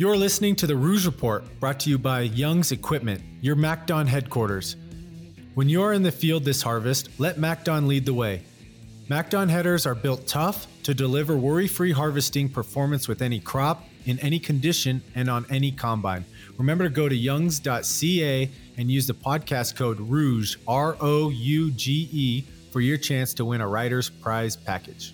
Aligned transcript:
You're 0.00 0.16
listening 0.16 0.54
to 0.54 0.68
the 0.68 0.76
Rouge 0.76 1.06
Report, 1.06 1.42
brought 1.58 1.80
to 1.80 1.90
you 1.90 1.98
by 1.98 2.20
Young's 2.20 2.70
Equipment, 2.70 3.20
your 3.40 3.56
MacDon 3.56 4.06
headquarters. 4.06 4.76
When 5.54 5.68
you're 5.68 5.92
in 5.92 6.04
the 6.04 6.12
field 6.12 6.44
this 6.44 6.62
harvest, 6.62 7.08
let 7.18 7.36
MacDon 7.36 7.88
lead 7.88 8.06
the 8.06 8.14
way. 8.14 8.42
MacDon 9.08 9.48
headers 9.48 9.86
are 9.86 9.96
built 9.96 10.28
tough 10.28 10.68
to 10.84 10.94
deliver 10.94 11.36
worry 11.36 11.66
free 11.66 11.90
harvesting 11.90 12.48
performance 12.48 13.08
with 13.08 13.22
any 13.22 13.40
crop, 13.40 13.88
in 14.06 14.20
any 14.20 14.38
condition, 14.38 15.02
and 15.16 15.28
on 15.28 15.44
any 15.50 15.72
combine. 15.72 16.24
Remember 16.58 16.84
to 16.84 16.90
go 16.90 17.08
to 17.08 17.16
youngs.ca 17.16 18.50
and 18.76 18.88
use 18.88 19.08
the 19.08 19.14
podcast 19.14 19.74
code 19.74 19.98
ROUGE, 19.98 20.60
R 20.68 20.96
O 21.00 21.30
U 21.30 21.72
G 21.72 22.08
E, 22.12 22.44
for 22.70 22.80
your 22.80 22.98
chance 22.98 23.34
to 23.34 23.44
win 23.44 23.60
a 23.60 23.66
Rider's 23.66 24.08
Prize 24.08 24.54
package. 24.54 25.12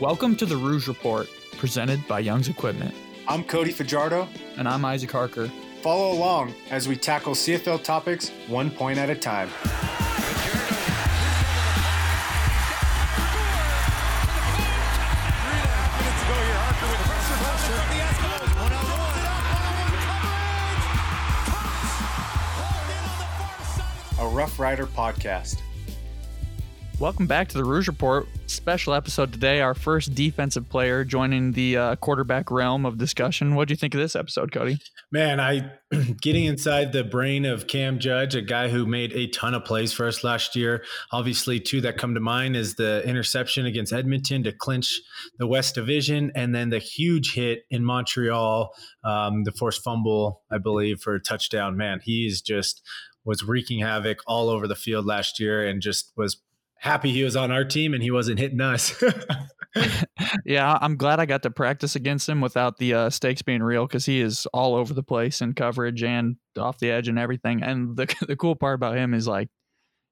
Welcome 0.00 0.36
to 0.36 0.46
the 0.46 0.56
Rouge 0.56 0.86
Report, 0.86 1.28
presented 1.56 2.06
by 2.06 2.20
Young's 2.20 2.48
Equipment. 2.48 2.94
I'm 3.28 3.44
Cody 3.44 3.72
Fajardo. 3.72 4.26
And 4.56 4.66
I'm 4.66 4.86
Isaac 4.86 5.10
Harker. 5.10 5.52
Follow 5.82 6.12
along 6.12 6.54
as 6.70 6.88
we 6.88 6.96
tackle 6.96 7.34
CFL 7.34 7.84
topics 7.84 8.30
one 8.46 8.70
point 8.70 8.98
at 8.98 9.10
a 9.10 9.14
time. 9.14 9.50
A 24.18 24.26
Rough 24.26 24.58
Rider 24.58 24.86
podcast. 24.86 25.60
Welcome 26.98 27.26
back 27.26 27.48
to 27.50 27.58
the 27.58 27.64
Rouge 27.64 27.88
Report. 27.88 28.26
Special 28.48 28.94
episode 28.94 29.30
today. 29.30 29.60
Our 29.60 29.74
first 29.74 30.14
defensive 30.14 30.70
player 30.70 31.04
joining 31.04 31.52
the 31.52 31.76
uh, 31.76 31.96
quarterback 31.96 32.50
realm 32.50 32.86
of 32.86 32.96
discussion. 32.96 33.54
What 33.54 33.68
do 33.68 33.72
you 33.72 33.76
think 33.76 33.92
of 33.92 34.00
this 34.00 34.16
episode, 34.16 34.52
Cody? 34.52 34.78
Man, 35.12 35.38
I 35.38 35.72
getting 36.22 36.46
inside 36.46 36.92
the 36.92 37.04
brain 37.04 37.44
of 37.44 37.66
Cam 37.66 37.98
Judge, 37.98 38.34
a 38.34 38.40
guy 38.40 38.68
who 38.68 38.86
made 38.86 39.12
a 39.12 39.26
ton 39.26 39.52
of 39.52 39.66
plays 39.66 39.92
for 39.92 40.06
us 40.06 40.24
last 40.24 40.56
year. 40.56 40.82
Obviously, 41.12 41.60
two 41.60 41.82
that 41.82 41.98
come 41.98 42.14
to 42.14 42.20
mind 42.20 42.56
is 42.56 42.76
the 42.76 43.06
interception 43.06 43.66
against 43.66 43.92
Edmonton 43.92 44.42
to 44.44 44.52
clinch 44.52 44.98
the 45.38 45.46
West 45.46 45.74
Division, 45.74 46.32
and 46.34 46.54
then 46.54 46.70
the 46.70 46.78
huge 46.78 47.34
hit 47.34 47.64
in 47.70 47.84
Montreal, 47.84 48.74
um, 49.04 49.44
the 49.44 49.52
forced 49.52 49.84
fumble, 49.84 50.40
I 50.50 50.56
believe, 50.56 51.00
for 51.00 51.14
a 51.14 51.20
touchdown. 51.20 51.76
Man, 51.76 52.00
he 52.02 52.34
just 52.46 52.82
was 53.26 53.44
wreaking 53.44 53.80
havoc 53.80 54.20
all 54.26 54.48
over 54.48 54.66
the 54.66 54.74
field 54.74 55.04
last 55.04 55.38
year 55.38 55.66
and 55.66 55.82
just 55.82 56.12
was 56.16 56.38
happy 56.78 57.12
he 57.12 57.22
was 57.24 57.36
on 57.36 57.50
our 57.50 57.64
team 57.64 57.94
and 57.94 58.02
he 58.02 58.10
wasn't 58.10 58.38
hitting 58.38 58.60
us. 58.60 59.02
yeah, 60.44 60.78
I'm 60.80 60.96
glad 60.96 61.20
I 61.20 61.26
got 61.26 61.42
to 61.42 61.50
practice 61.50 61.96
against 61.96 62.28
him 62.28 62.40
without 62.40 62.78
the 62.78 62.94
uh, 62.94 63.10
stakes 63.10 63.42
being 63.42 63.62
real 63.62 63.86
because 63.86 64.06
he 64.06 64.20
is 64.20 64.46
all 64.52 64.74
over 64.74 64.94
the 64.94 65.02
place 65.02 65.40
in 65.40 65.54
coverage 65.54 66.02
and 66.02 66.36
off 66.56 66.78
the 66.78 66.90
edge 66.90 67.08
and 67.08 67.18
everything. 67.18 67.62
And 67.62 67.96
the 67.96 68.12
the 68.26 68.36
cool 68.36 68.56
part 68.56 68.74
about 68.74 68.96
him 68.96 69.14
is 69.14 69.26
like 69.26 69.48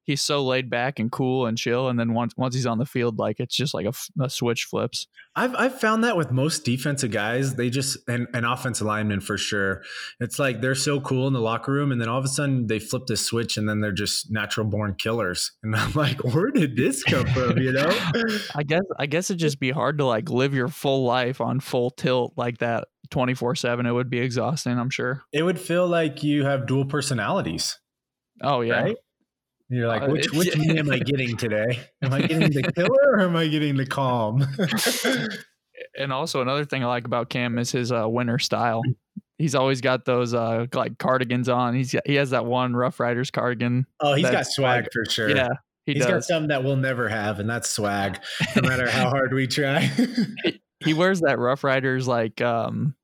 he's 0.07 0.23
so 0.23 0.43
laid 0.43 0.71
back 0.71 0.99
and 0.99 1.11
cool 1.11 1.47
and 1.47 1.59
chill. 1.59 1.89
And 1.89 1.99
then 1.99 2.15
once 2.15 2.33
once 2.37 2.55
he's 2.55 2.65
on 2.65 2.79
the 2.79 2.87
field, 2.87 3.19
like 3.19 3.41
it's 3.41 3.55
just 3.55 3.75
like 3.75 3.87
a, 3.87 3.93
a 4.23 4.31
switch 4.31 4.65
flips. 4.65 5.07
I've 5.35 5.55
I've 5.55 5.79
found 5.79 6.05
that 6.05 6.17
with 6.17 6.31
most 6.31 6.65
defensive 6.65 7.11
guys, 7.11 7.57
they 7.57 7.69
just 7.69 7.99
and, 8.09 8.27
and 8.33 8.47
offensive 8.47 8.87
linemen 8.87 9.21
for 9.21 9.37
sure. 9.37 9.83
It's 10.21 10.39
like 10.39 10.61
they're 10.61 10.75
so 10.75 11.01
cool 11.01 11.27
in 11.27 11.35
the 11.35 11.41
locker 11.41 11.73
room, 11.73 11.93
and 11.93 12.01
then 12.01 12.09
all 12.09 12.19
of 12.19 12.25
a 12.25 12.29
sudden 12.29 12.69
they 12.69 12.79
flip 12.79 13.07
the 13.07 13.17
switch, 13.17 13.57
and 13.57 13.69
then 13.69 13.81
they're 13.81 13.93
just 13.93 14.31
natural 14.31 14.67
born 14.67 14.95
killers. 14.95 15.53
And 15.67 15.75
I'm 15.75 15.93
like, 15.95 16.23
where 16.23 16.53
did 16.53 16.77
this 16.77 17.03
come 17.03 17.27
from? 17.27 17.59
You 17.59 17.73
know? 17.73 17.89
I 18.55 18.63
guess 18.63 18.83
I 19.01 19.07
guess 19.07 19.31
it'd 19.31 19.41
just 19.41 19.59
be 19.59 19.73
hard 19.73 19.99
to 19.99 20.05
like 20.05 20.31
live 20.31 20.55
your 20.55 20.69
full 20.69 21.05
life 21.05 21.41
on 21.41 21.59
full 21.59 21.91
tilt 21.91 22.35
like 22.37 22.59
that 22.59 22.87
24 23.11 23.57
7 23.57 23.87
it 23.87 23.93
would 23.93 24.11
be 24.11 24.19
exhausting 24.19 24.79
i'm 24.79 24.91
sure 24.91 25.23
it 25.33 25.45
would 25.45 25.61
feel 25.61 25.87
like 25.87 26.25
you 26.25 26.45
have 26.45 26.67
dual 26.67 26.85
personalities 26.85 27.79
oh 28.43 28.63
yeah 28.63 28.83
right? 28.83 28.97
You're 29.69 29.89
like, 29.89 30.03
uh, 30.03 30.07
which 30.07 30.31
which 30.33 30.57
me 30.59 30.79
am 30.79 30.91
I 30.91 30.99
getting 30.99 31.37
today? 31.37 31.81
Am 32.03 32.13
I 32.13 32.23
getting 32.23 32.51
the 32.51 32.63
killer 32.75 33.13
or 33.13 33.21
am 33.21 33.37
I 33.37 33.49
getting 33.49 33.77
the 33.77 33.87
calm? 33.87 34.47
and 35.99 36.13
also 36.13 36.41
another 36.41 36.65
thing 36.65 36.85
I 36.85 36.87
like 36.87 37.05
about 37.05 37.31
Cam 37.31 37.59
is 37.59 37.71
his 37.73 37.91
uh, 37.91 38.09
winter 38.09 38.39
style. 38.39 38.83
He's 39.39 39.55
always 39.55 39.81
got 39.81 40.05
those 40.05 40.33
uh, 40.35 40.67
like 40.73 40.99
cardigans 40.99 41.49
on. 41.49 41.75
He's 41.75 41.93
got, 41.93 42.07
he 42.07 42.15
has 42.15 42.31
that 42.31 42.47
one 42.47 42.75
Rough 42.75 43.01
Riders 43.01 43.31
cardigan. 43.31 43.87
Oh, 44.01 44.15
he's 44.15 44.31
got 44.31 44.47
swag 44.47 44.85
like, 44.85 44.93
for 44.93 45.11
sure. 45.11 45.29
Yeah, 45.29 45.49
he 45.85 45.95
has 45.95 46.07
got 46.07 46.25
something 46.25 46.49
that 46.49 46.65
we'll 46.65 46.77
never 46.77 47.09
have, 47.09 47.41
and 47.41 47.51
that's 47.51 47.69
swag. 47.69 48.21
No 48.55 48.63
matter 48.63 48.89
how 48.89 49.11
hard 49.11 49.35
we 49.35 49.47
try. 49.47 49.81
he, 50.45 50.63
he 50.81 50.95
wears 50.95 51.21
that 51.21 51.39
Rough 51.39 51.65
Riders 51.65 52.09
like 52.09 52.41
um 52.41 52.95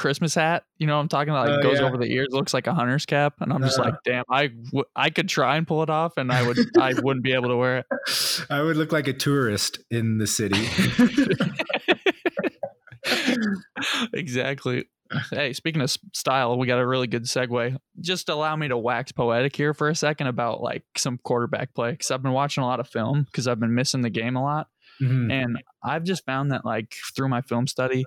Christmas 0.00 0.34
hat. 0.34 0.64
You 0.78 0.86
know 0.86 0.96
what 0.96 1.02
I'm 1.02 1.08
talking 1.08 1.28
about? 1.28 1.46
Like 1.46 1.58
oh, 1.58 1.62
goes 1.62 1.78
yeah. 1.78 1.86
over 1.86 1.98
the 1.98 2.10
ears, 2.10 2.28
looks 2.30 2.54
like 2.54 2.66
a 2.66 2.72
hunter's 2.72 3.04
cap, 3.04 3.34
and 3.40 3.52
I'm 3.52 3.60
just 3.60 3.78
uh, 3.78 3.82
like, 3.82 3.94
damn, 4.02 4.24
I, 4.30 4.46
w- 4.46 4.84
I 4.96 5.10
could 5.10 5.28
try 5.28 5.58
and 5.58 5.66
pull 5.66 5.82
it 5.82 5.90
off, 5.90 6.16
and 6.16 6.32
I 6.32 6.42
would 6.42 6.58
I 6.78 6.94
wouldn't 6.94 7.22
be 7.22 7.34
able 7.34 7.50
to 7.50 7.56
wear 7.56 7.78
it. 7.80 7.86
I 8.50 8.62
would 8.62 8.78
look 8.78 8.92
like 8.92 9.08
a 9.08 9.12
tourist 9.12 9.78
in 9.90 10.16
the 10.16 10.26
city. 10.26 10.66
exactly. 14.14 14.86
Hey, 15.30 15.52
speaking 15.52 15.82
of 15.82 15.94
style, 16.14 16.56
we 16.56 16.66
got 16.66 16.78
a 16.78 16.86
really 16.86 17.06
good 17.06 17.24
segue. 17.24 17.76
Just 18.00 18.30
allow 18.30 18.56
me 18.56 18.68
to 18.68 18.78
wax 18.78 19.12
poetic 19.12 19.54
here 19.54 19.74
for 19.74 19.90
a 19.90 19.94
second 19.94 20.28
about 20.28 20.62
like 20.62 20.84
some 20.96 21.18
quarterback 21.18 21.74
play 21.74 21.90
because 21.90 22.10
I've 22.10 22.22
been 22.22 22.32
watching 22.32 22.62
a 22.62 22.66
lot 22.66 22.80
of 22.80 22.88
film 22.88 23.24
because 23.24 23.46
I've 23.46 23.60
been 23.60 23.74
missing 23.74 24.00
the 24.00 24.08
game 24.08 24.36
a 24.36 24.42
lot, 24.42 24.68
mm-hmm. 25.02 25.30
and 25.30 25.62
I've 25.84 26.04
just 26.04 26.24
found 26.24 26.52
that 26.52 26.64
like 26.64 26.94
through 27.14 27.28
my 27.28 27.42
film 27.42 27.66
study 27.66 28.06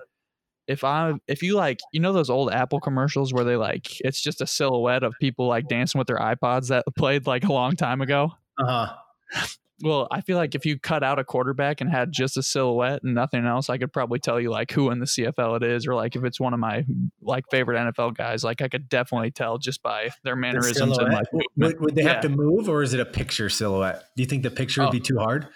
if 0.66 0.84
I 0.84 1.14
if 1.28 1.42
you 1.42 1.56
like 1.56 1.80
you 1.92 2.00
know 2.00 2.12
those 2.12 2.30
old 2.30 2.52
Apple 2.52 2.80
commercials 2.80 3.32
where 3.32 3.44
they 3.44 3.56
like 3.56 4.00
it's 4.00 4.20
just 4.20 4.40
a 4.40 4.46
silhouette 4.46 5.02
of 5.02 5.14
people 5.20 5.46
like 5.46 5.68
dancing 5.68 5.98
with 5.98 6.08
their 6.08 6.18
iPods 6.18 6.68
that 6.68 6.84
played 6.96 7.26
like 7.26 7.44
a 7.44 7.52
long 7.52 7.76
time 7.76 8.00
ago. 8.00 8.32
Uh 8.58 8.86
huh. 8.86 9.46
Well, 9.82 10.06
I 10.10 10.20
feel 10.20 10.36
like 10.36 10.54
if 10.54 10.64
you 10.64 10.78
cut 10.78 11.02
out 11.02 11.18
a 11.18 11.24
quarterback 11.24 11.80
and 11.80 11.90
had 11.90 12.12
just 12.12 12.36
a 12.36 12.42
silhouette 12.42 13.02
and 13.02 13.14
nothing 13.14 13.44
else, 13.44 13.68
I 13.68 13.76
could 13.76 13.92
probably 13.92 14.20
tell 14.20 14.40
you 14.40 14.50
like 14.50 14.70
who 14.70 14.90
in 14.90 15.00
the 15.00 15.04
CFL 15.04 15.56
it 15.56 15.62
is, 15.64 15.86
or 15.86 15.94
like 15.94 16.14
if 16.14 16.24
it's 16.24 16.38
one 16.38 16.54
of 16.54 16.60
my 16.60 16.84
like 17.20 17.44
favorite 17.50 17.76
NFL 17.76 18.16
guys. 18.16 18.44
Like 18.44 18.62
I 18.62 18.68
could 18.68 18.88
definitely 18.88 19.32
tell 19.32 19.58
just 19.58 19.82
by 19.82 20.10
their 20.22 20.36
mannerisms. 20.36 20.96
The 20.96 21.04
and, 21.04 21.14
like, 21.14 21.32
would, 21.32 21.80
would, 21.80 21.94
they 21.96 22.04
yeah. 22.04 22.14
have 22.14 22.22
to 22.22 22.28
move, 22.28 22.68
or 22.68 22.82
is 22.82 22.94
it 22.94 23.00
a 23.00 23.04
picture 23.04 23.48
silhouette? 23.48 24.04
Do 24.16 24.22
you 24.22 24.28
think 24.28 24.44
the 24.44 24.50
picture 24.50 24.82
would 24.82 24.88
oh. 24.88 24.92
be 24.92 25.00
too 25.00 25.18
hard? 25.18 25.48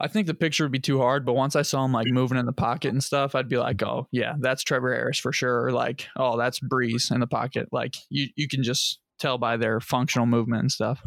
I 0.00 0.08
think 0.08 0.26
the 0.26 0.34
picture 0.34 0.64
would 0.64 0.72
be 0.72 0.78
too 0.78 0.98
hard, 0.98 1.26
but 1.26 1.34
once 1.34 1.54
I 1.54 1.62
saw 1.62 1.84
him 1.84 1.92
like 1.92 2.06
moving 2.08 2.38
in 2.38 2.46
the 2.46 2.52
pocket 2.52 2.92
and 2.92 3.04
stuff, 3.04 3.34
I'd 3.34 3.48
be 3.48 3.58
like, 3.58 3.82
oh 3.82 4.08
yeah, 4.10 4.34
that's 4.38 4.62
Trevor 4.62 4.94
Harris 4.94 5.18
for 5.18 5.32
sure. 5.32 5.66
Or 5.66 5.72
like, 5.72 6.06
oh, 6.16 6.38
that's 6.38 6.60
Brees 6.60 7.12
in 7.12 7.20
the 7.20 7.26
pocket. 7.26 7.68
Like 7.70 7.96
you, 8.08 8.28
you 8.36 8.48
can 8.48 8.62
just 8.62 8.98
tell 9.20 9.38
by 9.38 9.56
their 9.56 9.80
functional 9.80 10.26
movement 10.26 10.62
and 10.62 10.72
stuff. 10.72 11.02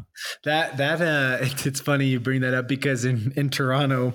That 0.45 0.77
that 0.77 1.01
uh, 1.01 1.37
it's 1.65 1.81
funny 1.81 2.05
you 2.05 2.19
bring 2.19 2.41
that 2.41 2.53
up 2.53 2.67
because 2.67 3.03
in 3.03 3.33
in 3.35 3.49
Toronto, 3.49 4.13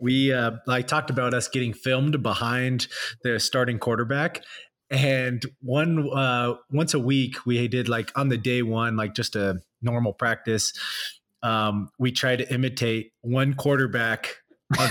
we 0.00 0.32
uh, 0.32 0.52
like 0.66 0.88
talked 0.88 1.10
about 1.10 1.32
us 1.32 1.48
getting 1.48 1.72
filmed 1.72 2.22
behind 2.22 2.88
the 3.22 3.40
starting 3.40 3.78
quarterback, 3.78 4.42
and 4.90 5.44
one 5.60 6.08
uh, 6.12 6.54
once 6.70 6.92
a 6.92 6.98
week 6.98 7.46
we 7.46 7.66
did 7.68 7.88
like 7.88 8.10
on 8.18 8.28
the 8.28 8.38
day 8.38 8.62
one 8.62 8.96
like 8.96 9.14
just 9.14 9.36
a 9.36 9.60
normal 9.80 10.12
practice 10.12 10.72
um, 11.42 11.90
we 11.98 12.12
tried 12.12 12.36
to 12.36 12.52
imitate 12.52 13.12
one 13.22 13.54
quarterback 13.54 14.36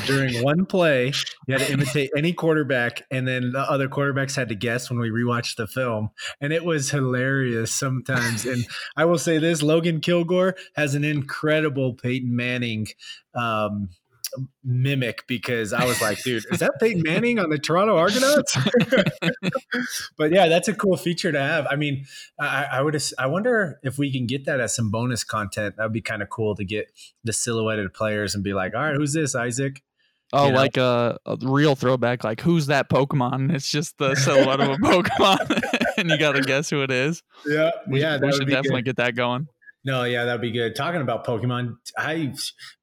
during 0.05 0.43
one 0.43 0.65
play. 0.65 1.13
You 1.47 1.57
had 1.57 1.67
to 1.67 1.73
imitate 1.73 2.09
any 2.17 2.33
quarterback, 2.33 3.03
and 3.11 3.27
then 3.27 3.51
the 3.51 3.59
other 3.59 3.87
quarterbacks 3.87 4.35
had 4.35 4.49
to 4.49 4.55
guess 4.55 4.89
when 4.89 4.99
we 4.99 5.09
rewatched 5.09 5.57
the 5.57 5.67
film. 5.67 6.09
And 6.41 6.51
it 6.51 6.65
was 6.65 6.89
hilarious 6.89 7.71
sometimes. 7.71 8.45
and 8.45 8.65
I 8.95 9.05
will 9.05 9.19
say 9.19 9.37
this 9.37 9.61
Logan 9.61 10.01
Kilgore 10.01 10.55
has 10.75 10.95
an 10.95 11.03
incredible 11.03 11.93
Peyton 11.93 12.35
Manning 12.35 12.87
um, 13.35 13.89
mimic 14.63 15.25
because 15.27 15.73
I 15.73 15.85
was 15.85 16.01
like, 16.01 16.21
dude, 16.23 16.45
is 16.51 16.59
that 16.59 16.73
Peyton 16.79 17.01
Manning 17.03 17.39
on 17.39 17.49
the 17.49 17.57
Toronto 17.57 17.97
Argonauts? 17.97 18.57
but 20.17 20.31
yeah, 20.31 20.47
that's 20.47 20.67
a 20.67 20.73
cool 20.73 20.97
feature 20.97 21.31
to 21.31 21.39
have. 21.39 21.67
I 21.69 21.75
mean, 21.75 22.05
I, 22.39 22.67
I, 22.73 22.81
would, 22.81 23.01
I 23.17 23.27
wonder 23.27 23.79
if 23.83 23.97
we 23.97 24.11
can 24.11 24.25
get 24.27 24.45
that 24.45 24.59
as 24.59 24.75
some 24.75 24.91
bonus 24.91 25.23
content. 25.23 25.77
That 25.77 25.83
would 25.83 25.93
be 25.93 26.01
kind 26.01 26.21
of 26.21 26.29
cool 26.29 26.55
to 26.55 26.65
get 26.65 26.91
the 27.23 27.33
silhouetted 27.33 27.93
players 27.93 28.35
and 28.35 28.43
be 28.43 28.53
like, 28.53 28.75
all 28.75 28.81
right, 28.81 28.95
who's 28.95 29.13
this, 29.13 29.35
Isaac? 29.35 29.81
Oh, 30.33 30.47
you 30.47 30.51
know? 30.51 30.57
like 30.57 30.77
a, 30.77 31.17
a, 31.25 31.37
real 31.41 31.75
throwback, 31.75 32.23
like 32.23 32.41
who's 32.41 32.67
that 32.67 32.89
Pokemon? 32.89 33.53
It's 33.57 33.71
just 33.71 33.97
the 33.97 34.15
silhouette 34.15 34.59
of 34.59 34.69
a 34.69 34.75
Pokemon, 34.77 35.97
and 35.97 36.09
you 36.09 36.17
got 36.17 36.33
to 36.33 36.41
guess 36.41 36.69
who 36.69 36.83
it 36.83 36.91
is. 36.91 37.23
Yeah, 37.45 37.71
we, 37.87 38.01
yeah, 38.01 38.17
we 38.21 38.31
should 38.33 38.47
definitely 38.47 38.81
good. 38.81 38.97
get 38.97 39.05
that 39.05 39.15
going. 39.15 39.47
No, 39.87 40.03
yeah, 40.03 40.25
that'd 40.25 40.41
be 40.41 40.51
good. 40.51 40.75
Talking 40.75 40.99
about 40.99 41.25
Pokemon, 41.25 41.77
I 41.97 42.33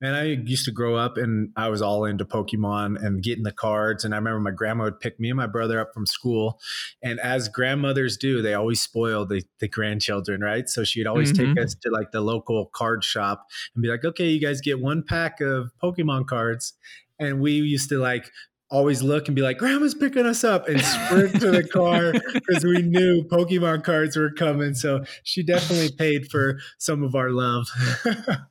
man, 0.01 0.15
I 0.15 0.25
used 0.25 0.65
to 0.65 0.71
grow 0.71 0.97
up 0.97 1.19
and 1.19 1.51
I 1.55 1.69
was 1.69 1.83
all 1.83 2.07
into 2.07 2.25
Pokemon 2.25 2.97
and 2.99 3.23
getting 3.23 3.45
the 3.45 3.53
cards. 3.53 4.07
And 4.07 4.15
I 4.15 4.17
remember 4.17 4.41
my 4.41 4.53
grandma 4.53 4.85
would 4.85 5.01
pick 5.01 5.21
me 5.21 5.29
and 5.29 5.37
my 5.37 5.47
brother 5.47 5.79
up 5.79 5.93
from 5.93 6.07
school, 6.07 6.59
and 7.03 7.21
as 7.21 7.51
grandmothers 7.51 8.17
do, 8.17 8.41
they 8.41 8.55
always 8.55 8.81
spoil 8.81 9.27
the 9.27 9.45
the 9.61 9.69
grandchildren, 9.69 10.41
right? 10.41 10.67
So 10.67 10.83
she'd 10.83 11.07
always 11.07 11.31
mm-hmm. 11.31 11.53
take 11.53 11.63
us 11.63 11.75
to 11.83 11.91
like 11.91 12.11
the 12.11 12.23
local 12.23 12.71
card 12.75 13.05
shop 13.05 13.49
and 13.75 13.83
be 13.83 13.89
like, 13.89 14.07
"Okay, 14.07 14.31
you 14.31 14.41
guys 14.41 14.63
get 14.63 14.81
one 14.81 15.05
pack 15.07 15.43
of 15.43 15.73
Pokemon 15.83 16.27
cards," 16.27 16.73
and 17.19 17.39
we 17.39 17.53
used 17.53 17.91
to 17.91 17.99
like 17.99 18.31
always 18.71 19.03
look 19.03 19.29
and 19.29 19.37
be 19.37 19.43
like, 19.43 19.59
Grandma's 19.59 19.95
picking 19.95 20.27
us 20.27 20.45
up 20.45 20.69
and 20.69 20.81
sprint 20.81 21.41
to 21.41 21.51
the 21.51 21.65
car 21.65 22.13
because 22.33 22.65
we 22.65 22.83
knew 22.83 23.23
Pokemon 23.25 23.85
cards 23.85 24.17
were 24.17 24.31
coming. 24.31 24.75
So 24.75 25.05
she 25.23 25.43
definitely 25.43 25.91
paid 25.97 26.31
for 26.31 26.59
some 26.79 27.03
of 27.03 27.15
our 27.15 27.31
love. 27.31 27.67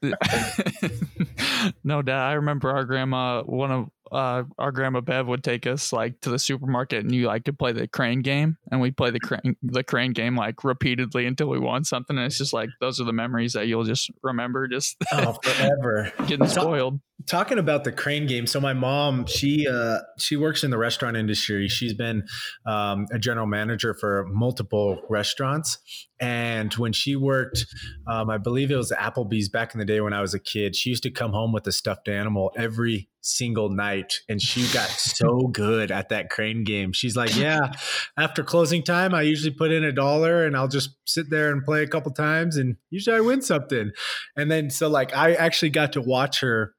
no 1.83 2.01
doubt. 2.01 2.30
I 2.30 2.33
remember 2.33 2.71
our 2.71 2.86
grandma, 2.86 3.44
one 3.44 3.71
of 3.71 3.89
uh, 4.13 4.44
our 4.60 4.71
grandma 4.71 5.01
Bev 5.01 5.27
would 5.27 5.44
take 5.44 5.65
us 5.65 5.92
like 5.92 6.21
to 6.21 6.30
the 6.30 6.38
supermarket 6.38 7.04
and 7.04 7.13
you 7.13 7.25
like 7.25 7.45
to 7.45 7.54
play 7.54 7.71
the 7.71 7.88
crane 7.88 8.21
game 8.21 8.57
and 8.71 8.80
we 8.80 8.92
play 8.92 9.10
the 9.10 9.19
crane 9.19 9.56
the 9.63 9.83
crane 9.83 10.13
game 10.13 10.36
like 10.36 10.63
repeatedly 10.63 11.25
until 11.25 11.50
we 11.50 11.57
won 11.57 11.83
something 11.83 12.15
and 12.15 12.25
it's 12.25 12.38
just 12.38 12.54
like 12.54 12.69
those 12.80 13.01
are 13.01 13.06
the 13.06 13.13
memories 13.13 13.54
that 13.54 13.65
you'll 13.65 13.83
just 13.83 14.12
remember 14.21 14.68
just 14.68 14.98
oh, 15.13 15.33
forever 15.42 16.12
getting 16.27 16.48
spoiled 16.48 17.00
talking 17.27 17.57
about 17.57 17.83
the 17.83 17.92
crane 17.92 18.27
game 18.27 18.45
so 18.45 18.60
my 18.60 18.74
mom 18.74 19.25
she 19.25 19.68
uh 19.68 20.00
she 20.18 20.36
works 20.36 20.63
in 20.63 20.71
the 20.71 20.77
restaurant 20.77 21.15
industry. 21.15 21.68
She's 21.68 21.94
been 21.94 22.24
um, 22.65 23.07
a 23.12 23.19
general 23.19 23.48
manager 23.48 23.94
for 23.94 24.25
multiple 24.30 25.01
restaurants. 25.10 25.77
And 26.19 26.74
when 26.75 26.94
she 26.94 27.15
worked 27.15 27.65
um, 28.07 28.30
i 28.30 28.38
believe 28.38 28.71
it 28.71 28.75
was 28.75 28.92
applebee's 28.92 29.50
back 29.50 29.74
in 29.74 29.80
the 29.80 29.86
day 29.86 30.00
when 30.00 30.13
i 30.13 30.21
was 30.21 30.33
a 30.33 30.39
kid 30.39 30.75
she 30.75 30.89
used 30.89 31.04
to 31.04 31.12
come 31.12 31.31
home 31.31 31.51
with 31.51 31.68
a 31.68 31.71
stuffed 31.71 32.07
animal 32.07 32.51
every 32.56 33.10
single 33.21 33.69
night 33.69 34.19
and 34.30 34.42
she 34.42 34.62
got 34.74 34.88
so 34.89 35.48
good 35.51 35.92
at 35.92 36.10
that 36.10 36.30
crane 36.30 36.63
game. 36.63 36.94
She's 36.94 37.15
like 37.15 37.36
yeah 37.36 37.71
after 38.18 38.44
closing 38.44 38.83
time 38.83 39.13
i 39.13 39.21
usually 39.21 39.54
put 39.54 39.71
in 39.71 39.83
a 39.83 39.92
dollar 39.92 40.45
and 40.45 40.56
i'll 40.56 40.68
just 40.68 40.92
sit 41.06 41.30
there 41.30 41.51
and 41.51 41.63
play 41.63 41.83
a 41.83 41.88
couple 41.88 42.12
times 42.12 42.57
and 42.57 42.77
usually 42.89 43.18
i 43.18 43.21
win 43.21 43.42
something. 43.42 43.92
And 44.38 44.50
then 44.50 44.69
so 44.69 44.88
like 44.88 45.15
i 45.15 45.33
actually 45.33 45.71
got 45.71 45.94
to 45.94 46.01
watch 46.01 46.39
her 46.42 46.74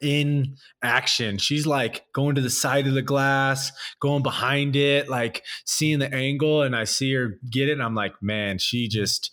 in 0.00 0.56
action. 0.82 1.38
She's 1.38 1.66
like 1.66 2.06
going 2.12 2.34
to 2.34 2.40
the 2.40 2.50
side 2.50 2.86
of 2.86 2.94
the 2.94 3.02
glass, 3.02 3.72
going 4.00 4.22
behind 4.22 4.76
it, 4.76 5.08
like 5.08 5.44
seeing 5.64 5.98
the 5.98 6.12
angle, 6.12 6.62
and 6.62 6.74
I 6.74 6.84
see 6.84 7.12
her 7.14 7.38
get 7.50 7.68
it, 7.68 7.72
and 7.72 7.82
I'm 7.82 7.94
like, 7.94 8.14
man, 8.22 8.58
she 8.58 8.88
just 8.88 9.30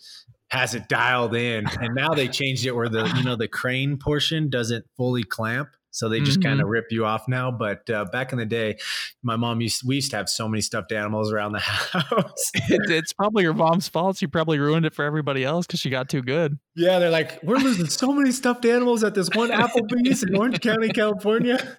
has 0.50 0.74
it 0.74 0.88
dialed 0.88 1.34
in. 1.34 1.66
And 1.80 1.94
now 1.94 2.14
they 2.14 2.28
changed 2.28 2.66
it 2.66 2.72
where 2.72 2.88
the 2.88 3.12
you 3.16 3.24
know 3.24 3.36
the 3.36 3.48
crane 3.48 3.98
portion 3.98 4.48
doesn't 4.48 4.84
fully 4.96 5.24
clamp. 5.24 5.68
So 5.90 6.08
they 6.08 6.20
just 6.20 6.40
mm-hmm. 6.40 6.48
kind 6.48 6.60
of 6.60 6.68
rip 6.68 6.86
you 6.90 7.04
off 7.04 7.28
now. 7.28 7.50
But 7.50 7.88
uh, 7.90 8.04
back 8.06 8.32
in 8.32 8.38
the 8.38 8.46
day, 8.46 8.78
my 9.22 9.36
mom 9.36 9.60
used 9.60 9.82
we 9.86 9.96
used 9.96 10.10
to 10.10 10.16
have 10.16 10.28
so 10.28 10.48
many 10.48 10.60
stuffed 10.60 10.92
animals 10.92 11.32
around 11.32 11.52
the 11.52 11.58
house. 11.60 12.50
it, 12.54 12.90
it's 12.90 13.12
probably 13.12 13.42
your 13.42 13.54
mom's 13.54 13.88
fault. 13.88 14.16
She 14.16 14.26
probably 14.26 14.58
ruined 14.58 14.86
it 14.86 14.94
for 14.94 15.04
everybody 15.04 15.44
else 15.44 15.66
because 15.66 15.80
she 15.80 15.90
got 15.90 16.08
too 16.08 16.22
good. 16.22 16.58
Yeah, 16.76 16.98
they're 17.00 17.10
like, 17.10 17.42
we're 17.42 17.56
losing 17.56 17.86
so 17.86 18.12
many 18.12 18.30
stuffed 18.30 18.64
animals 18.64 19.02
at 19.02 19.14
this 19.14 19.28
one 19.34 19.50
Applebee's 19.50 20.22
in 20.22 20.36
Orange 20.36 20.60
County, 20.60 20.88
California. 20.94 21.76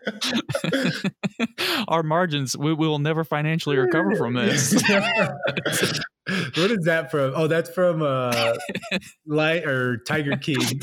Our 1.88 2.04
margins, 2.04 2.58
we, 2.58 2.74
we 2.74 2.88
will 2.88 3.00
never 3.00 3.24
financially 3.24 3.78
recover 3.78 4.16
from 4.16 4.34
this. 4.36 4.74
What 6.56 6.72
is 6.72 6.86
that 6.86 7.12
from? 7.12 7.34
Oh, 7.36 7.48
that's 7.48 7.70
from 7.70 8.02
uh, 8.02 8.54
Light 9.26 9.66
or 9.66 9.98
Tiger 10.08 10.38
King. 10.42 10.82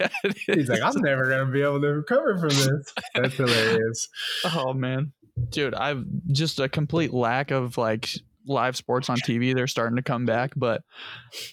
yeah, 0.00 0.08
He's 0.46 0.68
like, 0.68 0.82
I'm 0.82 1.00
never 1.00 1.28
gonna 1.28 1.50
be 1.50 1.62
able 1.62 1.80
to 1.80 1.88
recover 1.88 2.38
from 2.38 2.50
this. 2.50 2.94
That's 3.14 3.34
hilarious. 3.34 4.08
Oh 4.44 4.72
man, 4.72 5.12
dude, 5.50 5.74
I've 5.74 6.04
just 6.32 6.60
a 6.60 6.68
complete 6.68 7.12
lack 7.12 7.50
of 7.50 7.76
like 7.78 8.08
live 8.46 8.76
sports 8.76 9.08
on 9.08 9.18
TV. 9.18 9.54
They're 9.54 9.66
starting 9.66 9.96
to 9.96 10.02
come 10.02 10.24
back, 10.24 10.52
but 10.56 10.82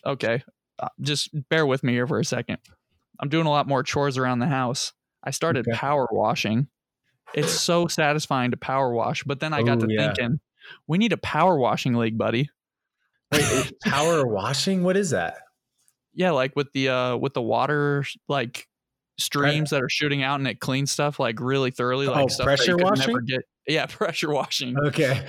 okay, 0.05 0.43
uh, 0.79 0.89
just 1.01 1.29
bear 1.49 1.65
with 1.65 1.83
me 1.83 1.93
here 1.93 2.07
for 2.07 2.19
a 2.19 2.25
second. 2.25 2.57
I'm 3.19 3.29
doing 3.29 3.45
a 3.45 3.51
lot 3.51 3.67
more 3.67 3.83
chores 3.83 4.17
around 4.17 4.39
the 4.39 4.47
house. 4.47 4.93
I 5.23 5.31
started 5.31 5.67
okay. 5.67 5.77
power 5.77 6.07
washing. 6.11 6.67
It's 7.33 7.51
so 7.51 7.87
satisfying 7.87 8.51
to 8.51 8.57
power 8.57 8.93
wash, 8.93 9.23
but 9.23 9.39
then 9.39 9.53
I 9.53 9.63
got 9.63 9.81
Ooh, 9.81 9.87
to 9.87 9.93
yeah. 9.93 10.07
thinking, 10.07 10.39
we 10.87 10.97
need 10.97 11.11
a 11.11 11.17
power 11.17 11.57
washing 11.57 11.95
league, 11.95 12.17
buddy. 12.17 12.49
Wait, 13.31 13.71
power 13.83 14.25
washing? 14.25 14.83
What 14.83 14.97
is 14.97 15.11
that? 15.11 15.37
Yeah, 16.13 16.31
like 16.31 16.55
with 16.55 16.71
the 16.73 16.89
uh 16.89 17.17
with 17.17 17.33
the 17.33 17.41
water 17.41 18.05
like 18.27 18.67
streams 19.17 19.69
that 19.69 19.81
are 19.81 19.89
shooting 19.89 20.23
out 20.23 20.39
and 20.39 20.47
it 20.47 20.59
cleans 20.59 20.91
stuff 20.91 21.19
like 21.19 21.39
really 21.39 21.71
thoroughly 21.71 22.07
like 22.07 22.29
oh, 22.31 22.43
pressure 22.43 22.77
washing? 22.77 23.17
Get, 23.25 23.41
yeah, 23.67 23.85
pressure 23.85 24.31
washing. 24.31 24.75
Okay. 24.87 25.25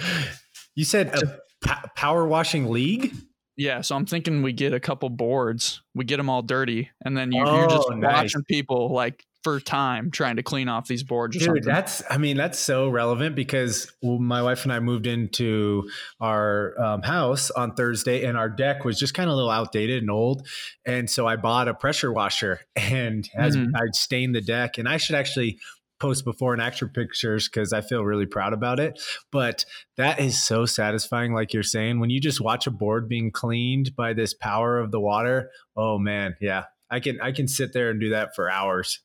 You 0.75 0.85
said 0.85 1.15
a 1.15 1.89
power 1.97 2.27
washing 2.27 2.71
league? 2.71 3.15
Yeah, 3.57 3.81
so 3.81 3.97
I'm 3.97 4.05
thinking 4.05 4.43
we 4.43 4.53
get 4.53 4.75
a 4.75 4.81
couple 4.81 5.09
boards, 5.09 5.83
we 5.95 6.05
get 6.05 6.19
them 6.19 6.29
all 6.29 6.43
dirty, 6.43 6.91
and 7.03 7.17
then 7.17 7.33
you, 7.33 7.43
are 7.43 7.67
just 7.67 7.89
oh, 7.91 7.95
nice. 7.95 8.13
watching 8.13 8.45
people 8.45 8.93
like 8.93 9.25
for 9.47 9.61
time 9.61 10.11
trying 10.11 10.35
to 10.35 10.43
clean 10.43 10.69
off 10.69 10.89
these 10.89 11.05
boards. 11.05 11.37
Dude, 11.37 11.45
something. 11.45 11.63
that's 11.63 12.03
I 12.11 12.19
mean 12.19 12.37
that's 12.37 12.59
so 12.59 12.89
relevant 12.89 13.37
because 13.37 13.93
my 14.03 14.43
wife 14.43 14.65
and 14.65 14.73
I 14.73 14.81
moved 14.81 15.07
into 15.07 15.89
our 16.21 16.75
um, 16.81 17.03
house 17.03 17.53
on 17.53 17.77
Thursday, 17.77 18.25
and 18.25 18.37
our 18.37 18.49
deck 18.49 18.85
was 18.85 18.99
just 18.99 19.15
kind 19.15 19.31
of 19.31 19.35
a 19.35 19.37
little 19.37 19.53
outdated 19.53 20.03
and 20.03 20.11
old, 20.11 20.49
and 20.85 21.09
so 21.09 21.29
I 21.29 21.37
bought 21.37 21.69
a 21.69 21.75
pressure 21.75 22.13
washer, 22.13 22.59
and 22.77 23.31
as 23.37 23.57
mm-hmm. 23.57 23.77
I 23.77 23.83
stained 23.93 24.35
the 24.35 24.41
deck, 24.41 24.79
and 24.79 24.89
I 24.89 24.97
should 24.97 25.15
actually 25.15 25.61
post 26.01 26.25
before 26.25 26.53
and 26.53 26.61
after 26.61 26.89
pictures 26.89 27.49
because 27.49 27.73
I 27.73 27.83
feel 27.83 28.05
really 28.05 28.27
proud 28.27 28.53
about 28.53 28.81
it. 28.81 29.01
But 29.31 29.65
that 29.97 30.19
is 30.19 30.43
so 30.43 30.67
satisfying, 30.67 31.35
like 31.35 31.55
you're 31.55 31.63
saying, 31.63 32.01
when 32.01 32.11
you 32.11 32.21
just 32.21 32.41
watch 32.41 32.67
a 32.67 32.73
board 32.73 33.09
being 33.09 33.31
cleaned 33.31 33.95
by 33.95 34.13
this 34.13 34.35
power 34.35 34.81
of 34.81 34.91
the 34.91 35.01
water. 35.01 35.53
Oh 35.77 35.99
man, 35.99 36.35
yeah, 36.41 36.65
I 36.91 36.99
can 36.99 37.21
I 37.21 37.31
can 37.31 37.47
sit 37.47 37.73
there 37.73 37.91
and 37.91 38.01
do 38.01 38.11
that 38.11 38.35
for 38.35 38.51
hours. 38.51 38.99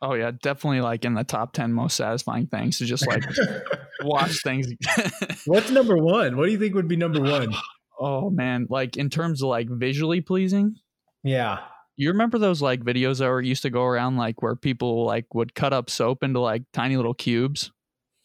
Oh 0.00 0.14
yeah, 0.14 0.30
definitely 0.30 0.80
like 0.80 1.04
in 1.04 1.14
the 1.14 1.24
top 1.24 1.52
10 1.52 1.72
most 1.72 1.96
satisfying 1.96 2.46
things 2.46 2.78
to 2.78 2.84
just 2.84 3.06
like 3.06 3.24
watch 4.02 4.42
things. 4.42 4.68
What's 5.46 5.70
number 5.70 5.96
1? 5.96 6.36
What 6.36 6.46
do 6.46 6.52
you 6.52 6.58
think 6.58 6.74
would 6.74 6.88
be 6.88 6.96
number 6.96 7.20
1? 7.20 7.52
Oh 8.00 8.30
man, 8.30 8.68
like 8.70 8.96
in 8.96 9.10
terms 9.10 9.42
of 9.42 9.48
like 9.48 9.68
visually 9.68 10.20
pleasing? 10.20 10.76
Yeah. 11.24 11.58
You 11.96 12.10
remember 12.10 12.38
those 12.38 12.62
like 12.62 12.84
videos 12.84 13.18
that 13.18 13.26
were 13.26 13.42
used 13.42 13.62
to 13.62 13.70
go 13.70 13.82
around 13.82 14.16
like 14.16 14.40
where 14.40 14.54
people 14.54 15.04
like 15.04 15.34
would 15.34 15.52
cut 15.52 15.72
up 15.72 15.90
soap 15.90 16.22
into 16.22 16.38
like 16.38 16.62
tiny 16.72 16.96
little 16.96 17.12
cubes? 17.12 17.72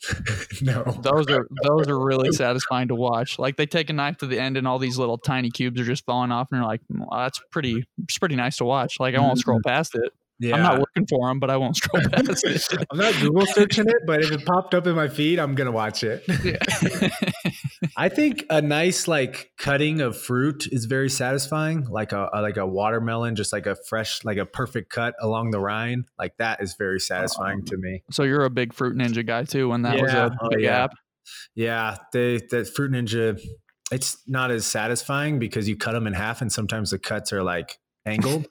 no. 0.61 0.83
Those 1.01 1.27
are 1.27 1.47
those 1.63 1.87
are 1.87 1.99
really 1.99 2.31
satisfying 2.33 2.89
to 2.89 2.95
watch. 2.95 3.39
Like 3.39 3.57
they 3.57 3.65
take 3.65 3.89
a 3.89 3.93
knife 3.93 4.17
to 4.17 4.27
the 4.27 4.39
end 4.39 4.57
and 4.57 4.67
all 4.67 4.77
these 4.77 4.99
little 4.99 5.17
tiny 5.17 5.49
cubes 5.49 5.81
are 5.81 5.85
just 5.85 6.05
falling 6.05 6.31
off 6.31 6.49
and 6.51 6.59
you're 6.59 6.67
like, 6.67 6.81
well, 6.89 7.07
that's 7.11 7.41
pretty 7.51 7.83
it's 8.03 8.19
pretty 8.19 8.35
nice 8.35 8.57
to 8.57 8.65
watch. 8.65 8.99
Like 8.99 9.15
I 9.15 9.19
won't 9.19 9.39
scroll 9.39 9.57
mm-hmm. 9.57 9.69
past 9.69 9.95
it. 9.95 10.13
Yeah. 10.43 10.55
I'm 10.55 10.63
not 10.63 10.79
looking 10.79 11.07
for 11.07 11.27
them, 11.27 11.39
but 11.39 11.49
I 11.49 11.57
won't 11.57 11.77
scroll 11.77 12.03
past 12.11 12.43
it. 12.45 12.85
I'm 12.91 12.97
not 12.97 13.13
Google 13.21 13.45
searching 13.45 13.87
it, 13.87 13.97
but 14.05 14.21
if 14.21 14.31
it 14.31 14.45
popped 14.45 14.73
up 14.73 14.85
in 14.87 14.95
my 14.95 15.07
feed, 15.07 15.39
I'm 15.39 15.55
gonna 15.55 15.71
watch 15.71 16.03
it. 16.03 16.23
Yeah. 16.43 16.57
I 17.97 18.09
think 18.09 18.45
a 18.49 18.61
nice 18.61 19.07
like 19.07 19.51
cutting 19.57 20.01
of 20.01 20.17
fruit 20.17 20.67
is 20.71 20.85
very 20.85 21.09
satisfying, 21.09 21.85
like 21.85 22.11
a, 22.11 22.29
like 22.33 22.57
a 22.57 22.65
watermelon, 22.65 23.35
just 23.35 23.53
like 23.53 23.65
a 23.65 23.75
fresh, 23.87 24.23
like 24.25 24.37
a 24.37 24.45
perfect 24.45 24.89
cut 24.89 25.15
along 25.21 25.51
the 25.51 25.59
rind. 25.59 26.05
Like 26.19 26.35
that 26.37 26.61
is 26.61 26.75
very 26.77 26.99
satisfying 26.99 27.59
um, 27.59 27.65
to 27.65 27.77
me. 27.77 28.03
So 28.11 28.23
you're 28.23 28.43
a 28.43 28.49
big 28.49 28.73
Fruit 28.73 28.97
Ninja 28.97 29.25
guy 29.25 29.45
too. 29.45 29.69
When 29.69 29.83
that 29.83 29.95
yeah. 29.95 30.03
was 30.03 30.13
a 30.13 30.37
oh, 30.41 30.49
big 30.49 30.61
yeah. 30.61 30.83
app. 30.83 30.91
Yeah, 31.55 31.97
they 32.11 32.41
the 32.49 32.65
Fruit 32.65 32.91
Ninja. 32.91 33.39
It's 33.91 34.17
not 34.27 34.49
as 34.49 34.65
satisfying 34.65 35.39
because 35.39 35.69
you 35.69 35.77
cut 35.77 35.91
them 35.93 36.07
in 36.07 36.13
half, 36.13 36.41
and 36.41 36.51
sometimes 36.51 36.89
the 36.89 36.99
cuts 36.99 37.31
are 37.31 37.43
like 37.43 37.77
angled, 38.05 38.47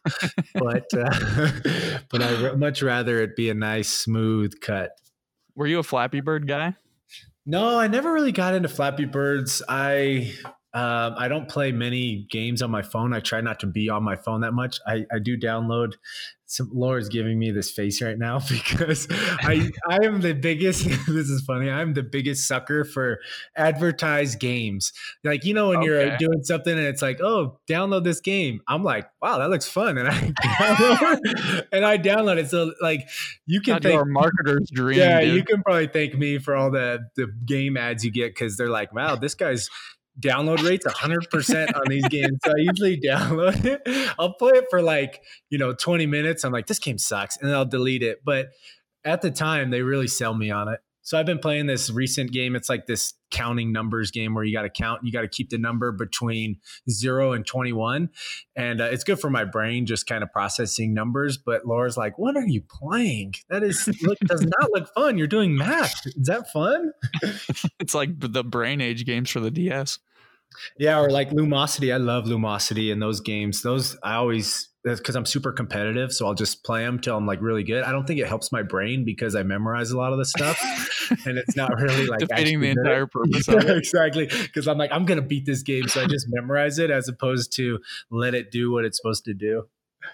but 0.54 0.86
uh, 0.94 1.50
but 2.10 2.22
I 2.22 2.52
much 2.52 2.82
rather 2.82 3.20
it 3.20 3.36
be 3.36 3.50
a 3.50 3.54
nice 3.54 3.88
smooth 3.88 4.60
cut. 4.60 4.90
Were 5.54 5.66
you 5.66 5.78
a 5.78 5.82
Flappy 5.82 6.20
Bird 6.20 6.46
guy? 6.48 6.74
No, 7.44 7.78
I 7.78 7.88
never 7.88 8.12
really 8.12 8.32
got 8.32 8.54
into 8.54 8.68
Flappy 8.68 9.04
Birds. 9.04 9.62
I 9.68 10.32
um, 10.74 11.14
I 11.18 11.28
don't 11.28 11.48
play 11.48 11.70
many 11.72 12.26
games 12.30 12.62
on 12.62 12.70
my 12.70 12.82
phone. 12.82 13.12
I 13.12 13.20
try 13.20 13.40
not 13.40 13.60
to 13.60 13.66
be 13.66 13.90
on 13.90 14.02
my 14.02 14.16
phone 14.16 14.40
that 14.40 14.52
much. 14.52 14.78
I, 14.86 15.04
I 15.12 15.18
do 15.18 15.36
download 15.36 15.94
some 16.52 16.70
Laura's 16.74 17.08
giving 17.08 17.38
me 17.38 17.50
this 17.50 17.70
face 17.70 18.02
right 18.02 18.18
now 18.18 18.38
because 18.48 19.06
I 19.10 19.70
I 19.88 20.04
am 20.04 20.20
the 20.20 20.34
biggest 20.34 20.84
this 21.08 21.28
is 21.28 21.42
funny. 21.46 21.70
I'm 21.70 21.94
the 21.94 22.02
biggest 22.02 22.46
sucker 22.46 22.84
for 22.84 23.20
advertised 23.56 24.38
games. 24.38 24.92
Like 25.24 25.44
you 25.44 25.54
know 25.54 25.70
when 25.70 25.78
okay. 25.78 25.86
you're 25.86 26.16
doing 26.18 26.42
something 26.42 26.76
and 26.76 26.86
it's 26.86 27.02
like, 27.02 27.20
"Oh, 27.20 27.58
download 27.68 28.04
this 28.04 28.20
game." 28.20 28.60
I'm 28.68 28.84
like, 28.84 29.08
"Wow, 29.20 29.38
that 29.38 29.50
looks 29.50 29.66
fun." 29.66 29.98
And 29.98 30.08
I 30.08 30.12
download 30.42 31.66
and 31.72 31.84
I 31.84 31.98
download 31.98 32.38
it. 32.38 32.50
So 32.50 32.72
like 32.80 33.08
you 33.46 33.60
can 33.60 33.80
thank 33.80 33.94
our 33.94 34.04
marketer's 34.04 34.70
dream. 34.70 34.98
Yeah, 34.98 35.20
dude. 35.20 35.34
you 35.34 35.44
can 35.44 35.62
probably 35.62 35.88
thank 35.88 36.14
me 36.14 36.38
for 36.38 36.54
all 36.54 36.70
the 36.70 37.00
the 37.16 37.28
game 37.46 37.76
ads 37.76 38.04
you 38.04 38.12
get 38.12 38.36
cuz 38.36 38.56
they're 38.56 38.68
like, 38.68 38.92
"Wow, 38.92 39.16
this 39.16 39.34
guy's 39.34 39.70
download 40.20 40.62
rates 40.68 40.86
100% 40.86 41.76
on 41.76 41.82
these 41.88 42.06
games. 42.08 42.38
So 42.44 42.52
I 42.52 42.58
usually 42.58 43.00
download 43.00 43.64
it. 43.64 44.14
I'll 44.18 44.34
play 44.34 44.52
it 44.54 44.66
for 44.70 44.82
like, 44.82 45.22
you 45.50 45.58
know, 45.58 45.72
20 45.72 46.06
minutes. 46.06 46.44
I'm 46.44 46.52
like, 46.52 46.66
this 46.66 46.78
game 46.78 46.98
sucks. 46.98 47.36
And 47.38 47.48
then 47.48 47.56
I'll 47.56 47.64
delete 47.64 48.02
it. 48.02 48.18
But 48.24 48.48
at 49.04 49.22
the 49.22 49.30
time, 49.30 49.70
they 49.70 49.82
really 49.82 50.08
sell 50.08 50.34
me 50.34 50.50
on 50.50 50.68
it. 50.68 50.80
So 51.02 51.18
I've 51.18 51.26
been 51.26 51.38
playing 51.38 51.66
this 51.66 51.90
recent 51.90 52.32
game. 52.32 52.54
It's 52.54 52.68
like 52.68 52.86
this 52.86 53.14
counting 53.30 53.72
numbers 53.72 54.10
game 54.10 54.34
where 54.34 54.44
you 54.44 54.52
got 54.52 54.62
to 54.62 54.70
count, 54.70 55.00
you 55.04 55.12
got 55.12 55.22
to 55.22 55.28
keep 55.28 55.50
the 55.50 55.58
number 55.58 55.90
between 55.90 56.58
zero 56.88 57.32
and 57.32 57.44
21. 57.44 58.10
And 58.56 58.80
uh, 58.80 58.84
it's 58.84 59.04
good 59.04 59.18
for 59.18 59.30
my 59.30 59.44
brain, 59.44 59.86
just 59.86 60.06
kind 60.06 60.22
of 60.22 60.30
processing 60.32 60.94
numbers. 60.94 61.38
But 61.38 61.66
Laura's 61.66 61.96
like, 61.96 62.18
what 62.18 62.36
are 62.36 62.46
you 62.46 62.62
playing? 62.62 63.34
That 63.48 63.62
is, 63.62 63.88
look, 64.02 64.18
does 64.20 64.42
not 64.60 64.70
look 64.72 64.88
fun. 64.94 65.18
You're 65.18 65.26
doing 65.26 65.56
math. 65.56 66.06
Is 66.06 66.26
that 66.26 66.50
fun? 66.52 66.92
it's 67.80 67.94
like 67.94 68.10
the 68.18 68.44
brain 68.44 68.80
age 68.80 69.04
games 69.04 69.30
for 69.30 69.40
the 69.40 69.50
DS. 69.50 69.98
Yeah, 70.78 71.00
or 71.00 71.10
like 71.10 71.30
Lumosity. 71.30 71.92
I 71.92 71.96
love 71.96 72.24
Lumosity 72.24 72.92
and 72.92 73.00
those 73.00 73.20
games. 73.20 73.62
Those 73.62 73.96
I 74.02 74.14
always 74.14 74.68
because 74.84 75.14
I'm 75.14 75.26
super 75.26 75.52
competitive, 75.52 76.12
so 76.12 76.26
I'll 76.26 76.34
just 76.34 76.64
play 76.64 76.84
them 76.84 76.98
till 76.98 77.16
I'm 77.16 77.26
like 77.26 77.40
really 77.40 77.62
good. 77.62 77.84
I 77.84 77.92
don't 77.92 78.06
think 78.06 78.20
it 78.20 78.26
helps 78.26 78.50
my 78.50 78.62
brain 78.62 79.04
because 79.04 79.36
I 79.36 79.42
memorize 79.42 79.90
a 79.90 79.96
lot 79.96 80.12
of 80.12 80.18
the 80.18 80.24
stuff, 80.24 80.60
and 81.26 81.38
it's 81.38 81.56
not 81.56 81.78
really 81.80 82.06
like 82.06 82.20
defeating 82.20 82.60
the 82.60 82.70
entire 82.70 83.06
purpose. 83.06 83.46
yeah, 83.48 83.72
exactly, 83.72 84.26
because 84.26 84.66
I'm 84.66 84.78
like 84.78 84.90
I'm 84.92 85.04
gonna 85.04 85.22
beat 85.22 85.46
this 85.46 85.62
game, 85.62 85.88
so 85.88 86.02
I 86.02 86.06
just 86.06 86.26
memorize 86.28 86.78
it 86.78 86.90
as 86.90 87.08
opposed 87.08 87.54
to 87.56 87.78
let 88.10 88.34
it 88.34 88.50
do 88.50 88.72
what 88.72 88.84
it's 88.84 88.96
supposed 88.96 89.24
to 89.26 89.34
do. 89.34 89.64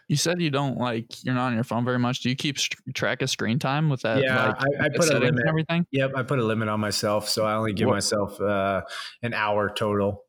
You 0.09 0.17
said 0.17 0.43
you 0.43 0.51
don't 0.51 0.77
like 0.77 1.25
you're 1.25 1.35
not 1.35 1.47
on 1.47 1.55
your 1.55 1.65
phone 1.65 1.85
very 1.85 1.99
much. 1.99 2.21
Do 2.21 2.29
you 2.29 2.37
keep 2.37 2.59
st- 2.59 2.95
track 2.95 3.23
of 3.23 3.31
screen 3.31 3.59
time 3.59 3.89
with 3.89 4.03
that? 4.03 4.23
Yeah, 4.23 4.49
like, 4.49 4.57
I, 4.81 4.85
I 4.85 4.89
put 4.91 5.09
a 5.09 5.19
limit. 5.19 5.45
everything. 5.49 5.87
Yep, 5.93 6.13
I 6.15 6.23
put 6.23 6.39
a 6.39 6.45
limit 6.45 6.69
on 6.69 6.79
myself, 6.79 7.29
so 7.29 7.47
I 7.47 7.55
only 7.55 7.73
give 7.73 7.87
what? 7.87 7.95
myself 7.95 8.39
uh, 8.39 8.83
an 9.23 9.33
hour 9.33 9.71
total. 9.71 10.25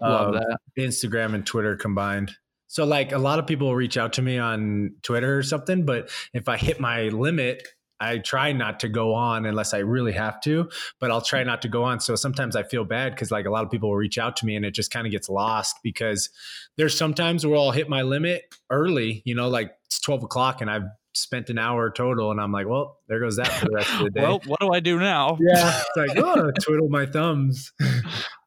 Love 0.00 0.34
that. 0.34 0.58
Instagram 0.78 1.34
and 1.34 1.46
Twitter 1.46 1.76
combined. 1.76 2.34
So 2.68 2.84
like 2.84 3.12
a 3.12 3.18
lot 3.18 3.38
of 3.38 3.46
people 3.46 3.74
reach 3.74 3.96
out 3.96 4.14
to 4.14 4.22
me 4.22 4.38
on 4.38 4.94
Twitter 5.02 5.38
or 5.38 5.42
something, 5.42 5.84
but 5.84 6.10
if 6.32 6.48
I 6.48 6.56
hit 6.56 6.80
my 6.80 7.08
limit, 7.08 7.66
I 7.98 8.18
try 8.18 8.52
not 8.52 8.80
to 8.80 8.88
go 8.88 9.14
on 9.14 9.46
unless 9.46 9.72
I 9.72 9.78
really 9.78 10.12
have 10.12 10.40
to, 10.42 10.68
but 11.00 11.10
I'll 11.10 11.22
try 11.22 11.42
not 11.44 11.62
to 11.62 11.68
go 11.68 11.84
on. 11.84 12.00
So 12.00 12.14
sometimes 12.14 12.54
I 12.54 12.62
feel 12.62 12.84
bad 12.84 13.12
because 13.12 13.30
like 13.30 13.46
a 13.46 13.50
lot 13.50 13.64
of 13.64 13.70
people 13.70 13.88
will 13.88 13.96
reach 13.96 14.18
out 14.18 14.36
to 14.38 14.46
me 14.46 14.56
and 14.56 14.64
it 14.64 14.72
just 14.72 14.90
kind 14.90 15.06
of 15.06 15.10
gets 15.10 15.28
lost 15.28 15.76
because 15.82 16.28
there's 16.76 16.96
sometimes 16.96 17.46
where 17.46 17.58
I'll 17.58 17.70
hit 17.70 17.88
my 17.88 18.02
limit 18.02 18.54
early, 18.70 19.22
you 19.24 19.34
know, 19.34 19.48
like 19.48 19.72
it's 19.86 20.00
12 20.00 20.24
o'clock 20.24 20.60
and 20.60 20.70
I've 20.70 20.84
spent 21.14 21.48
an 21.48 21.58
hour 21.58 21.90
total 21.90 22.30
and 22.30 22.40
I'm 22.40 22.52
like, 22.52 22.66
well, 22.68 22.98
there 23.08 23.20
goes 23.20 23.36
that 23.36 23.48
for 23.48 23.66
the 23.66 23.74
rest 23.74 23.92
of 23.94 24.00
the 24.00 24.10
day. 24.14 24.22
well, 24.22 24.42
what 24.46 24.60
do 24.60 24.72
I 24.72 24.80
do 24.80 24.98
now? 24.98 25.38
Yeah. 25.40 25.80
It's 25.80 25.96
like, 25.96 26.18
oh, 26.18 26.50
twiddle 26.60 26.90
my 26.90 27.06
thumbs 27.06 27.72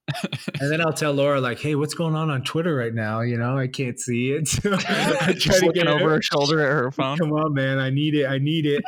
and 0.60 0.72
then 0.72 0.82
I'll 0.82 0.94
tell 0.94 1.14
Laura 1.14 1.40
like, 1.42 1.60
"Hey, 1.60 1.76
what's 1.76 1.94
going 1.94 2.16
on 2.16 2.30
on 2.30 2.44
Twitter 2.44 2.76
right 2.76 2.94
now? 2.94 3.22
You 3.22 3.38
know, 3.38 3.58
I 3.58 3.68
can't 3.68 4.00
see 4.00 4.32
it." 4.32 4.48
So 4.60 4.74
I 4.74 5.34
try 5.38 5.60
to 5.60 5.72
get 5.74 5.88
over 5.88 6.10
her 6.10 6.22
shoulder 6.22 6.60
at 6.60 6.72
her 6.72 6.92
phone. 6.92 7.18
Come 7.18 7.32
on, 7.32 7.54
man! 7.54 7.80
I 7.80 7.90
need 7.90 8.16
it. 8.16 8.26
I 8.26 8.38
need 8.38 8.66
it. 8.66 8.84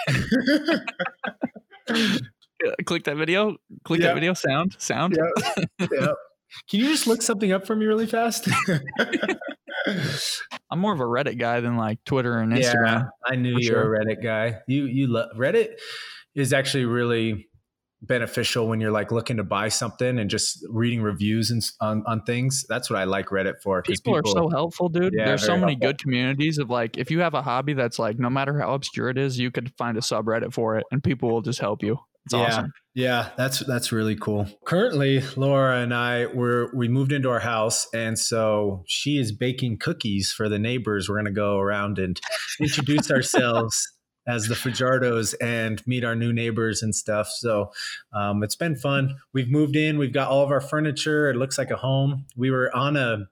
Click 2.85 3.03
that 3.05 3.17
video. 3.17 3.57
Click 3.83 4.01
that 4.01 4.13
video. 4.13 4.33
Sound. 4.33 4.75
Sound. 4.77 5.17
Yeah. 5.17 5.65
yeah. 5.91 6.07
Can 6.69 6.79
you 6.79 6.87
just 6.87 7.07
look 7.07 7.21
something 7.21 7.51
up 7.51 7.65
for 7.65 7.75
me 7.75 7.85
really 7.85 8.07
fast? 8.07 8.47
I'm 10.69 10.79
more 10.79 10.93
of 10.93 10.99
a 10.99 11.05
Reddit 11.05 11.39
guy 11.39 11.59
than 11.61 11.77
like 11.77 12.03
Twitter 12.05 12.39
and 12.39 12.51
Instagram. 12.51 12.85
Yeah, 12.85 13.03
I 13.25 13.35
knew 13.35 13.57
you 13.57 13.73
were 13.73 13.95
a 13.95 13.99
Reddit 13.99 14.21
guy. 14.23 14.59
You 14.67 14.85
you 14.85 15.07
love 15.07 15.29
Reddit 15.37 15.75
is 16.35 16.53
actually 16.53 16.85
really 16.85 17.47
beneficial 18.01 18.67
when 18.67 18.81
you're 18.81 18.91
like 18.91 19.11
looking 19.11 19.37
to 19.37 19.43
buy 19.43 19.69
something 19.69 20.17
and 20.17 20.29
just 20.29 20.65
reading 20.69 21.01
reviews 21.01 21.51
and 21.51 21.63
on, 21.79 22.03
on 22.07 22.23
things. 22.23 22.65
That's 22.67 22.89
what 22.89 22.99
I 22.99 23.03
like 23.03 23.27
Reddit 23.27 23.61
for. 23.61 23.81
People, 23.81 24.15
people, 24.15 24.19
are 24.19 24.31
so 24.31 24.49
helpful, 24.49 24.89
dude. 24.89 25.13
Yeah, 25.15 25.25
There's 25.25 25.45
so 25.45 25.55
many 25.57 25.73
helpful. 25.73 25.89
good 25.89 25.99
communities 25.99 26.57
of 26.57 26.69
like, 26.69 26.97
if 26.97 27.11
you 27.11 27.19
have 27.19 27.33
a 27.33 27.41
hobby 27.41 27.73
that's 27.73 27.99
like, 27.99 28.17
no 28.17 28.29
matter 28.29 28.59
how 28.59 28.73
obscure 28.73 29.09
it 29.09 29.17
is, 29.17 29.37
you 29.37 29.51
could 29.51 29.71
find 29.77 29.97
a 29.97 30.01
subreddit 30.01 30.53
for 30.53 30.77
it 30.77 30.85
and 30.91 31.03
people 31.03 31.29
will 31.29 31.41
just 31.41 31.59
help 31.59 31.83
you. 31.83 31.99
It's 32.25 32.33
yeah. 32.33 32.39
awesome. 32.39 32.73
Yeah, 32.93 33.29
that's 33.37 33.59
that's 33.59 33.91
really 33.91 34.15
cool. 34.15 34.47
Currently, 34.65 35.23
Laura 35.37 35.77
and 35.77 35.93
I 35.93 36.25
were 36.27 36.69
we 36.75 36.87
moved 36.87 37.13
into 37.13 37.29
our 37.29 37.39
house, 37.39 37.87
and 37.93 38.19
so 38.19 38.83
she 38.85 39.17
is 39.17 39.31
baking 39.31 39.77
cookies 39.79 40.31
for 40.31 40.49
the 40.49 40.59
neighbors. 40.59 41.09
We're 41.09 41.15
gonna 41.15 41.31
go 41.31 41.57
around 41.57 41.97
and 41.97 42.19
introduce 42.59 43.09
ourselves 43.11 43.91
as 44.27 44.47
the 44.47 44.55
Fajardos 44.55 45.33
and 45.41 45.85
meet 45.87 46.03
our 46.03 46.15
new 46.15 46.31
neighbors 46.31 46.81
and 46.81 46.95
stuff. 46.95 47.27
So 47.29 47.71
um, 48.13 48.43
it's 48.43 48.55
been 48.55 48.75
fun. 48.75 49.17
We've 49.33 49.49
moved 49.49 49.75
in. 49.75 49.97
We've 49.97 50.13
got 50.13 50.29
all 50.29 50.43
of 50.43 50.51
our 50.51 50.61
furniture. 50.61 51.29
It 51.29 51.35
looks 51.35 51.57
like 51.57 51.71
a 51.71 51.77
home. 51.77 52.25
We 52.35 52.51
were 52.51 52.75
on 52.75 52.97
a 52.97 53.27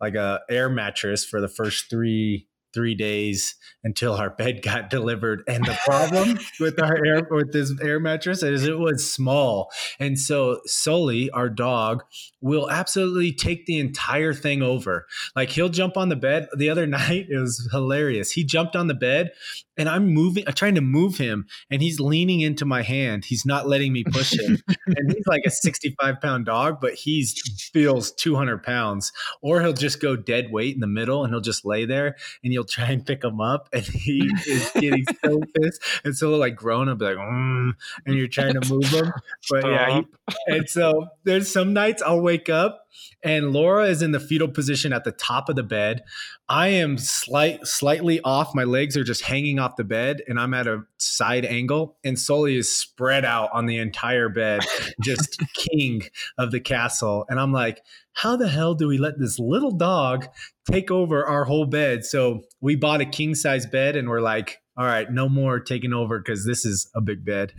like 0.00 0.14
a 0.14 0.40
air 0.48 0.68
mattress 0.68 1.24
for 1.24 1.40
the 1.40 1.48
first 1.48 1.90
three 1.90 2.46
three 2.74 2.94
days 2.94 3.56
until 3.82 4.14
our 4.14 4.30
bed 4.30 4.62
got 4.62 4.90
delivered. 4.90 5.42
And 5.48 5.64
the 5.64 5.78
problem 5.86 6.38
with 6.60 6.80
our 6.80 7.04
air 7.04 7.26
with 7.30 7.52
this 7.52 7.72
air 7.82 7.98
mattress 8.00 8.42
is 8.42 8.64
it 8.64 8.78
was 8.78 9.10
small. 9.10 9.70
And 9.98 10.18
so 10.18 10.60
Sully, 10.66 11.30
our 11.30 11.48
dog, 11.48 12.04
will 12.40 12.70
absolutely 12.70 13.32
take 13.32 13.66
the 13.66 13.78
entire 13.78 14.34
thing 14.34 14.62
over. 14.62 15.06
Like 15.34 15.50
he'll 15.50 15.68
jump 15.68 15.96
on 15.96 16.08
the 16.08 16.16
bed. 16.16 16.48
The 16.56 16.70
other 16.70 16.86
night, 16.98 17.26
it 17.30 17.38
was 17.38 17.68
hilarious. 17.72 18.32
He 18.32 18.44
jumped 18.44 18.76
on 18.76 18.86
the 18.86 18.94
bed 18.94 19.32
and 19.78 19.88
I'm 19.88 20.08
moving, 20.08 20.44
I'm 20.46 20.54
trying 20.54 20.74
to 20.74 20.80
move 20.80 21.16
him, 21.16 21.46
and 21.70 21.80
he's 21.80 22.00
leaning 22.00 22.40
into 22.40 22.64
my 22.64 22.82
hand. 22.82 23.24
He's 23.24 23.46
not 23.46 23.68
letting 23.68 23.92
me 23.92 24.04
push 24.04 24.32
him. 24.32 24.58
and 24.86 25.12
he's 25.12 25.26
like 25.26 25.42
a 25.46 25.50
65 25.50 26.20
pound 26.20 26.46
dog, 26.46 26.80
but 26.80 26.94
he 26.94 27.24
feels 27.72 28.10
200 28.12 28.62
pounds. 28.62 29.12
Or 29.40 29.60
he'll 29.60 29.72
just 29.72 30.00
go 30.00 30.16
dead 30.16 30.50
weight 30.50 30.74
in 30.74 30.80
the 30.80 30.88
middle 30.88 31.24
and 31.24 31.32
he'll 31.32 31.40
just 31.40 31.64
lay 31.64 31.84
there 31.84 32.16
and 32.42 32.52
you'll 32.52 32.64
try 32.64 32.90
and 32.90 33.06
pick 33.06 33.22
him 33.22 33.40
up. 33.40 33.68
And 33.72 33.84
he 33.86 34.28
is 34.46 34.70
getting 34.72 35.04
so 35.24 35.40
pissed 35.54 35.82
and 36.04 36.16
so 36.16 36.34
like 36.34 36.56
grown 36.56 36.88
up, 36.88 37.00
like, 37.00 37.16
mm, 37.16 37.70
and 38.04 38.14
you're 38.16 38.26
trying 38.26 38.60
to 38.60 38.68
move 38.68 38.86
him. 38.86 39.12
But 39.48 39.64
yeah, 39.64 40.00
he, 40.00 40.06
and 40.48 40.68
so 40.68 41.06
there's 41.22 41.50
some 41.50 41.72
nights 41.72 42.02
I'll 42.02 42.20
wake 42.20 42.48
up 42.48 42.87
and 43.22 43.52
Laura 43.52 43.86
is 43.86 44.02
in 44.02 44.12
the 44.12 44.20
fetal 44.20 44.48
position 44.48 44.92
at 44.92 45.04
the 45.04 45.12
top 45.12 45.48
of 45.48 45.56
the 45.56 45.62
bed. 45.62 46.02
I 46.48 46.68
am 46.68 46.98
slight 46.98 47.66
slightly 47.66 48.20
off. 48.22 48.54
My 48.54 48.64
legs 48.64 48.96
are 48.96 49.04
just 49.04 49.22
hanging 49.22 49.58
off 49.58 49.76
the 49.76 49.84
bed 49.84 50.22
and 50.28 50.38
I'm 50.38 50.54
at 50.54 50.66
a 50.66 50.84
side 50.98 51.44
angle 51.44 51.96
and 52.04 52.18
Sully 52.18 52.56
is 52.56 52.74
spread 52.74 53.24
out 53.24 53.50
on 53.52 53.66
the 53.66 53.78
entire 53.78 54.28
bed, 54.28 54.62
just 55.02 55.42
king 55.54 56.02
of 56.38 56.50
the 56.50 56.60
castle. 56.60 57.26
And 57.28 57.38
I'm 57.38 57.52
like, 57.52 57.82
how 58.12 58.36
the 58.36 58.48
hell 58.48 58.74
do 58.74 58.88
we 58.88 58.98
let 58.98 59.18
this 59.18 59.38
little 59.38 59.72
dog 59.72 60.26
take 60.70 60.90
over 60.90 61.26
our 61.26 61.44
whole 61.44 61.66
bed? 61.66 62.04
So 62.04 62.42
we 62.60 62.76
bought 62.76 63.00
a 63.00 63.06
king 63.06 63.34
size 63.34 63.66
bed 63.66 63.96
and 63.96 64.08
we're 64.08 64.20
like, 64.20 64.60
all 64.78 64.86
right, 64.86 65.10
no 65.10 65.28
more 65.28 65.58
taking 65.58 65.92
over 65.92 66.20
because 66.20 66.46
this 66.46 66.64
is 66.64 66.88
a 66.94 67.00
big 67.00 67.24
bed. 67.24 67.52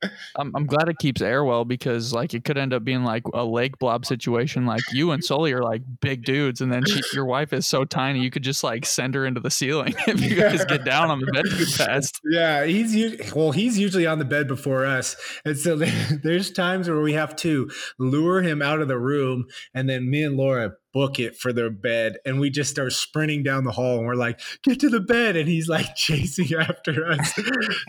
I'm, 0.36 0.56
I'm 0.56 0.64
glad 0.64 0.88
it 0.88 0.96
keeps 0.98 1.20
air 1.20 1.44
well 1.44 1.66
because 1.66 2.14
like 2.14 2.32
it 2.32 2.44
could 2.44 2.56
end 2.56 2.72
up 2.72 2.82
being 2.82 3.04
like 3.04 3.24
a 3.34 3.44
lake 3.44 3.78
blob 3.78 4.06
situation. 4.06 4.64
Like 4.64 4.80
you 4.90 5.10
and 5.10 5.22
Sully 5.22 5.52
are 5.52 5.62
like 5.62 5.82
big 6.00 6.24
dudes, 6.24 6.62
and 6.62 6.72
then 6.72 6.86
she, 6.86 7.02
your 7.12 7.26
wife 7.26 7.52
is 7.52 7.66
so 7.66 7.84
tiny 7.84 8.20
you 8.20 8.30
could 8.30 8.42
just 8.42 8.64
like 8.64 8.86
send 8.86 9.14
her 9.14 9.26
into 9.26 9.38
the 9.38 9.50
ceiling 9.50 9.94
if 10.06 10.18
you 10.22 10.34
guys 10.34 10.64
get 10.64 10.82
down 10.82 11.10
on 11.10 11.20
the 11.20 11.26
bed 11.26 11.44
too 11.44 11.66
fast. 11.66 12.20
Yeah, 12.32 12.64
he's 12.64 13.34
well, 13.34 13.52
he's 13.52 13.78
usually 13.78 14.06
on 14.06 14.18
the 14.18 14.24
bed 14.24 14.48
before 14.48 14.86
us, 14.86 15.16
and 15.44 15.58
so 15.58 15.76
there's 15.76 16.50
times 16.50 16.88
where 16.88 17.00
we 17.00 17.12
have 17.12 17.36
to 17.36 17.70
lure 17.98 18.40
him 18.40 18.62
out 18.62 18.80
of 18.80 18.88
the 18.88 18.98
room, 18.98 19.44
and 19.74 19.90
then 19.90 20.08
me 20.08 20.22
and 20.22 20.36
Laura 20.36 20.72
book 20.92 21.18
it 21.18 21.36
for 21.36 21.52
their 21.52 21.70
bed 21.70 22.18
and 22.24 22.38
we 22.38 22.50
just 22.50 22.70
start 22.70 22.92
sprinting 22.92 23.42
down 23.42 23.64
the 23.64 23.72
hall 23.72 23.98
and 23.98 24.06
we're 24.06 24.14
like 24.14 24.40
get 24.62 24.80
to 24.80 24.88
the 24.88 25.00
bed 25.00 25.36
and 25.36 25.48
he's 25.48 25.68
like 25.68 25.94
chasing 25.96 26.54
after 26.58 27.10
us. 27.10 27.32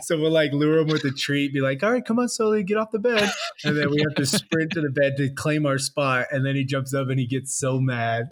So 0.02 0.18
we'll 0.18 0.30
like 0.30 0.52
lure 0.52 0.78
him 0.78 0.88
with 0.88 1.04
a 1.04 1.10
treat 1.10 1.52
be 1.52 1.60
like 1.60 1.82
all 1.82 1.92
right 1.92 2.04
come 2.04 2.18
on 2.18 2.28
Sully 2.28 2.62
get 2.62 2.76
off 2.76 2.90
the 2.90 2.98
bed. 2.98 3.30
And 3.64 3.76
then 3.76 3.90
we 3.90 4.00
have 4.00 4.14
to 4.16 4.26
sprint 4.26 4.72
to 4.72 4.80
the 4.80 4.90
bed 4.90 5.16
to 5.18 5.30
claim 5.30 5.66
our 5.66 5.78
spot 5.78 6.26
and 6.30 6.44
then 6.44 6.56
he 6.56 6.64
jumps 6.64 6.94
up 6.94 7.08
and 7.08 7.18
he 7.18 7.26
gets 7.26 7.58
so 7.58 7.80
mad. 7.80 8.28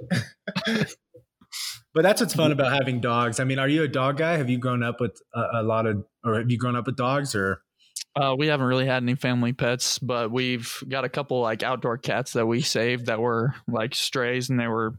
But 1.95 2.01
that's 2.01 2.23
what's 2.23 2.33
fun 2.33 2.53
about 2.53 2.73
having 2.73 3.03
dogs. 3.03 3.39
I 3.39 3.45
mean 3.45 3.59
are 3.59 3.69
you 3.69 3.83
a 3.83 3.89
dog 3.89 4.17
guy? 4.17 4.39
Have 4.39 4.49
you 4.49 4.57
grown 4.57 4.83
up 4.83 4.99
with 4.99 5.21
a, 5.35 5.61
a 5.61 5.63
lot 5.63 5.87
of 5.87 6.05
or 6.25 6.39
have 6.39 6.51
you 6.51 6.57
grown 6.57 6.75
up 6.75 6.87
with 6.87 6.97
dogs 6.97 7.35
or 7.35 7.63
uh, 8.15 8.35
we 8.37 8.49
haven't 8.49 8.67
really 8.67 8.87
had 8.87 9.03
any 9.03 9.15
family 9.15 9.53
pets, 9.53 9.99
but 9.99 10.31
we've 10.31 10.83
got 10.89 11.05
a 11.05 11.09
couple 11.09 11.41
like 11.41 11.63
outdoor 11.63 11.99
cats 11.99 12.35
that 12.35 12.47
we 12.47 12.61
saved 12.61 13.07
that 13.07 13.21
were 13.21 13.55
like 13.67 13.95
strays 13.95 14.51
and 14.51 14.61
they 14.61 14.67
were 14.67 14.95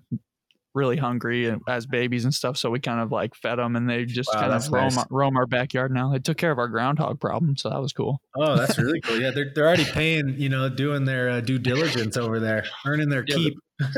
really 0.73 0.97
hungry 0.97 1.53
as 1.67 1.85
babies 1.85 2.23
and 2.23 2.33
stuff. 2.33 2.57
So 2.57 2.69
we 2.69 2.79
kind 2.79 2.99
of 2.99 3.11
like 3.11 3.35
fed 3.35 3.59
them 3.59 3.75
and 3.75 3.89
they 3.89 4.05
just 4.05 4.29
wow, 4.33 4.41
kind 4.41 4.53
of 4.53 4.71
roam, 4.71 4.95
nice. 4.95 5.05
roam 5.09 5.37
our 5.37 5.45
backyard 5.45 5.91
now. 5.91 6.11
They 6.11 6.19
took 6.19 6.37
care 6.37 6.51
of 6.51 6.57
our 6.57 6.67
groundhog 6.67 7.19
problem. 7.19 7.57
So 7.57 7.69
that 7.69 7.81
was 7.81 7.93
cool. 7.93 8.19
Oh, 8.35 8.55
that's 8.55 8.77
really 8.77 9.01
cool. 9.01 9.19
Yeah. 9.19 9.31
They're, 9.31 9.51
they're 9.53 9.67
already 9.67 9.85
paying, 9.93 10.35
you 10.37 10.49
know, 10.49 10.69
doing 10.69 11.05
their 11.05 11.29
uh, 11.29 11.41
due 11.41 11.59
diligence 11.59 12.17
over 12.17 12.39
there, 12.39 12.65
earning 12.85 13.09
their 13.09 13.23
yeah, 13.27 13.35
keep. 13.35 13.57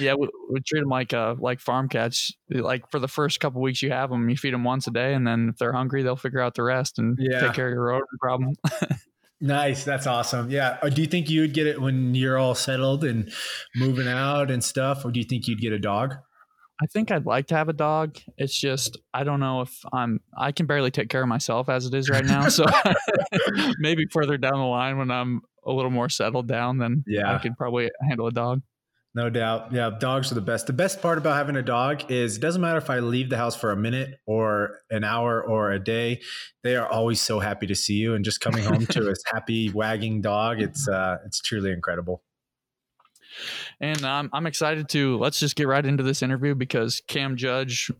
yeah. 0.00 0.14
We, 0.14 0.28
we, 0.50 0.60
treat 0.60 0.80
them 0.80 0.88
like, 0.88 1.14
uh, 1.14 1.36
like 1.38 1.60
farm 1.60 1.88
cats. 1.88 2.32
Like 2.50 2.90
for 2.90 2.98
the 2.98 3.08
first 3.08 3.40
couple 3.40 3.62
weeks 3.62 3.82
you 3.82 3.90
have 3.90 4.10
them, 4.10 4.28
you 4.28 4.36
feed 4.36 4.52
them 4.52 4.64
once 4.64 4.86
a 4.86 4.90
day. 4.90 5.14
And 5.14 5.26
then 5.26 5.50
if 5.50 5.56
they're 5.56 5.72
hungry, 5.72 6.02
they'll 6.02 6.16
figure 6.16 6.40
out 6.40 6.54
the 6.54 6.62
rest 6.62 6.98
and 6.98 7.16
yeah. 7.18 7.40
take 7.40 7.54
care 7.54 7.68
of 7.68 7.72
your 7.72 7.84
rodent 7.84 8.08
problem. 8.20 8.54
Nice. 9.40 9.84
That's 9.84 10.06
awesome. 10.06 10.50
Yeah. 10.50 10.78
Or 10.82 10.90
do 10.90 11.00
you 11.00 11.06
think 11.06 11.30
you 11.30 11.42
would 11.42 11.54
get 11.54 11.66
it 11.66 11.80
when 11.80 12.14
you're 12.14 12.38
all 12.38 12.54
settled 12.54 13.04
and 13.04 13.32
moving 13.76 14.08
out 14.08 14.50
and 14.50 14.62
stuff? 14.62 15.04
Or 15.04 15.10
do 15.10 15.20
you 15.20 15.26
think 15.26 15.46
you'd 15.46 15.60
get 15.60 15.72
a 15.72 15.78
dog? 15.78 16.16
I 16.80 16.86
think 16.86 17.10
I'd 17.10 17.26
like 17.26 17.48
to 17.48 17.56
have 17.56 17.68
a 17.68 17.72
dog. 17.72 18.18
It's 18.36 18.58
just 18.58 18.98
I 19.12 19.24
don't 19.24 19.40
know 19.40 19.62
if 19.62 19.84
I'm 19.92 20.20
I 20.36 20.52
can 20.52 20.66
barely 20.66 20.90
take 20.90 21.08
care 21.08 21.22
of 21.22 21.28
myself 21.28 21.68
as 21.68 21.86
it 21.86 21.94
is 21.94 22.08
right 22.08 22.24
now. 22.24 22.48
So 22.48 22.64
maybe 23.78 24.06
further 24.12 24.38
down 24.38 24.54
the 24.54 24.66
line 24.66 24.96
when 24.96 25.10
I'm 25.10 25.40
a 25.66 25.72
little 25.72 25.90
more 25.90 26.08
settled 26.08 26.46
down, 26.46 26.78
then 26.78 27.04
yeah. 27.06 27.34
I 27.34 27.38
could 27.38 27.56
probably 27.56 27.90
handle 28.08 28.28
a 28.28 28.32
dog. 28.32 28.62
No 29.18 29.30
doubt. 29.30 29.72
Yeah, 29.72 29.90
dogs 29.98 30.30
are 30.30 30.36
the 30.36 30.40
best. 30.40 30.68
The 30.68 30.72
best 30.72 31.02
part 31.02 31.18
about 31.18 31.34
having 31.34 31.56
a 31.56 31.62
dog 31.62 32.08
is 32.08 32.36
it 32.36 32.40
doesn't 32.40 32.62
matter 32.62 32.78
if 32.78 32.88
I 32.88 33.00
leave 33.00 33.30
the 33.30 33.36
house 33.36 33.56
for 33.56 33.72
a 33.72 33.76
minute 33.76 34.20
or 34.26 34.78
an 34.92 35.02
hour 35.02 35.42
or 35.42 35.72
a 35.72 35.80
day, 35.80 36.20
they 36.62 36.76
are 36.76 36.86
always 36.86 37.20
so 37.20 37.40
happy 37.40 37.66
to 37.66 37.74
see 37.74 37.94
you 37.94 38.14
and 38.14 38.24
just 38.24 38.40
coming 38.40 38.62
home 38.62 38.86
to 38.86 39.08
a 39.10 39.14
happy 39.34 39.70
wagging 39.70 40.20
dog, 40.20 40.60
it's 40.60 40.86
uh 40.86 41.16
it's 41.26 41.40
truly 41.40 41.72
incredible. 41.72 42.22
And 43.80 44.04
um, 44.04 44.30
I'm 44.32 44.46
excited 44.46 44.88
to 44.90 45.18
let's 45.18 45.40
just 45.40 45.56
get 45.56 45.66
right 45.66 45.84
into 45.84 46.04
this 46.04 46.22
interview 46.22 46.54
because 46.54 47.02
Cam 47.08 47.36
Judge, 47.36 47.90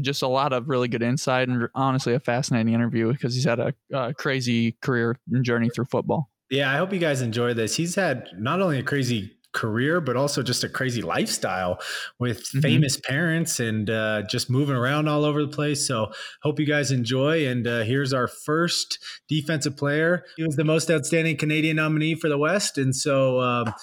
just 0.00 0.22
a 0.22 0.28
lot 0.28 0.52
of 0.52 0.68
really 0.68 0.88
good 0.88 1.04
insight 1.04 1.48
and 1.48 1.68
honestly 1.76 2.14
a 2.14 2.20
fascinating 2.20 2.74
interview 2.74 3.12
because 3.12 3.32
he's 3.32 3.44
had 3.44 3.60
a, 3.60 3.74
a 3.94 4.12
crazy 4.12 4.72
career 4.82 5.20
and 5.30 5.44
journey 5.44 5.70
through 5.70 5.84
football. 5.84 6.32
Yeah, 6.50 6.72
I 6.72 6.78
hope 6.78 6.92
you 6.92 6.98
guys 6.98 7.22
enjoy 7.22 7.54
this. 7.54 7.76
He's 7.76 7.94
had 7.94 8.30
not 8.36 8.60
only 8.60 8.80
a 8.80 8.82
crazy 8.82 9.37
career, 9.58 10.00
but 10.00 10.16
also 10.16 10.42
just 10.42 10.62
a 10.62 10.68
crazy 10.68 11.02
lifestyle 11.02 11.80
with 12.18 12.44
mm-hmm. 12.44 12.60
famous 12.60 12.96
parents 12.96 13.58
and 13.58 13.90
uh, 13.90 14.22
just 14.22 14.48
moving 14.48 14.76
around 14.76 15.08
all 15.08 15.24
over 15.24 15.42
the 15.42 15.48
place. 15.48 15.86
So, 15.86 16.12
hope 16.42 16.60
you 16.60 16.66
guys 16.66 16.92
enjoy. 16.92 17.46
And 17.46 17.66
uh, 17.66 17.82
here's 17.82 18.12
our 18.12 18.28
first 18.28 18.98
defensive 19.28 19.76
player. 19.76 20.24
He 20.36 20.44
was 20.44 20.56
the 20.56 20.64
most 20.64 20.90
outstanding 20.90 21.36
Canadian 21.36 21.76
nominee 21.76 22.14
for 22.14 22.28
the 22.28 22.38
West. 22.38 22.78
And 22.78 22.94
so, 22.94 23.40
um, 23.40 23.74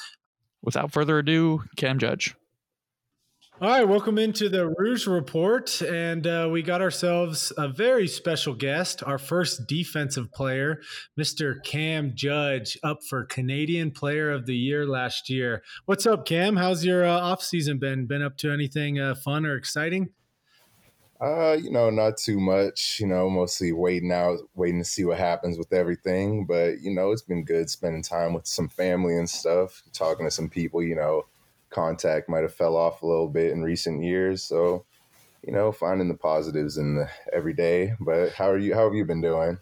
without 0.63 0.91
further 0.91 1.19
ado, 1.19 1.63
Cam 1.75 1.99
Judge. 1.99 2.35
All 3.61 3.69
right, 3.69 3.87
welcome 3.87 4.17
into 4.17 4.49
the 4.49 4.67
Rouge 4.67 5.07
Report. 5.07 5.81
And 5.81 6.27
uh, 6.27 6.49
we 6.51 6.61
got 6.61 6.81
ourselves 6.81 7.53
a 7.57 7.69
very 7.69 8.05
special 8.05 8.53
guest, 8.53 9.01
our 9.05 9.17
first 9.17 9.65
defensive 9.65 10.29
player, 10.33 10.81
Mr. 11.17 11.63
Cam 11.63 12.11
Judge, 12.15 12.77
up 12.83 12.99
for 13.09 13.23
Canadian 13.23 13.91
Player 13.91 14.29
of 14.29 14.45
the 14.45 14.57
Year 14.57 14.85
last 14.85 15.29
year. 15.29 15.63
What's 15.85 16.05
up, 16.05 16.25
Cam? 16.25 16.57
How's 16.57 16.83
your 16.83 17.05
uh, 17.05 17.17
off 17.17 17.41
season 17.41 17.79
been? 17.79 18.07
Been 18.07 18.21
up 18.21 18.35
to 18.39 18.51
anything 18.51 18.99
uh, 18.99 19.15
fun 19.15 19.45
or 19.45 19.55
exciting? 19.55 20.09
Uh, 21.21 21.53
you 21.53 21.71
know, 21.71 21.89
not 21.89 22.17
too 22.17 22.41
much. 22.41 22.97
You 22.99 23.07
know, 23.07 23.29
mostly 23.29 23.71
waiting 23.71 24.11
out, 24.11 24.39
waiting 24.53 24.79
to 24.79 24.85
see 24.85 25.05
what 25.05 25.17
happens 25.17 25.57
with 25.57 25.71
everything. 25.71 26.45
But 26.45 26.81
you 26.81 26.93
know, 26.93 27.13
it's 27.13 27.21
been 27.21 27.45
good 27.45 27.69
spending 27.69 28.03
time 28.03 28.33
with 28.33 28.47
some 28.47 28.67
family 28.67 29.15
and 29.15 29.29
stuff, 29.29 29.81
talking 29.93 30.25
to 30.25 30.31
some 30.31 30.49
people. 30.49 30.83
You 30.83 30.95
know, 30.95 31.23
contact 31.75 32.29
might 32.29 32.43
have 32.43 32.55
fell 32.55 32.77
off 32.77 33.01
a 33.01 33.07
little 33.07 33.27
bit 33.27 33.51
in 33.51 33.61
recent 33.61 34.01
years. 34.01 34.43
So, 34.43 34.85
you 35.43 35.51
know, 35.51 35.71
finding 35.73 36.07
the 36.07 36.15
positives 36.15 36.77
in 36.77 36.95
the 36.95 37.09
every 37.33 37.53
day. 37.53 37.93
But 37.99 38.31
how 38.31 38.49
are 38.49 38.57
you? 38.57 38.73
How 38.73 38.85
have 38.85 38.95
you 38.95 39.05
been 39.05 39.21
doing? 39.21 39.59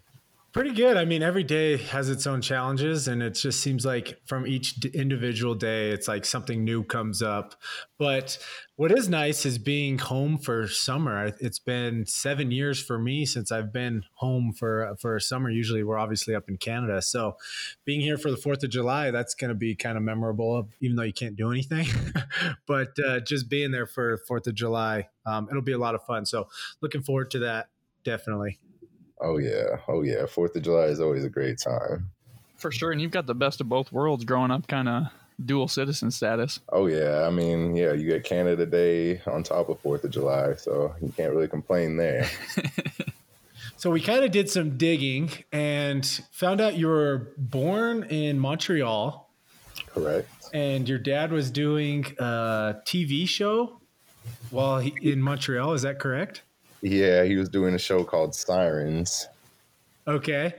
Pretty 0.54 0.70
good. 0.70 0.96
I 0.96 1.04
mean, 1.04 1.24
every 1.24 1.42
day 1.42 1.76
has 1.78 2.08
its 2.08 2.28
own 2.28 2.40
challenges, 2.40 3.08
and 3.08 3.20
it 3.24 3.30
just 3.30 3.60
seems 3.60 3.84
like 3.84 4.20
from 4.24 4.46
each 4.46 4.84
individual 4.84 5.56
day, 5.56 5.90
it's 5.90 6.06
like 6.06 6.24
something 6.24 6.62
new 6.62 6.84
comes 6.84 7.22
up. 7.22 7.56
But 7.98 8.38
what 8.76 8.92
is 8.92 9.08
nice 9.08 9.44
is 9.46 9.58
being 9.58 9.98
home 9.98 10.38
for 10.38 10.68
summer. 10.68 11.32
It's 11.40 11.58
been 11.58 12.06
seven 12.06 12.52
years 12.52 12.80
for 12.80 13.00
me 13.00 13.26
since 13.26 13.50
I've 13.50 13.72
been 13.72 14.04
home 14.14 14.52
for 14.52 14.94
for 15.00 15.18
summer. 15.18 15.50
Usually, 15.50 15.82
we're 15.82 15.98
obviously 15.98 16.36
up 16.36 16.48
in 16.48 16.56
Canada, 16.56 17.02
so 17.02 17.36
being 17.84 18.00
here 18.00 18.16
for 18.16 18.30
the 18.30 18.36
Fourth 18.36 18.62
of 18.62 18.70
July, 18.70 19.10
that's 19.10 19.34
going 19.34 19.48
to 19.48 19.56
be 19.56 19.74
kind 19.74 19.96
of 19.96 20.04
memorable, 20.04 20.68
even 20.80 20.94
though 20.94 21.02
you 21.02 21.12
can't 21.12 21.34
do 21.34 21.50
anything. 21.50 21.88
but 22.68 22.96
uh, 23.04 23.18
just 23.18 23.48
being 23.48 23.72
there 23.72 23.88
for 23.88 24.18
Fourth 24.18 24.46
of 24.46 24.54
July, 24.54 25.08
um, 25.26 25.48
it'll 25.50 25.62
be 25.62 25.72
a 25.72 25.78
lot 25.78 25.96
of 25.96 26.04
fun. 26.04 26.24
So, 26.24 26.46
looking 26.80 27.02
forward 27.02 27.32
to 27.32 27.40
that. 27.40 27.70
Definitely. 28.04 28.60
Oh 29.24 29.38
yeah, 29.38 29.78
oh 29.88 30.02
yeah. 30.02 30.26
Fourth 30.26 30.54
of 30.54 30.62
July 30.62 30.84
is 30.84 31.00
always 31.00 31.24
a 31.24 31.30
great 31.30 31.58
time. 31.58 32.10
For 32.56 32.70
sure, 32.70 32.92
and 32.92 33.00
you've 33.00 33.10
got 33.10 33.26
the 33.26 33.34
best 33.34 33.60
of 33.62 33.68
both 33.68 33.90
worlds 33.90 34.24
growing 34.24 34.50
up, 34.50 34.68
kind 34.68 34.86
of 34.88 35.04
dual 35.42 35.66
citizen 35.66 36.10
status. 36.10 36.60
Oh 36.68 36.86
yeah, 36.86 37.26
I 37.26 37.30
mean, 37.30 37.74
yeah, 37.74 37.94
you 37.94 38.06
get 38.06 38.24
Canada 38.24 38.66
Day 38.66 39.22
on 39.26 39.42
top 39.42 39.70
of 39.70 39.80
Fourth 39.80 40.04
of 40.04 40.10
July, 40.10 40.54
so 40.56 40.94
you 41.00 41.12
can't 41.16 41.32
really 41.32 41.48
complain 41.48 41.96
there. 41.96 42.28
so 43.76 43.90
we 43.90 44.02
kind 44.02 44.24
of 44.24 44.30
did 44.30 44.50
some 44.50 44.76
digging 44.76 45.30
and 45.52 46.04
found 46.30 46.60
out 46.60 46.76
you 46.76 46.88
were 46.88 47.32
born 47.38 48.04
in 48.04 48.38
Montreal. 48.38 49.30
Correct. 49.86 50.28
And 50.52 50.86
your 50.86 50.98
dad 50.98 51.32
was 51.32 51.50
doing 51.50 52.04
a 52.18 52.76
TV 52.84 53.26
show 53.26 53.80
while 54.50 54.80
he, 54.80 54.94
in 55.00 55.22
Montreal. 55.22 55.72
Is 55.72 55.82
that 55.82 55.98
correct? 55.98 56.42
Yeah, 56.84 57.24
he 57.24 57.36
was 57.36 57.48
doing 57.48 57.74
a 57.74 57.78
show 57.78 58.04
called 58.04 58.34
Sirens. 58.34 59.26
Okay. 60.06 60.54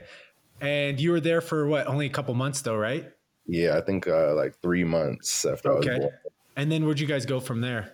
And 0.60 0.98
you 0.98 1.12
were 1.12 1.20
there 1.20 1.40
for 1.40 1.68
what? 1.68 1.86
Only 1.86 2.06
a 2.06 2.10
couple 2.10 2.34
months 2.34 2.62
though, 2.62 2.76
right? 2.76 3.08
Yeah, 3.46 3.76
I 3.76 3.80
think 3.80 4.08
uh, 4.08 4.34
like 4.34 4.60
three 4.60 4.82
months 4.82 5.44
after 5.44 5.70
okay. 5.74 5.88
I 5.88 5.92
was 5.92 5.98
born. 6.00 6.12
And 6.56 6.72
then 6.72 6.84
where'd 6.84 6.98
you 6.98 7.06
guys 7.06 7.26
go 7.26 7.38
from 7.38 7.60
there? 7.60 7.92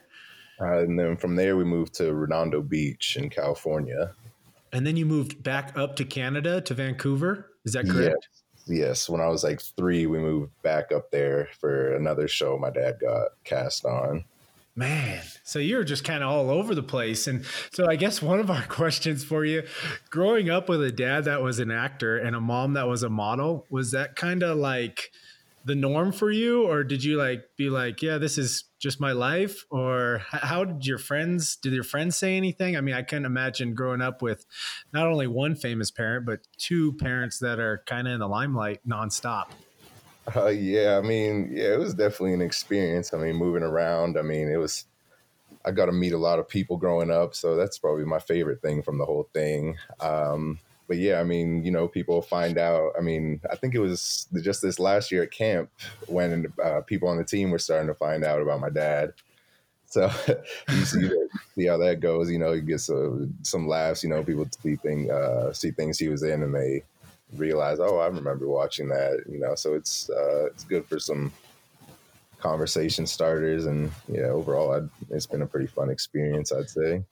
Uh, 0.58 0.78
and 0.78 0.98
then 0.98 1.18
from 1.18 1.36
there 1.36 1.58
we 1.58 1.64
moved 1.64 1.92
to 1.96 2.14
Redondo 2.14 2.62
Beach 2.62 3.18
in 3.18 3.28
California. 3.28 4.14
And 4.72 4.86
then 4.86 4.96
you 4.96 5.04
moved 5.04 5.42
back 5.42 5.76
up 5.76 5.96
to 5.96 6.04
Canada 6.06 6.62
to 6.62 6.72
Vancouver. 6.72 7.50
Is 7.66 7.74
that 7.74 7.86
correct? 7.86 8.28
Yes. 8.66 8.78
yes. 8.78 9.08
When 9.10 9.20
I 9.20 9.28
was 9.28 9.44
like 9.44 9.60
three, 9.60 10.06
we 10.06 10.18
moved 10.18 10.52
back 10.62 10.90
up 10.90 11.10
there 11.10 11.50
for 11.60 11.94
another 11.96 12.28
show 12.28 12.56
my 12.56 12.70
dad 12.70 12.96
got 12.98 13.32
cast 13.44 13.84
on. 13.84 14.24
Man, 14.74 15.20
so 15.44 15.58
you're 15.58 15.84
just 15.84 16.02
kind 16.02 16.22
of 16.22 16.30
all 16.30 16.48
over 16.48 16.74
the 16.74 16.82
place. 16.82 17.26
And 17.26 17.44
so 17.72 17.86
I 17.86 17.96
guess 17.96 18.22
one 18.22 18.40
of 18.40 18.50
our 18.50 18.62
questions 18.68 19.22
for 19.22 19.44
you 19.44 19.64
growing 20.08 20.48
up 20.48 20.68
with 20.68 20.82
a 20.82 20.90
dad 20.90 21.24
that 21.24 21.42
was 21.42 21.58
an 21.58 21.70
actor 21.70 22.16
and 22.16 22.34
a 22.34 22.40
mom 22.40 22.72
that 22.74 22.88
was 22.88 23.02
a 23.02 23.10
model, 23.10 23.66
was 23.68 23.90
that 23.90 24.16
kind 24.16 24.42
of 24.42 24.56
like 24.56 25.10
the 25.64 25.74
norm 25.74 26.10
for 26.10 26.30
you? 26.30 26.66
Or 26.66 26.84
did 26.84 27.04
you 27.04 27.18
like 27.18 27.44
be 27.56 27.68
like, 27.68 28.00
yeah, 28.00 28.16
this 28.16 28.38
is 28.38 28.64
just 28.78 28.98
my 28.98 29.12
life? 29.12 29.66
Or 29.70 30.22
how 30.30 30.64
did 30.64 30.86
your 30.86 30.98
friends, 30.98 31.56
did 31.56 31.74
your 31.74 31.84
friends 31.84 32.16
say 32.16 32.36
anything? 32.38 32.74
I 32.74 32.80
mean, 32.80 32.94
I 32.94 33.02
can 33.02 33.26
imagine 33.26 33.74
growing 33.74 34.00
up 34.00 34.22
with 34.22 34.46
not 34.92 35.06
only 35.06 35.26
one 35.26 35.54
famous 35.54 35.90
parent, 35.90 36.24
but 36.24 36.40
two 36.56 36.94
parents 36.94 37.38
that 37.40 37.60
are 37.60 37.82
kind 37.86 38.08
of 38.08 38.14
in 38.14 38.20
the 38.20 38.28
limelight 38.28 38.80
nonstop. 38.88 39.48
Uh, 40.34 40.48
yeah, 40.48 40.98
I 40.98 41.06
mean, 41.06 41.50
yeah, 41.52 41.74
it 41.74 41.78
was 41.78 41.94
definitely 41.94 42.34
an 42.34 42.42
experience. 42.42 43.12
I 43.12 43.18
mean, 43.18 43.36
moving 43.36 43.62
around. 43.62 44.16
I 44.18 44.22
mean, 44.22 44.48
it 44.48 44.56
was. 44.56 44.84
I 45.64 45.70
got 45.70 45.86
to 45.86 45.92
meet 45.92 46.12
a 46.12 46.18
lot 46.18 46.38
of 46.38 46.48
people 46.48 46.76
growing 46.76 47.10
up, 47.10 47.34
so 47.34 47.54
that's 47.56 47.78
probably 47.78 48.04
my 48.04 48.18
favorite 48.18 48.62
thing 48.62 48.82
from 48.82 48.98
the 48.98 49.04
whole 49.04 49.28
thing. 49.32 49.76
Um, 50.00 50.58
but 50.88 50.96
yeah, 50.98 51.20
I 51.20 51.24
mean, 51.24 51.64
you 51.64 51.70
know, 51.70 51.88
people 51.88 52.20
find 52.22 52.58
out. 52.58 52.92
I 52.98 53.00
mean, 53.00 53.40
I 53.50 53.56
think 53.56 53.74
it 53.74 53.78
was 53.80 54.26
just 54.42 54.62
this 54.62 54.78
last 54.78 55.10
year 55.12 55.22
at 55.24 55.30
camp 55.30 55.70
when 56.06 56.52
uh, 56.62 56.80
people 56.82 57.08
on 57.08 57.16
the 57.16 57.24
team 57.24 57.50
were 57.50 57.58
starting 57.58 57.88
to 57.88 57.94
find 57.94 58.24
out 58.24 58.42
about 58.42 58.60
my 58.60 58.70
dad. 58.70 59.12
So 59.86 60.10
you 60.68 60.84
see, 60.84 61.00
that, 61.02 61.28
see 61.54 61.66
how 61.66 61.78
that 61.78 62.00
goes. 62.00 62.30
You 62.30 62.38
know, 62.38 62.52
you 62.52 62.62
get 62.62 62.80
some, 62.80 63.34
some 63.42 63.68
laughs. 63.68 64.02
You 64.02 64.10
know, 64.10 64.22
people 64.22 64.46
see 64.62 64.76
thing 64.76 65.10
uh, 65.10 65.52
see 65.52 65.70
things 65.70 65.98
he 65.98 66.08
was 66.08 66.22
in, 66.22 66.42
and 66.42 66.54
they 66.54 66.82
realize, 67.36 67.78
oh, 67.80 67.98
I 67.98 68.06
remember 68.06 68.48
watching 68.48 68.88
that. 68.88 69.24
You 69.28 69.40
know, 69.40 69.54
so 69.54 69.74
it's 69.74 70.10
uh, 70.10 70.46
it's 70.46 70.64
good 70.64 70.86
for 70.86 70.98
some 70.98 71.32
conversation 72.38 73.06
starters, 73.06 73.66
and 73.66 73.90
yeah, 74.08 74.26
overall, 74.26 74.72
I'd, 74.72 74.88
it's 75.10 75.26
been 75.26 75.42
a 75.42 75.46
pretty 75.46 75.68
fun 75.68 75.90
experience, 75.90 76.52
I'd 76.52 76.68
say. 76.68 77.04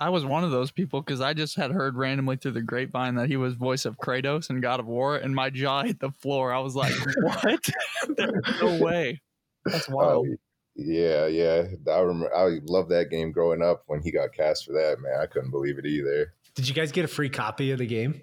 I 0.00 0.10
was 0.10 0.24
one 0.24 0.44
of 0.44 0.52
those 0.52 0.70
people 0.70 1.00
because 1.02 1.20
I 1.20 1.34
just 1.34 1.56
had 1.56 1.72
heard 1.72 1.96
randomly 1.96 2.36
through 2.36 2.52
the 2.52 2.62
grapevine 2.62 3.16
that 3.16 3.28
he 3.28 3.36
was 3.36 3.54
voice 3.54 3.84
of 3.84 3.98
Kratos 3.98 4.48
in 4.48 4.60
God 4.60 4.78
of 4.78 4.86
War, 4.86 5.16
and 5.16 5.34
my 5.34 5.50
jaw 5.50 5.82
hit 5.82 5.98
the 5.98 6.10
floor. 6.10 6.52
I 6.52 6.60
was 6.60 6.76
like, 6.76 6.94
"What? 7.22 7.68
There's 8.16 8.62
no 8.62 8.78
way! 8.82 9.20
That's 9.64 9.88
oh, 9.90 9.94
wild." 9.94 10.28
Oh, 10.28 10.36
yeah, 10.76 11.26
yeah. 11.26 11.64
I 11.92 11.98
remember. 11.98 12.34
I 12.34 12.58
loved 12.64 12.90
that 12.90 13.10
game 13.10 13.32
growing 13.32 13.62
up. 13.62 13.82
When 13.86 14.00
he 14.00 14.12
got 14.12 14.32
cast 14.32 14.64
for 14.64 14.72
that, 14.72 15.00
man, 15.00 15.20
I 15.20 15.26
couldn't 15.26 15.50
believe 15.50 15.78
it 15.78 15.86
either. 15.86 16.32
Did 16.54 16.68
you 16.68 16.74
guys 16.74 16.92
get 16.92 17.04
a 17.04 17.08
free 17.08 17.28
copy 17.28 17.72
of 17.72 17.78
the 17.78 17.86
game? 17.86 18.20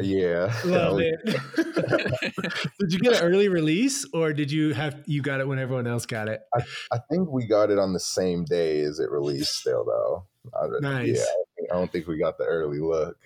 Yeah. 0.00 0.52
Love 0.64 1.00
it. 1.00 1.20
did 2.78 2.92
you 2.92 2.98
get 2.98 3.14
an 3.14 3.22
early 3.22 3.48
release 3.48 4.06
or 4.12 4.32
did 4.32 4.50
you 4.50 4.74
have 4.74 5.02
you 5.06 5.22
got 5.22 5.40
it 5.40 5.48
when 5.48 5.58
everyone 5.58 5.86
else 5.86 6.06
got 6.06 6.28
it? 6.28 6.42
I, 6.54 6.62
I 6.92 6.98
think 7.10 7.30
we 7.30 7.46
got 7.46 7.70
it 7.70 7.78
on 7.78 7.92
the 7.92 8.00
same 8.00 8.44
day 8.44 8.80
as 8.80 8.98
it 8.98 9.10
released 9.10 9.54
still 9.54 9.84
though. 9.84 10.26
Nice. 10.80 11.18
Yeah, 11.18 11.66
I 11.72 11.76
don't 11.76 11.90
think 11.90 12.06
we 12.06 12.18
got 12.18 12.38
the 12.38 12.44
early 12.44 12.80
look 12.80 13.16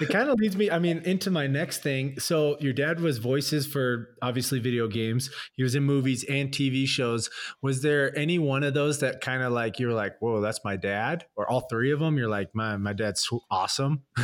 it 0.00 0.08
kind 0.08 0.28
of 0.28 0.38
leads 0.38 0.56
me 0.56 0.70
i 0.70 0.78
mean 0.78 0.98
into 1.04 1.30
my 1.30 1.46
next 1.46 1.82
thing. 1.82 2.18
So 2.18 2.56
your 2.60 2.72
dad 2.72 3.00
was 3.00 3.18
voices 3.18 3.66
for 3.66 4.10
obviously 4.22 4.58
video 4.58 4.88
games. 4.88 5.30
He 5.54 5.62
was 5.62 5.74
in 5.74 5.84
movies 5.84 6.24
and 6.28 6.50
tv 6.50 6.86
shows. 6.86 7.30
Was 7.62 7.82
there 7.82 8.16
any 8.16 8.38
one 8.38 8.62
of 8.62 8.74
those 8.74 9.00
that 9.00 9.20
kind 9.20 9.42
of 9.42 9.52
like 9.52 9.78
you 9.78 9.86
were 9.86 9.94
like 9.94 10.18
whoa 10.20 10.40
that's 10.40 10.60
my 10.64 10.76
dad? 10.76 11.24
Or 11.36 11.50
all 11.50 11.62
three 11.68 11.92
of 11.92 12.00
them 12.00 12.18
you're 12.18 12.28
like 12.28 12.54
man 12.54 12.82
my 12.82 12.92
dad's 12.92 13.28
awesome. 13.50 14.02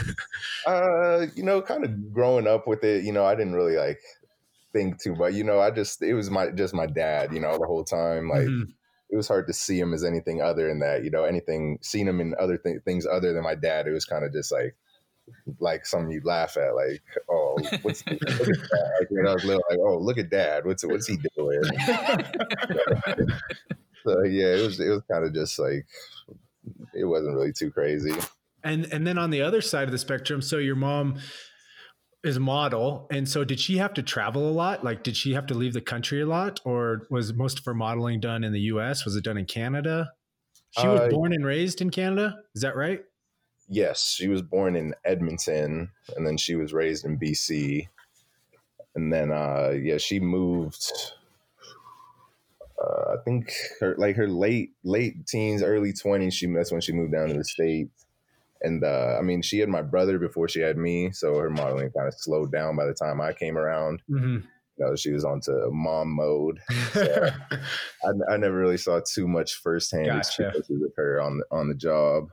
Uh 0.67 1.27
you 1.35 1.43
know 1.43 1.61
kind 1.63 1.85
of 1.85 2.13
growing 2.13 2.47
up 2.47 2.67
with 2.67 2.85
it 2.85 3.05
you 3.05 3.13
know 3.13 3.25
i 3.25 3.35
didn't 3.35 3.55
really 3.55 3.77
like 3.77 4.01
think 4.73 5.01
too 5.03 5.15
but 5.15 5.35
you 5.35 5.45
know 5.45 5.61
i 5.61 5.71
just 5.71 6.03
it 6.03 6.15
was 6.15 6.31
my 6.31 6.51
just 6.51 6.73
my 6.73 6.87
dad 6.87 7.33
you 7.33 7.41
know 7.41 7.59
the 7.59 7.67
whole 7.67 7.85
time. 7.85 8.29
Like 8.29 8.47
mm-hmm. 8.47 8.71
it 9.11 9.17
was 9.17 9.29
hard 9.29 9.47
to 9.47 9.53
see 9.53 9.79
him 9.79 9.95
as 9.95 10.05
anything 10.05 10.43
other 10.43 10.69
than 10.69 10.81
that. 10.81 11.05
You 11.05 11.11
know, 11.11 11.25
anything 11.25 11.79
seeing 11.81 12.07
him 12.07 12.21
in 12.21 12.35
other 12.39 12.59
th- 12.59 12.83
things 12.85 13.07
other 13.07 13.33
than 13.33 13.43
my 13.43 13.55
dad. 13.55 13.87
It 13.87 13.93
was 13.93 14.05
kind 14.05 14.25
of 14.25 14.33
just 14.33 14.53
like 14.53 14.77
like 15.61 15.87
something 15.87 16.11
you 16.11 16.21
laugh 16.25 16.57
at, 16.57 16.75
like, 16.75 17.03
oh, 17.31 17.57
what's 17.83 18.07
look 18.07 18.23
at 18.23 18.41
like 18.41 19.11
when 19.11 19.27
I 19.27 19.35
was 19.35 19.45
little, 19.45 19.63
like, 19.71 19.79
oh, 19.81 19.99
look 19.99 20.19
at 20.19 20.31
dad, 20.31 20.65
what's 20.65 20.85
what's 20.85 21.07
he 21.07 21.19
doing? 21.37 21.63
so 24.05 24.23
yeah, 24.25 24.55
it 24.55 24.63
was 24.65 24.81
it 24.81 24.89
was 24.89 25.03
kind 25.11 25.25
of 25.25 25.33
just 25.35 25.59
like 25.59 25.87
it 26.95 27.05
wasn't 27.05 27.35
really 27.35 27.53
too 27.53 27.71
crazy. 27.71 28.15
And 28.65 28.87
and 28.93 29.07
then 29.07 29.19
on 29.19 29.31
the 29.31 29.43
other 29.43 29.61
side 29.61 29.85
of 29.85 29.93
the 29.93 29.99
spectrum, 29.99 30.43
so 30.43 30.59
your 30.59 30.77
mom 30.77 31.19
is 32.25 32.37
a 32.37 32.41
model, 32.41 33.09
and 33.11 33.29
so 33.29 33.45
did 33.45 33.59
she 33.59 33.79
have 33.79 33.95
to 33.95 34.03
travel 34.03 34.49
a 34.49 34.53
lot? 34.53 34.85
Like, 34.85 35.03
did 35.03 35.17
she 35.17 35.35
have 35.35 35.47
to 35.47 35.55
leave 35.55 35.73
the 35.73 35.81
country 35.81 36.21
a 36.21 36.27
lot, 36.27 36.61
or 36.65 37.03
was 37.11 37.35
most 37.35 37.59
of 37.59 37.65
her 37.65 37.75
modeling 37.75 38.21
done 38.21 38.45
in 38.45 38.53
the 38.53 38.61
U.S.? 38.61 39.05
Was 39.05 39.17
it 39.17 39.25
done 39.25 39.39
in 39.39 39.47
Canada? 39.47 40.13
She 40.79 40.87
was 40.87 41.01
uh, 41.01 41.09
born 41.09 41.33
and 41.35 41.45
raised 41.45 41.81
in 41.81 41.91
Canada. 41.91 42.37
Is 42.55 42.63
that 42.63 42.77
right? 42.77 43.01
Yes, 43.69 44.15
she 44.15 44.29
was 44.29 44.43
born 44.43 44.77
in 44.77 44.95
Edmonton, 45.05 45.91
and 46.17 46.27
then 46.27 46.37
she 46.37 46.55
was 46.55 46.73
raised 46.73 47.05
in 47.05 47.19
BC, 47.19 47.89
and 48.95 49.13
then 49.13 49.33
uh, 49.33 49.71
yeah, 49.81 49.99
she 49.99 50.21
moved. 50.21 50.93
Uh, 52.83 53.15
I 53.15 53.23
think 53.25 53.53
her 53.81 53.95
like 53.97 54.17
her 54.17 54.29
late 54.29 54.73
late 54.85 55.27
teens, 55.27 55.63
early 55.63 55.93
twenties. 55.93 56.35
She 56.35 56.47
that's 56.47 56.73
when 56.73 56.81
she 56.81 56.93
moved 56.93 57.13
down 57.13 57.29
to 57.29 57.35
the 57.35 57.45
states 57.45 58.03
and 58.63 58.85
uh, 58.85 59.17
I 59.19 59.23
mean, 59.23 59.43
she 59.43 59.59
had 59.59 59.69
my 59.69 59.83
brother 59.83 60.19
before 60.19 60.49
she 60.49 60.61
had 60.61 60.77
me, 60.77 61.11
so 61.13 61.37
her 61.39 61.51
modeling 61.51 61.91
kind 61.91 62.09
of 62.09 62.15
slowed 62.15 62.53
down 62.53 62.77
by 62.77 62.87
the 62.87 62.95
time 62.95 63.21
I 63.21 63.33
came 63.33 63.59
around. 63.59 64.03
Mm-hmm. 64.09 64.47
You 64.79 64.87
know, 64.87 64.97
she 64.97 65.13
was 65.13 65.25
onto 65.25 65.71
mom 65.71 66.11
mode. 66.11 66.61
So 66.93 67.31
I, 68.05 68.35
I, 68.35 68.37
never 68.37 68.57
really 68.57 68.77
saw 68.77 69.01
too 69.01 69.27
much 69.27 69.55
firsthand 69.55 70.07
gotcha. 70.07 70.19
experiences 70.19 70.79
with 70.81 70.95
her 70.97 71.21
on 71.21 71.39
the, 71.39 71.45
on 71.51 71.69
the 71.69 71.75
job. 71.75 72.29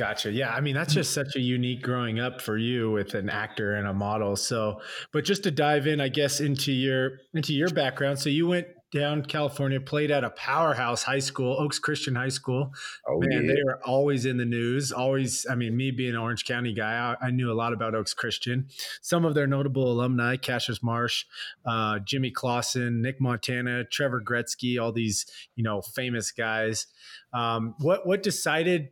Gotcha. 0.00 0.32
Yeah. 0.32 0.48
I 0.48 0.62
mean, 0.62 0.74
that's 0.74 0.94
just 0.94 1.12
such 1.12 1.36
a 1.36 1.40
unique 1.40 1.82
growing 1.82 2.20
up 2.20 2.40
for 2.40 2.56
you 2.56 2.90
with 2.90 3.12
an 3.12 3.28
actor 3.28 3.74
and 3.74 3.86
a 3.86 3.92
model. 3.92 4.34
So, 4.34 4.80
but 5.12 5.26
just 5.26 5.42
to 5.42 5.50
dive 5.50 5.86
in, 5.86 6.00
I 6.00 6.08
guess, 6.08 6.40
into 6.40 6.72
your 6.72 7.18
into 7.34 7.52
your 7.52 7.68
background. 7.68 8.18
So 8.18 8.30
you 8.30 8.46
went 8.46 8.66
down 8.92 9.22
California, 9.26 9.78
played 9.78 10.10
at 10.10 10.24
a 10.24 10.30
powerhouse 10.30 11.02
high 11.02 11.18
school, 11.18 11.54
Oaks 11.60 11.78
Christian 11.78 12.14
High 12.14 12.30
School. 12.30 12.72
Oh, 13.06 13.20
Man, 13.20 13.44
yeah. 13.44 13.52
they 13.52 13.62
were 13.62 13.78
always 13.84 14.24
in 14.24 14.38
the 14.38 14.46
news. 14.46 14.90
Always, 14.90 15.46
I 15.50 15.54
mean, 15.54 15.76
me 15.76 15.90
being 15.90 16.14
an 16.14 16.16
Orange 16.16 16.46
County 16.46 16.72
guy, 16.72 17.14
I, 17.20 17.26
I 17.26 17.30
knew 17.30 17.52
a 17.52 17.54
lot 17.54 17.74
about 17.74 17.94
Oaks 17.94 18.14
Christian. 18.14 18.68
Some 19.02 19.26
of 19.26 19.34
their 19.34 19.46
notable 19.46 19.92
alumni, 19.92 20.36
Cassius 20.36 20.82
Marsh, 20.82 21.26
uh, 21.66 21.98
Jimmy 21.98 22.30
Clausen, 22.30 23.02
Nick 23.02 23.20
Montana, 23.20 23.84
Trevor 23.84 24.22
Gretzky, 24.22 24.80
all 24.80 24.92
these, 24.92 25.26
you 25.56 25.62
know, 25.62 25.82
famous 25.82 26.32
guys. 26.32 26.86
Um, 27.34 27.74
what 27.80 28.06
what 28.06 28.22
decided 28.22 28.88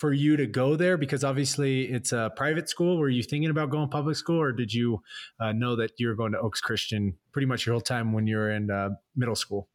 for 0.00 0.14
you 0.14 0.36
to 0.38 0.46
go 0.46 0.76
there? 0.76 0.96
Because 0.96 1.22
obviously 1.22 1.82
it's 1.82 2.12
a 2.12 2.32
private 2.34 2.68
school. 2.68 2.98
Were 2.98 3.10
you 3.10 3.22
thinking 3.22 3.50
about 3.50 3.70
going 3.70 3.90
public 3.90 4.16
school, 4.16 4.40
or 4.40 4.50
did 4.50 4.72
you 4.72 5.02
uh, 5.38 5.52
know 5.52 5.76
that 5.76 5.92
you 5.98 6.08
were 6.08 6.14
going 6.14 6.32
to 6.32 6.40
Oaks 6.40 6.60
Christian 6.60 7.14
pretty 7.32 7.46
much 7.46 7.66
your 7.66 7.74
whole 7.74 7.82
time 7.82 8.12
when 8.12 8.26
you 8.26 8.36
were 8.36 8.50
in 8.50 8.70
uh, 8.70 8.90
middle 9.14 9.36
school? 9.36 9.68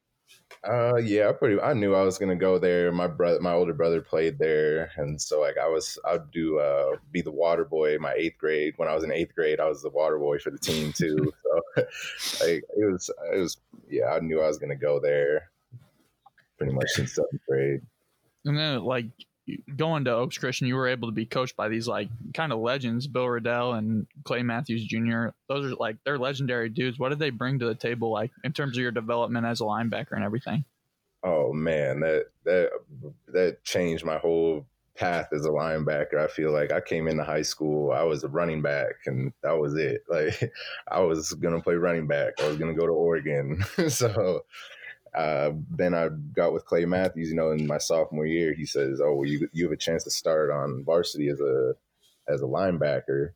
Uh, 0.67 0.95
yeah, 0.95 1.29
I 1.29 1.31
pretty. 1.31 1.61
I 1.61 1.73
knew 1.73 1.93
I 1.93 2.01
was 2.01 2.17
gonna 2.17 2.35
go 2.35 2.57
there. 2.57 2.91
My 2.91 3.05
brother, 3.05 3.39
my 3.39 3.53
older 3.53 3.73
brother, 3.73 4.01
played 4.01 4.39
there, 4.39 4.91
and 4.97 5.21
so 5.21 5.39
like 5.39 5.57
I 5.57 5.67
was, 5.67 5.99
I'd 6.05 6.31
do 6.31 6.57
uh, 6.57 6.95
be 7.11 7.21
the 7.21 7.31
water 7.31 7.65
boy. 7.65 7.97
My 7.99 8.13
eighth 8.13 8.39
grade, 8.39 8.73
when 8.77 8.89
I 8.89 8.95
was 8.95 9.03
in 9.03 9.11
eighth 9.11 9.35
grade, 9.35 9.59
I 9.59 9.69
was 9.69 9.83
the 9.83 9.89
water 9.89 10.17
boy 10.17 10.39
for 10.39 10.49
the 10.49 10.57
team 10.57 10.91
too. 10.91 11.31
so 12.17 12.45
like 12.45 12.63
it 12.63 12.91
was, 12.91 13.11
it 13.31 13.37
was, 13.37 13.57
yeah, 13.87 14.07
I 14.07 14.19
knew 14.21 14.41
I 14.41 14.47
was 14.47 14.57
gonna 14.57 14.75
go 14.75 14.99
there, 14.99 15.51
pretty 16.57 16.73
much 16.73 16.89
since 16.89 17.13
seventh 17.13 17.41
grade. 17.47 17.81
And 18.45 18.57
then 18.57 18.83
like 18.83 19.05
going 19.75 20.05
to 20.05 20.11
Oaks 20.11 20.37
Christian, 20.37 20.67
you 20.67 20.75
were 20.75 20.87
able 20.87 21.07
to 21.07 21.13
be 21.13 21.25
coached 21.25 21.55
by 21.55 21.67
these 21.67 21.87
like 21.87 22.09
kind 22.33 22.51
of 22.51 22.59
legends, 22.59 23.07
Bill 23.07 23.25
Redell 23.25 23.77
and 23.77 24.07
Clay 24.23 24.43
Matthews 24.43 24.83
Jr. 24.85 25.27
Those 25.47 25.71
are 25.71 25.75
like 25.75 25.97
they're 26.03 26.17
legendary 26.17 26.69
dudes. 26.69 26.97
What 26.99 27.09
did 27.09 27.19
they 27.19 27.29
bring 27.29 27.59
to 27.59 27.65
the 27.65 27.75
table, 27.75 28.11
like 28.11 28.31
in 28.43 28.53
terms 28.53 28.77
of 28.77 28.81
your 28.81 28.91
development 28.91 29.45
as 29.45 29.61
a 29.61 29.65
linebacker 29.65 30.13
and 30.13 30.23
everything? 30.23 30.65
Oh 31.23 31.53
man, 31.53 31.99
that 32.01 32.27
that 32.43 32.71
that 33.27 33.63
changed 33.63 34.05
my 34.05 34.17
whole 34.17 34.65
path 34.95 35.27
as 35.33 35.45
a 35.45 35.49
linebacker. 35.49 36.17
I 36.17 36.27
feel 36.27 36.51
like 36.51 36.71
I 36.71 36.79
came 36.79 37.07
into 37.07 37.23
high 37.23 37.41
school, 37.41 37.91
I 37.91 38.03
was 38.03 38.23
a 38.23 38.27
running 38.27 38.61
back, 38.61 38.93
and 39.05 39.33
that 39.43 39.57
was 39.57 39.75
it. 39.75 40.03
Like 40.09 40.51
I 40.87 41.01
was 41.01 41.33
gonna 41.33 41.61
play 41.61 41.75
running 41.75 42.07
back. 42.07 42.33
I 42.41 42.47
was 42.47 42.57
gonna 42.57 42.73
go 42.73 42.87
to 42.87 42.93
Oregon. 42.93 43.63
so 43.89 44.43
uh, 45.15 45.51
then 45.69 45.93
I 45.93 46.09
got 46.35 46.53
with 46.53 46.65
Clay 46.65 46.85
Matthews, 46.85 47.29
you 47.29 47.35
know, 47.35 47.51
in 47.51 47.65
my 47.65 47.77
sophomore 47.77 48.25
year. 48.25 48.53
He 48.53 48.65
says, 48.65 49.01
"Oh, 49.01 49.13
well, 49.15 49.29
you 49.29 49.47
you 49.53 49.63
have 49.63 49.71
a 49.71 49.77
chance 49.77 50.03
to 50.03 50.11
start 50.11 50.51
on 50.51 50.83
varsity 50.83 51.29
as 51.29 51.39
a 51.39 51.73
as 52.27 52.41
a 52.41 52.45
linebacker." 52.45 53.31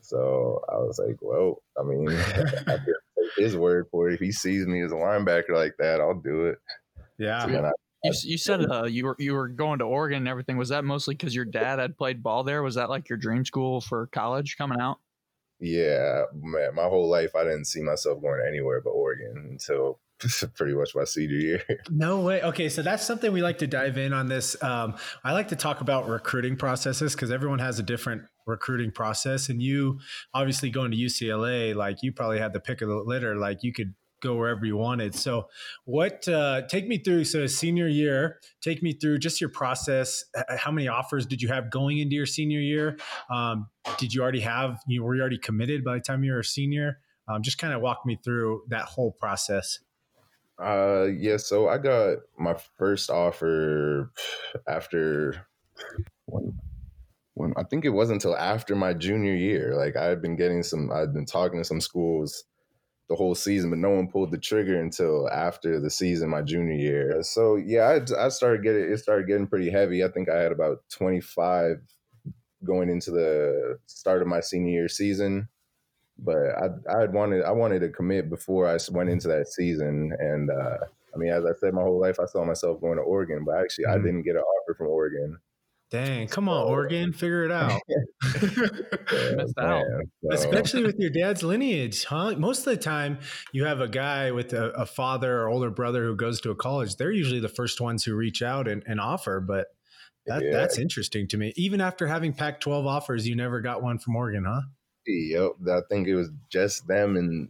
So 0.00 0.62
I 0.68 0.76
was 0.76 0.98
like, 0.98 1.18
"Well, 1.20 1.62
I 1.78 1.82
mean, 1.82 2.08
I 2.66 2.76
take 2.76 3.36
his 3.36 3.56
word 3.56 3.88
for 3.90 4.08
it. 4.08 4.14
If 4.14 4.20
he 4.20 4.32
sees 4.32 4.66
me 4.66 4.82
as 4.82 4.92
a 4.92 4.96
linebacker 4.96 5.50
like 5.50 5.74
that, 5.78 6.00
I'll 6.00 6.14
do 6.14 6.46
it." 6.46 6.58
Yeah. 7.18 7.46
So 7.46 7.64
I, 7.64 7.70
you, 8.04 8.12
you 8.22 8.38
said 8.38 8.70
uh, 8.70 8.84
you 8.84 9.04
were 9.04 9.16
you 9.18 9.34
were 9.34 9.48
going 9.48 9.80
to 9.80 9.84
Oregon 9.84 10.18
and 10.18 10.28
everything. 10.28 10.56
Was 10.56 10.70
that 10.70 10.84
mostly 10.84 11.14
because 11.14 11.34
your 11.34 11.44
dad 11.44 11.78
had 11.78 11.96
played 11.96 12.22
ball 12.22 12.42
there? 12.42 12.62
Was 12.62 12.76
that 12.76 12.90
like 12.90 13.08
your 13.08 13.18
dream 13.18 13.44
school 13.44 13.80
for 13.80 14.06
college 14.08 14.56
coming 14.56 14.80
out? 14.80 14.98
Yeah, 15.60 16.24
man, 16.34 16.74
my 16.74 16.84
whole 16.84 17.08
life 17.08 17.36
I 17.36 17.44
didn't 17.44 17.66
see 17.66 17.82
myself 17.82 18.20
going 18.20 18.42
anywhere 18.48 18.80
but 18.80 18.90
Oregon 18.90 19.46
until 19.50 20.00
pretty 20.54 20.74
much 20.74 20.94
my 20.94 21.04
senior 21.04 21.36
year. 21.36 21.62
No 21.90 22.20
way. 22.20 22.42
Okay, 22.42 22.68
so 22.68 22.82
that's 22.82 23.04
something 23.04 23.32
we 23.32 23.42
like 23.42 23.58
to 23.58 23.66
dive 23.66 23.98
in 23.98 24.12
on 24.12 24.28
this. 24.28 24.60
Um, 24.62 24.96
I 25.24 25.32
like 25.32 25.48
to 25.48 25.56
talk 25.56 25.80
about 25.80 26.08
recruiting 26.08 26.56
processes 26.56 27.14
because 27.14 27.30
everyone 27.30 27.58
has 27.58 27.78
a 27.78 27.82
different 27.82 28.22
recruiting 28.46 28.90
process, 28.90 29.48
and 29.48 29.62
you 29.62 30.00
obviously 30.32 30.70
going 30.70 30.90
to 30.90 30.96
UCLA, 30.96 31.74
like 31.74 32.02
you 32.02 32.12
probably 32.12 32.38
had 32.38 32.52
the 32.52 32.60
pick 32.60 32.80
of 32.80 32.88
the 32.88 32.96
litter. 32.96 33.36
Like 33.36 33.62
you 33.62 33.72
could 33.72 33.94
go 34.22 34.36
wherever 34.36 34.64
you 34.64 34.76
wanted. 34.76 35.14
So, 35.14 35.48
what 35.84 36.26
uh, 36.28 36.62
take 36.68 36.88
me 36.88 36.98
through? 36.98 37.24
So, 37.24 37.46
senior 37.46 37.88
year, 37.88 38.38
take 38.62 38.82
me 38.82 38.92
through 38.92 39.18
just 39.18 39.40
your 39.40 39.50
process. 39.50 40.24
How 40.56 40.70
many 40.70 40.88
offers 40.88 41.26
did 41.26 41.42
you 41.42 41.48
have 41.48 41.70
going 41.70 41.98
into 41.98 42.14
your 42.16 42.26
senior 42.26 42.60
year? 42.60 42.96
Um, 43.30 43.68
did 43.98 44.14
you 44.14 44.22
already 44.22 44.40
have? 44.40 44.80
You 44.86 45.02
were 45.02 45.14
you 45.14 45.20
already 45.20 45.38
committed 45.38 45.84
by 45.84 45.94
the 45.94 46.00
time 46.00 46.24
you 46.24 46.32
were 46.32 46.40
a 46.40 46.44
senior? 46.44 46.98
Um, 47.28 47.42
just 47.42 47.58
kind 47.58 47.74
of 47.74 47.80
walk 47.80 48.06
me 48.06 48.18
through 48.24 48.62
that 48.68 48.84
whole 48.84 49.12
process. 49.12 49.78
Uh, 50.58 51.08
yeah. 51.16 51.36
So 51.36 51.68
I 51.68 51.78
got 51.78 52.18
my 52.38 52.56
first 52.78 53.10
offer 53.10 54.12
after 54.68 55.46
when, 56.26 56.58
when 57.34 57.54
I 57.56 57.64
think 57.64 57.84
it 57.84 57.90
wasn't 57.90 58.22
until 58.22 58.36
after 58.36 58.74
my 58.74 58.92
junior 58.92 59.34
year. 59.34 59.74
Like 59.76 59.96
I 59.96 60.04
had 60.04 60.22
been 60.22 60.36
getting 60.36 60.62
some, 60.62 60.90
I'd 60.92 61.14
been 61.14 61.26
talking 61.26 61.58
to 61.60 61.64
some 61.64 61.80
schools 61.80 62.44
the 63.08 63.16
whole 63.16 63.34
season, 63.34 63.70
but 63.70 63.78
no 63.78 63.90
one 63.90 64.08
pulled 64.08 64.30
the 64.30 64.38
trigger 64.38 64.80
until 64.80 65.28
after 65.30 65.78
the 65.80 65.90
season, 65.90 66.30
my 66.30 66.40
junior 66.42 66.74
year. 66.74 67.22
So 67.22 67.56
yeah, 67.56 67.98
I, 68.18 68.26
I 68.26 68.28
started 68.28 68.62
getting 68.62 68.90
it 68.90 68.98
started 68.98 69.26
getting 69.26 69.46
pretty 69.46 69.70
heavy. 69.70 70.02
I 70.02 70.08
think 70.08 70.28
I 70.28 70.40
had 70.40 70.52
about 70.52 70.78
twenty 70.88 71.20
five 71.20 71.82
going 72.64 72.88
into 72.88 73.10
the 73.10 73.78
start 73.86 74.22
of 74.22 74.28
my 74.28 74.40
senior 74.40 74.70
year 74.70 74.88
season 74.88 75.48
but 76.18 76.36
I 76.36 76.68
I 76.94 77.00
had 77.00 77.12
wanted 77.12 77.44
I 77.44 77.52
wanted 77.52 77.80
to 77.80 77.88
commit 77.88 78.30
before 78.30 78.68
I 78.68 78.78
went 78.90 79.10
into 79.10 79.28
that 79.28 79.48
season, 79.48 80.12
and 80.18 80.50
uh, 80.50 80.78
I 81.14 81.18
mean, 81.18 81.30
as 81.30 81.44
I 81.44 81.52
said, 81.58 81.74
my 81.74 81.82
whole 81.82 82.00
life 82.00 82.18
I 82.20 82.26
saw 82.26 82.44
myself 82.44 82.80
going 82.80 82.96
to 82.96 83.02
Oregon, 83.02 83.44
but 83.44 83.56
actually 83.56 83.86
mm-hmm. 83.86 84.00
I 84.00 84.04
didn't 84.04 84.22
get 84.22 84.36
an 84.36 84.42
offer 84.42 84.74
from 84.74 84.88
Oregon. 84.88 85.38
Dang, 85.90 86.26
come 86.26 86.48
on, 86.48 86.68
Oregon, 86.68 87.12
figure 87.12 87.44
it 87.44 87.52
out. 87.52 87.78
yeah, 87.86 89.44
out. 89.58 89.84
So. 90.22 90.30
Especially 90.30 90.84
with 90.84 90.98
your 90.98 91.10
dad's 91.10 91.42
lineage, 91.42 92.04
huh? 92.04 92.34
Most 92.38 92.60
of 92.60 92.64
the 92.64 92.78
time, 92.78 93.18
you 93.52 93.66
have 93.66 93.82
a 93.82 93.88
guy 93.88 94.30
with 94.30 94.54
a, 94.54 94.70
a, 94.70 94.86
father 94.86 95.42
or 95.42 95.50
older 95.50 95.68
brother 95.68 96.06
who 96.06 96.16
goes 96.16 96.40
to 96.40 96.50
a 96.50 96.54
college. 96.54 96.96
They're 96.96 97.12
usually 97.12 97.40
the 97.40 97.48
first 97.50 97.78
ones 97.78 98.04
who 98.04 98.14
reach 98.14 98.40
out 98.40 98.68
and, 98.68 98.82
and 98.86 99.02
offer, 99.02 99.38
but 99.38 99.66
that, 100.24 100.42
yeah. 100.42 100.52
that's 100.52 100.78
interesting 100.78 101.28
to 101.28 101.36
me. 101.36 101.52
Even 101.56 101.82
after 101.82 102.06
having 102.06 102.32
Pac 102.32 102.60
12 102.60 102.86
offers, 102.86 103.28
you 103.28 103.36
never 103.36 103.60
got 103.60 103.82
one 103.82 103.98
from 103.98 104.16
Oregon, 104.16 104.46
huh? 104.48 104.62
Yep, 105.06 105.52
I 105.68 105.80
think 105.88 106.08
it 106.08 106.14
was 106.14 106.30
just 106.48 106.86
them 106.86 107.16
and 107.16 107.48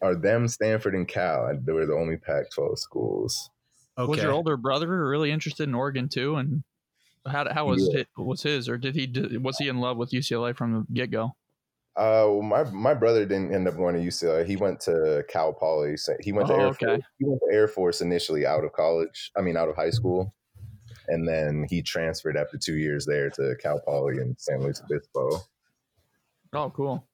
or 0.00 0.14
them, 0.16 0.48
Stanford 0.48 0.94
and 0.94 1.06
Cal. 1.06 1.56
They 1.64 1.72
were 1.72 1.86
the 1.86 1.94
only 1.94 2.16
Pac-12 2.16 2.78
schools. 2.78 3.50
Okay. 3.96 4.10
Was 4.10 4.22
your 4.22 4.32
older 4.32 4.56
brother 4.56 5.06
really 5.06 5.30
interested 5.30 5.68
in 5.68 5.74
Oregon 5.74 6.08
too? 6.08 6.36
And 6.36 6.64
how 7.26 7.52
how 7.52 7.66
was 7.66 7.88
yeah. 7.92 8.00
it, 8.00 8.08
was 8.16 8.42
his 8.42 8.68
or 8.68 8.78
did 8.78 8.94
he 8.94 9.38
was 9.38 9.58
he 9.58 9.68
in 9.68 9.78
love 9.78 9.96
with 9.96 10.10
UCLA 10.10 10.56
from 10.56 10.72
the 10.72 10.86
get 10.92 11.10
go? 11.10 11.36
Uh, 11.94 12.24
well, 12.26 12.42
my 12.42 12.64
my 12.70 12.94
brother 12.94 13.26
didn't 13.26 13.54
end 13.54 13.68
up 13.68 13.76
going 13.76 13.94
to 13.94 14.00
UCLA. 14.00 14.46
He 14.46 14.56
went 14.56 14.80
to 14.80 15.24
Cal 15.28 15.52
Poly. 15.52 15.96
He 16.20 16.32
went 16.32 16.48
to 16.48 16.54
oh, 16.54 16.60
Air 16.60 16.66
okay. 16.68 16.86
Force. 16.86 17.02
He 17.18 17.24
went 17.26 17.40
to 17.48 17.54
Air 17.54 17.68
Force 17.68 18.00
initially 18.00 18.46
out 18.46 18.64
of 18.64 18.72
college. 18.72 19.30
I 19.36 19.42
mean, 19.42 19.58
out 19.58 19.68
of 19.68 19.76
high 19.76 19.90
school, 19.90 20.34
and 21.08 21.28
then 21.28 21.66
he 21.68 21.82
transferred 21.82 22.38
after 22.38 22.56
two 22.56 22.76
years 22.76 23.04
there 23.04 23.28
to 23.30 23.54
Cal 23.60 23.78
Poly 23.80 24.18
in 24.18 24.34
San 24.38 24.62
Luis 24.62 24.80
Obispo. 24.82 25.42
Oh, 26.52 26.70
cool. 26.70 27.06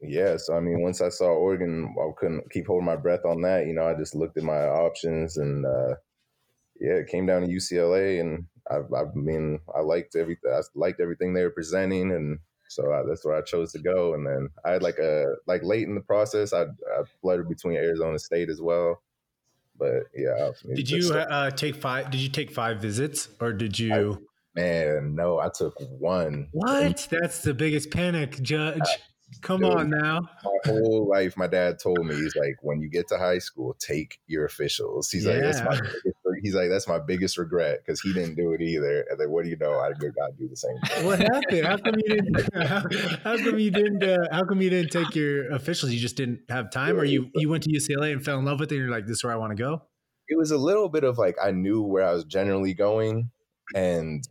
Yeah, 0.00 0.36
so 0.36 0.54
I 0.56 0.60
mean, 0.60 0.82
once 0.82 1.00
I 1.00 1.08
saw 1.08 1.26
Oregon, 1.26 1.94
I 1.98 2.10
couldn't 2.18 2.50
keep 2.50 2.66
holding 2.66 2.86
my 2.86 2.96
breath 2.96 3.24
on 3.24 3.40
that. 3.42 3.66
You 3.66 3.72
know, 3.72 3.86
I 3.88 3.94
just 3.94 4.14
looked 4.14 4.36
at 4.36 4.44
my 4.44 4.66
options 4.66 5.38
and 5.38 5.64
uh, 5.64 5.94
yeah, 6.80 6.94
it 6.94 7.08
came 7.08 7.26
down 7.26 7.42
to 7.42 7.48
UCLA, 7.48 8.20
and 8.20 8.46
I, 8.70 8.76
I 8.76 9.04
mean, 9.14 9.60
I 9.74 9.80
liked 9.80 10.16
everything. 10.16 10.50
I 10.52 10.60
liked 10.74 11.00
everything 11.00 11.32
they 11.32 11.42
were 11.42 11.50
presenting, 11.50 12.12
and 12.12 12.38
so 12.68 12.92
I, 12.92 13.02
that's 13.08 13.24
where 13.24 13.36
I 13.36 13.42
chose 13.42 13.72
to 13.72 13.78
go. 13.78 14.14
And 14.14 14.26
then 14.26 14.50
I 14.64 14.72
had 14.72 14.82
like 14.82 14.98
a 14.98 15.34
like 15.46 15.62
late 15.62 15.88
in 15.88 15.94
the 15.94 16.00
process, 16.00 16.52
I, 16.52 16.62
I 16.62 17.02
fluttered 17.20 17.48
between 17.48 17.76
Arizona 17.76 18.18
State 18.18 18.50
as 18.50 18.60
well. 18.60 19.02
But 19.78 20.04
yeah, 20.14 20.50
did 20.74 20.90
you 20.90 21.12
uh, 21.14 21.50
take 21.50 21.76
five? 21.76 22.10
Did 22.10 22.20
you 22.20 22.28
take 22.28 22.50
five 22.50 22.80
visits, 22.80 23.28
or 23.40 23.52
did 23.52 23.78
you? 23.78 24.26
I, 24.56 24.60
man, 24.60 25.14
no, 25.14 25.38
I 25.38 25.48
took 25.48 25.74
one. 25.98 26.48
What? 26.52 27.06
That's 27.10 27.42
the 27.42 27.54
biggest 27.54 27.90
panic, 27.90 28.40
Judge. 28.42 28.80
Come 29.42 29.62
Dude, 29.62 29.72
on 29.72 29.90
now. 29.90 30.20
My 30.44 30.72
whole 30.72 31.08
life, 31.08 31.36
my 31.36 31.48
dad 31.48 31.80
told 31.80 31.98
me 32.06 32.14
he's 32.14 32.36
like, 32.36 32.56
when 32.62 32.80
you 32.80 32.88
get 32.88 33.08
to 33.08 33.18
high 33.18 33.38
school, 33.38 33.76
take 33.80 34.18
your 34.28 34.44
officials. 34.44 35.10
He's 35.10 35.24
yeah. 35.24 35.32
like, 35.32 35.42
that's 35.42 35.60
my 35.62 35.80
biggest, 35.80 36.16
he's 36.42 36.54
like, 36.54 36.68
that's 36.70 36.86
my 36.86 37.00
biggest 37.00 37.36
regret 37.36 37.80
because 37.84 38.00
he 38.00 38.12
didn't 38.12 38.36
do 38.36 38.52
it 38.52 38.60
either. 38.60 39.04
And 39.10 39.18
then 39.18 39.30
what 39.30 39.44
do 39.44 39.50
you 39.50 39.56
know? 39.56 39.80
I 39.80 39.88
did 39.88 40.14
to 40.14 40.32
do 40.38 40.48
the 40.48 40.56
same 40.56 40.78
thing. 40.86 41.06
What 41.06 41.18
happened? 41.18 41.66
How 41.66 41.76
come 41.76 41.94
you 41.96 42.08
didn't? 42.08 42.54
How, 42.54 42.84
how 43.24 43.36
come 43.36 43.58
you 43.58 43.70
didn't? 43.72 44.04
Uh, 44.04 44.28
how 44.30 44.44
come 44.44 44.62
you 44.62 44.70
didn't 44.70 44.92
take 44.92 45.16
your 45.16 45.50
officials? 45.50 45.92
You 45.92 45.98
just 45.98 46.16
didn't 46.16 46.42
have 46.48 46.70
time, 46.70 46.96
or 46.96 47.04
you 47.04 47.28
you 47.34 47.48
went 47.48 47.64
to 47.64 47.72
UCLA 47.72 48.12
and 48.12 48.24
fell 48.24 48.38
in 48.38 48.44
love 48.44 48.60
with 48.60 48.70
it. 48.70 48.76
and 48.76 48.84
You're 48.84 48.94
like, 48.94 49.06
this 49.06 49.16
is 49.16 49.24
where 49.24 49.32
I 49.32 49.36
want 49.36 49.50
to 49.50 49.56
go. 49.56 49.82
It 50.28 50.38
was 50.38 50.52
a 50.52 50.58
little 50.58 50.88
bit 50.88 51.02
of 51.02 51.18
like 51.18 51.36
I 51.42 51.50
knew 51.50 51.82
where 51.82 52.06
I 52.06 52.12
was 52.12 52.24
generally 52.24 52.74
going, 52.74 53.30
and 53.74 54.22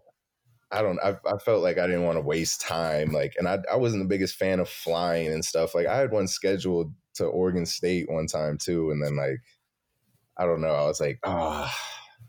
I 0.75 0.81
don't 0.81 0.99
I, 0.99 1.15
I 1.25 1.37
felt 1.37 1.63
like 1.63 1.77
I 1.77 1.87
didn't 1.87 2.03
want 2.03 2.17
to 2.17 2.21
waste 2.21 2.59
time 2.59 3.11
like 3.11 3.33
and 3.37 3.47
I 3.47 3.59
I 3.71 3.77
wasn't 3.77 4.03
the 4.03 4.09
biggest 4.09 4.35
fan 4.35 4.59
of 4.59 4.67
flying 4.67 5.27
and 5.31 5.43
stuff 5.43 5.73
like 5.73 5.87
I 5.87 5.97
had 5.97 6.11
one 6.11 6.27
scheduled 6.27 6.93
to 7.15 7.25
Oregon 7.25 7.65
State 7.65 8.09
one 8.09 8.27
time 8.27 8.57
too 8.57 8.91
and 8.91 9.01
then 9.01 9.15
like 9.15 9.41
I 10.37 10.45
don't 10.45 10.59
know 10.59 10.73
I 10.73 10.85
was 10.85 10.99
like 10.99 11.19
ah 11.23 11.73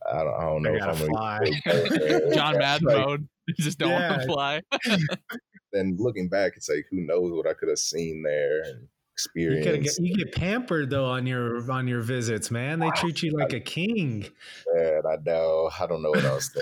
oh, 0.06 0.12
I 0.12 0.22
don't 0.22 0.34
I 0.34 0.44
don't 0.44 0.62
know 0.62 0.70
I 0.70 0.76
if 0.76 1.02
I'm 1.02 1.08
gonna 1.08 1.10
fly. 1.10 2.30
John 2.34 2.58
Madden 2.58 2.86
like, 2.86 3.06
mode 3.06 3.28
you 3.48 3.54
just 3.64 3.78
don't 3.78 3.90
yeah. 3.90 4.10
want 4.10 4.22
to 4.22 4.26
fly 4.28 4.62
then 5.72 5.96
looking 5.98 6.28
back 6.28 6.52
it's 6.56 6.68
like 6.68 6.86
who 6.90 7.00
knows 7.00 7.32
what 7.32 7.48
I 7.48 7.54
could 7.54 7.68
have 7.68 7.78
seen 7.78 8.22
there 8.22 8.62
and 8.62 8.86
experience. 9.16 9.98
You, 9.98 10.06
get, 10.12 10.18
you 10.18 10.24
get 10.24 10.34
pampered 10.34 10.90
though 10.90 11.06
on 11.06 11.26
your 11.26 11.70
on 11.72 11.88
your 11.88 12.02
visits, 12.02 12.50
man. 12.50 12.80
They 12.80 12.90
treat 12.90 13.22
you 13.22 13.32
like 13.32 13.54
a 13.54 13.60
king. 13.60 14.26
Man, 14.74 15.02
I 15.08 15.16
know. 15.24 15.70
I 15.80 15.86
don't 15.86 16.02
know 16.02 16.10
what 16.10 16.24
else. 16.24 16.54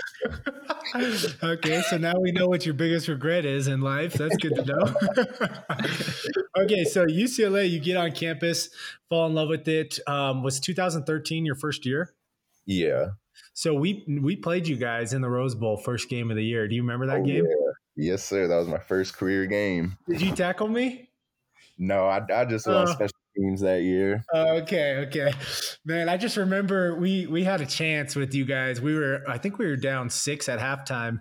okay, 1.43 1.81
so 1.81 1.97
now 1.97 2.13
we 2.17 2.31
know 2.31 2.47
what 2.47 2.65
your 2.65 2.73
biggest 2.73 3.09
regret 3.09 3.43
is 3.45 3.67
in 3.67 3.81
life. 3.81 4.13
That's 4.13 4.37
good 4.37 4.55
to 4.55 4.63
know. 4.63 4.95
okay, 6.63 6.85
so 6.85 7.05
UCLA, 7.05 7.69
you 7.69 7.81
get 7.81 7.97
on 7.97 8.13
campus, 8.13 8.69
fall 9.09 9.27
in 9.27 9.33
love 9.35 9.49
with 9.49 9.67
it. 9.67 9.99
Um, 10.07 10.41
was 10.41 10.61
2013 10.61 11.45
your 11.45 11.55
first 11.55 11.85
year? 11.85 12.13
Yeah. 12.65 13.07
So 13.53 13.73
we 13.73 14.05
we 14.21 14.37
played 14.37 14.65
you 14.65 14.77
guys 14.77 15.11
in 15.11 15.21
the 15.21 15.29
Rose 15.29 15.55
Bowl 15.55 15.75
first 15.75 16.09
game 16.09 16.31
of 16.31 16.37
the 16.37 16.45
year. 16.45 16.69
Do 16.69 16.75
you 16.75 16.83
remember 16.83 17.07
that 17.07 17.19
oh, 17.19 17.25
game? 17.25 17.45
Yeah. 17.45 17.71
Yes, 17.97 18.23
sir. 18.23 18.47
That 18.47 18.57
was 18.57 18.67
my 18.67 18.79
first 18.79 19.15
career 19.15 19.45
game. 19.45 19.97
Did 20.07 20.21
you 20.21 20.35
tackle 20.35 20.67
me? 20.67 21.04
No, 21.77 22.05
I, 22.07 22.21
I 22.33 22.45
just 22.45 22.67
won 22.67 22.87
uh, 22.87 22.93
special 22.93 23.17
teams 23.35 23.61
that 23.61 23.81
year. 23.81 24.23
Okay, 24.33 25.05
okay, 25.07 25.33
man. 25.85 26.07
I 26.07 26.17
just 26.17 26.37
remember 26.37 26.95
we 26.95 27.27
we 27.27 27.43
had 27.43 27.61
a 27.61 27.65
chance 27.65 28.15
with 28.15 28.33
you 28.33 28.45
guys. 28.45 28.79
We 28.79 28.95
were, 28.95 29.23
I 29.27 29.37
think 29.37 29.57
we 29.57 29.65
were 29.65 29.75
down 29.75 30.09
six 30.09 30.47
at 30.47 30.59
halftime, 30.59 31.19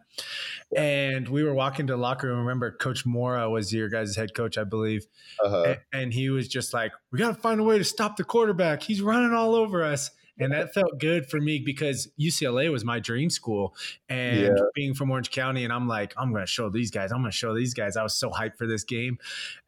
and 0.77 1.29
we 1.29 1.43
were 1.43 1.55
walking 1.55 1.87
to 1.89 1.95
the 1.95 1.97
locker 1.97 2.29
room. 2.29 2.41
Remember, 2.41 2.71
Coach 2.71 3.05
Mora 3.05 3.51
was 3.51 3.73
your 3.73 3.89
guys' 3.89 4.17
head 4.17 4.35
coach, 4.35 4.57
I 4.57 4.65
believe, 4.65 5.07
uh-huh. 5.45 5.63
and, 5.63 5.79
and 5.93 6.15
he 6.15 6.31
was 6.31 6.49
just 6.49 6.73
like, 6.73 6.93
"We 7.11 7.19
got 7.19 7.35
to 7.35 7.41
find 7.41 7.61
a 7.61 7.65
way 7.65 7.79
to 7.79 7.85
stop 7.85 8.17
the 8.17 8.25
quarterback. 8.25 8.83
He's 8.83 9.03
running 9.03 9.33
all 9.33 9.55
over 9.55 9.83
us." 9.83 10.11
And 10.39 10.53
that 10.53 10.75
felt 10.75 10.99
good 10.99 11.27
for 11.27 11.41
me 11.41 11.61
because 11.65 12.09
UCLA 12.21 12.71
was 12.71 12.85
my 12.85 13.01
dream 13.01 13.31
school, 13.31 13.75
and 14.09 14.57
yeah. 14.57 14.63
being 14.75 14.95
from 14.95 15.11
Orange 15.11 15.31
County, 15.31 15.65
and 15.65 15.73
I'm 15.73 15.87
like, 15.87 16.15
I'm 16.17 16.31
going 16.31 16.43
to 16.43 16.51
show 16.51 16.71
these 16.71 16.91
guys. 16.91 17.13
I'm 17.13 17.21
going 17.21 17.31
to 17.31 17.37
show 17.37 17.55
these 17.55 17.75
guys. 17.75 17.97
I 17.97 18.03
was 18.03 18.15
so 18.15 18.31
hyped 18.31 18.57
for 18.57 18.67
this 18.67 18.85
game, 18.85 19.19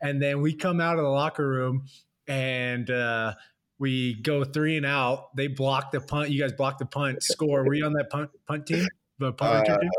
and 0.01 0.21
then 0.21 0.41
we 0.41 0.55
come 0.55 0.81
out 0.81 0.97
of 0.97 1.05
the 1.05 1.11
locker 1.11 1.49
room, 1.49 1.85
and 2.27 2.91
uh, 2.91 3.35
we 3.79 4.15
go 4.15 4.45
three 4.45 4.77
and 4.77 4.87
out. 4.87 5.35
They 5.37 5.49
block 5.49 5.93
the 5.93 6.01
punt. 6.01 6.31
You 6.31 6.41
guys 6.41 6.53
block 6.53 6.79
the 6.79 6.87
punt. 6.87 7.23
Score. 7.23 7.65
Were 7.65 7.75
you 7.75 7.87
on 7.87 7.93
that 7.95 8.11
punt 8.11 8.31
punt 8.47 8.67
team? 8.67 8.87
The 9.19 9.33
punt 9.33 9.69
uh, 9.69 9.79
team? 9.79 9.91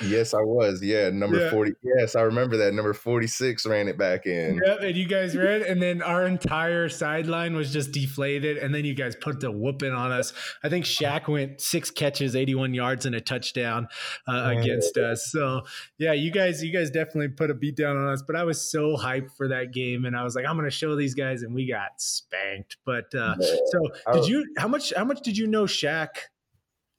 Yes, 0.00 0.34
I 0.34 0.40
was. 0.40 0.82
Yeah, 0.82 1.10
number 1.10 1.40
yeah. 1.40 1.50
40. 1.50 1.72
Yes, 1.82 2.14
I 2.14 2.22
remember 2.22 2.56
that. 2.58 2.72
Number 2.72 2.94
46 2.94 3.66
ran 3.66 3.88
it 3.88 3.98
back 3.98 4.24
in. 4.24 4.60
Yep, 4.64 4.80
and 4.82 4.96
you 4.96 5.06
guys 5.06 5.36
ran, 5.36 5.62
and 5.62 5.82
then 5.82 6.00
our 6.00 6.26
entire 6.26 6.88
sideline 6.88 7.54
was 7.54 7.72
just 7.72 7.90
deflated, 7.90 8.56
and 8.56 8.72
then 8.72 8.84
you 8.84 8.94
guys 8.94 9.16
put 9.16 9.40
the 9.40 9.50
whooping 9.50 9.92
on 9.92 10.12
us. 10.12 10.32
I 10.62 10.68
think 10.68 10.84
Shaq 10.84 11.26
went 11.26 11.60
six 11.60 11.90
catches, 11.90 12.36
81 12.36 12.72
yards, 12.72 13.04
and 13.04 13.16
a 13.16 13.20
touchdown 13.20 13.88
uh, 14.28 14.54
against 14.56 14.96
us. 14.96 15.26
So 15.30 15.62
yeah, 15.98 16.12
you 16.12 16.30
guys, 16.30 16.62
you 16.62 16.72
guys 16.72 16.90
definitely 16.90 17.28
put 17.28 17.50
a 17.50 17.54
beat 17.54 17.76
down 17.76 17.96
on 17.96 18.12
us. 18.12 18.22
But 18.24 18.36
I 18.36 18.44
was 18.44 18.70
so 18.70 18.96
hyped 18.96 19.36
for 19.36 19.48
that 19.48 19.72
game, 19.72 20.04
and 20.04 20.16
I 20.16 20.22
was 20.22 20.36
like, 20.36 20.46
I'm 20.46 20.56
gonna 20.56 20.70
show 20.70 20.94
these 20.94 21.14
guys, 21.14 21.42
and 21.42 21.52
we 21.52 21.66
got 21.68 22.00
spanked. 22.00 22.76
But 22.86 23.12
uh, 23.14 23.34
so 23.40 23.90
did 24.12 24.26
you? 24.28 24.46
How 24.56 24.68
much? 24.68 24.92
How 24.96 25.04
much 25.04 25.22
did 25.22 25.36
you 25.36 25.48
know 25.48 25.64
Shaq? 25.64 26.08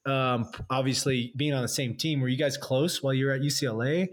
Um, 0.06 0.50
obviously 0.70 1.34
being 1.36 1.54
on 1.54 1.62
the 1.62 1.68
same 1.68 1.96
team. 1.96 2.22
Were 2.22 2.28
you 2.28 2.38
guys 2.38 2.58
close 2.58 3.02
while 3.02 3.14
you 3.14 3.26
were 3.26 3.32
at 3.32 3.42
UCLA? 3.42 4.08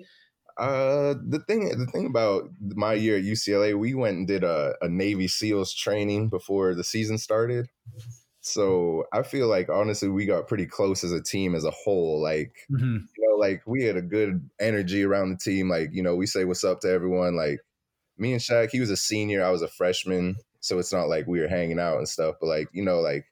Uh, 0.59 1.15
the 1.25 1.39
thing, 1.47 1.69
the 1.69 1.87
thing 1.87 2.07
about 2.07 2.51
my 2.61 2.93
year 2.93 3.17
at 3.17 3.25
UCLA, 3.25 3.79
we 3.79 3.95
went 3.95 4.17
and 4.17 4.27
did 4.27 4.43
a, 4.43 4.75
a 4.83 4.89
Navy 4.89 5.29
SEALs 5.29 5.73
training 5.73 6.29
before 6.29 6.75
the 6.75 6.83
season 6.83 7.17
started. 7.17 7.69
So 8.41 9.05
I 9.13 9.23
feel 9.23 9.47
like 9.47 9.69
honestly, 9.69 10.09
we 10.09 10.27
got 10.27 10.49
pretty 10.49 10.67
close 10.67 11.05
as 11.05 11.13
a 11.13 11.23
team 11.23 11.55
as 11.55 11.65
a 11.65 11.71
whole. 11.71 12.21
Like, 12.21 12.53
mm-hmm. 12.73 12.97
you 13.17 13.29
know, 13.29 13.37
like 13.37 13.63
we 13.67 13.85
had 13.85 13.97
a 13.97 14.03
good 14.03 14.49
energy 14.59 15.05
around 15.05 15.31
the 15.31 15.37
team. 15.37 15.69
Like, 15.69 15.91
you 15.93 16.03
know, 16.03 16.17
we 16.17 16.27
say 16.27 16.45
what's 16.45 16.65
up 16.65 16.81
to 16.81 16.91
everyone. 16.91 17.37
Like 17.37 17.61
me 18.17 18.33
and 18.33 18.41
Shaq, 18.41 18.71
he 18.71 18.81
was 18.81 18.91
a 18.91 18.97
senior, 18.97 19.45
I 19.45 19.51
was 19.51 19.63
a 19.63 19.69
freshman. 19.69 20.37
So 20.61 20.79
it's 20.79 20.93
not 20.93 21.09
like 21.09 21.27
we 21.27 21.41
were 21.41 21.49
hanging 21.49 21.79
out 21.79 21.99
and 21.99 22.09
stuff, 22.09 22.37
but 22.41 22.49
like, 22.49 22.69
you 22.73 22.85
know, 22.85 23.01
like 23.01 23.27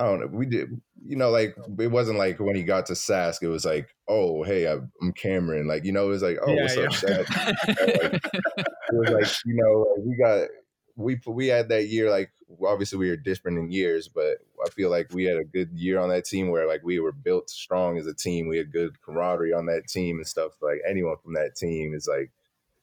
I 0.00 0.04
don't 0.04 0.20
know. 0.20 0.26
We 0.28 0.46
did, 0.46 0.80
you 1.04 1.16
know, 1.16 1.28
like 1.28 1.54
it 1.78 1.90
wasn't 1.90 2.16
like 2.16 2.40
when 2.40 2.56
he 2.56 2.62
got 2.62 2.86
to 2.86 2.94
Sask, 2.94 3.42
it 3.42 3.48
was 3.48 3.66
like, 3.66 3.94
oh, 4.08 4.42
hey, 4.42 4.66
I'm 4.66 5.12
Cameron. 5.14 5.68
Like, 5.68 5.84
you 5.84 5.92
know, 5.92 6.06
it 6.06 6.08
was 6.08 6.22
like, 6.22 6.38
oh, 6.40 6.50
yeah, 6.50 6.62
what's 6.62 6.76
yeah. 6.76 6.84
up, 6.84 6.92
Sask? 6.92 8.12
like, 8.12 8.24
it 8.24 8.92
was 8.92 9.10
like, 9.10 9.44
you 9.44 9.54
know, 9.56 9.86
we 10.02 10.16
got 10.16 10.48
we 10.96 11.20
we 11.26 11.48
had 11.48 11.68
that 11.68 11.88
year. 11.88 12.10
Like, 12.10 12.30
obviously, 12.66 12.98
we 12.98 13.10
were 13.10 13.16
different 13.16 13.58
in 13.58 13.70
years, 13.70 14.08
but 14.08 14.38
I 14.64 14.70
feel 14.70 14.88
like 14.88 15.12
we 15.12 15.24
had 15.24 15.36
a 15.36 15.44
good 15.44 15.70
year 15.74 15.98
on 15.98 16.08
that 16.08 16.24
team 16.24 16.48
where 16.48 16.66
like 16.66 16.80
we 16.82 16.98
were 16.98 17.12
built 17.12 17.50
strong 17.50 17.98
as 17.98 18.06
a 18.06 18.14
team. 18.14 18.48
We 18.48 18.56
had 18.56 18.72
good 18.72 19.02
camaraderie 19.02 19.52
on 19.52 19.66
that 19.66 19.86
team 19.86 20.16
and 20.16 20.26
stuff. 20.26 20.52
Like 20.62 20.80
anyone 20.88 21.16
from 21.22 21.34
that 21.34 21.56
team 21.56 21.92
is 21.94 22.08
like 22.08 22.30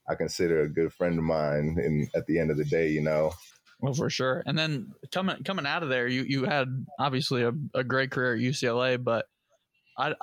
I 0.07 0.13
consider 0.13 0.61
a 0.61 0.69
good 0.69 0.93
friend 0.93 1.17
of 1.17 1.23
mine. 1.23 1.77
And 1.83 2.09
at 2.13 2.27
the 2.27 2.37
end 2.37 2.51
of 2.51 2.57
the 2.57 2.65
day, 2.65 2.89
you 2.89 3.01
know. 3.01 3.33
Well, 3.79 3.93
for 3.93 4.09
sure. 4.09 4.43
And 4.45 4.57
then 4.57 4.93
coming 5.11 5.43
coming 5.43 5.65
out 5.65 5.83
of 5.83 5.89
there, 5.89 6.07
you 6.07 6.23
you 6.23 6.45
had 6.45 6.85
obviously 6.99 7.43
a, 7.43 7.51
a 7.73 7.83
great 7.83 8.11
career 8.11 8.33
at 8.33 8.39
UCLA, 8.39 9.01
but 9.03 9.27
I 9.97 10.13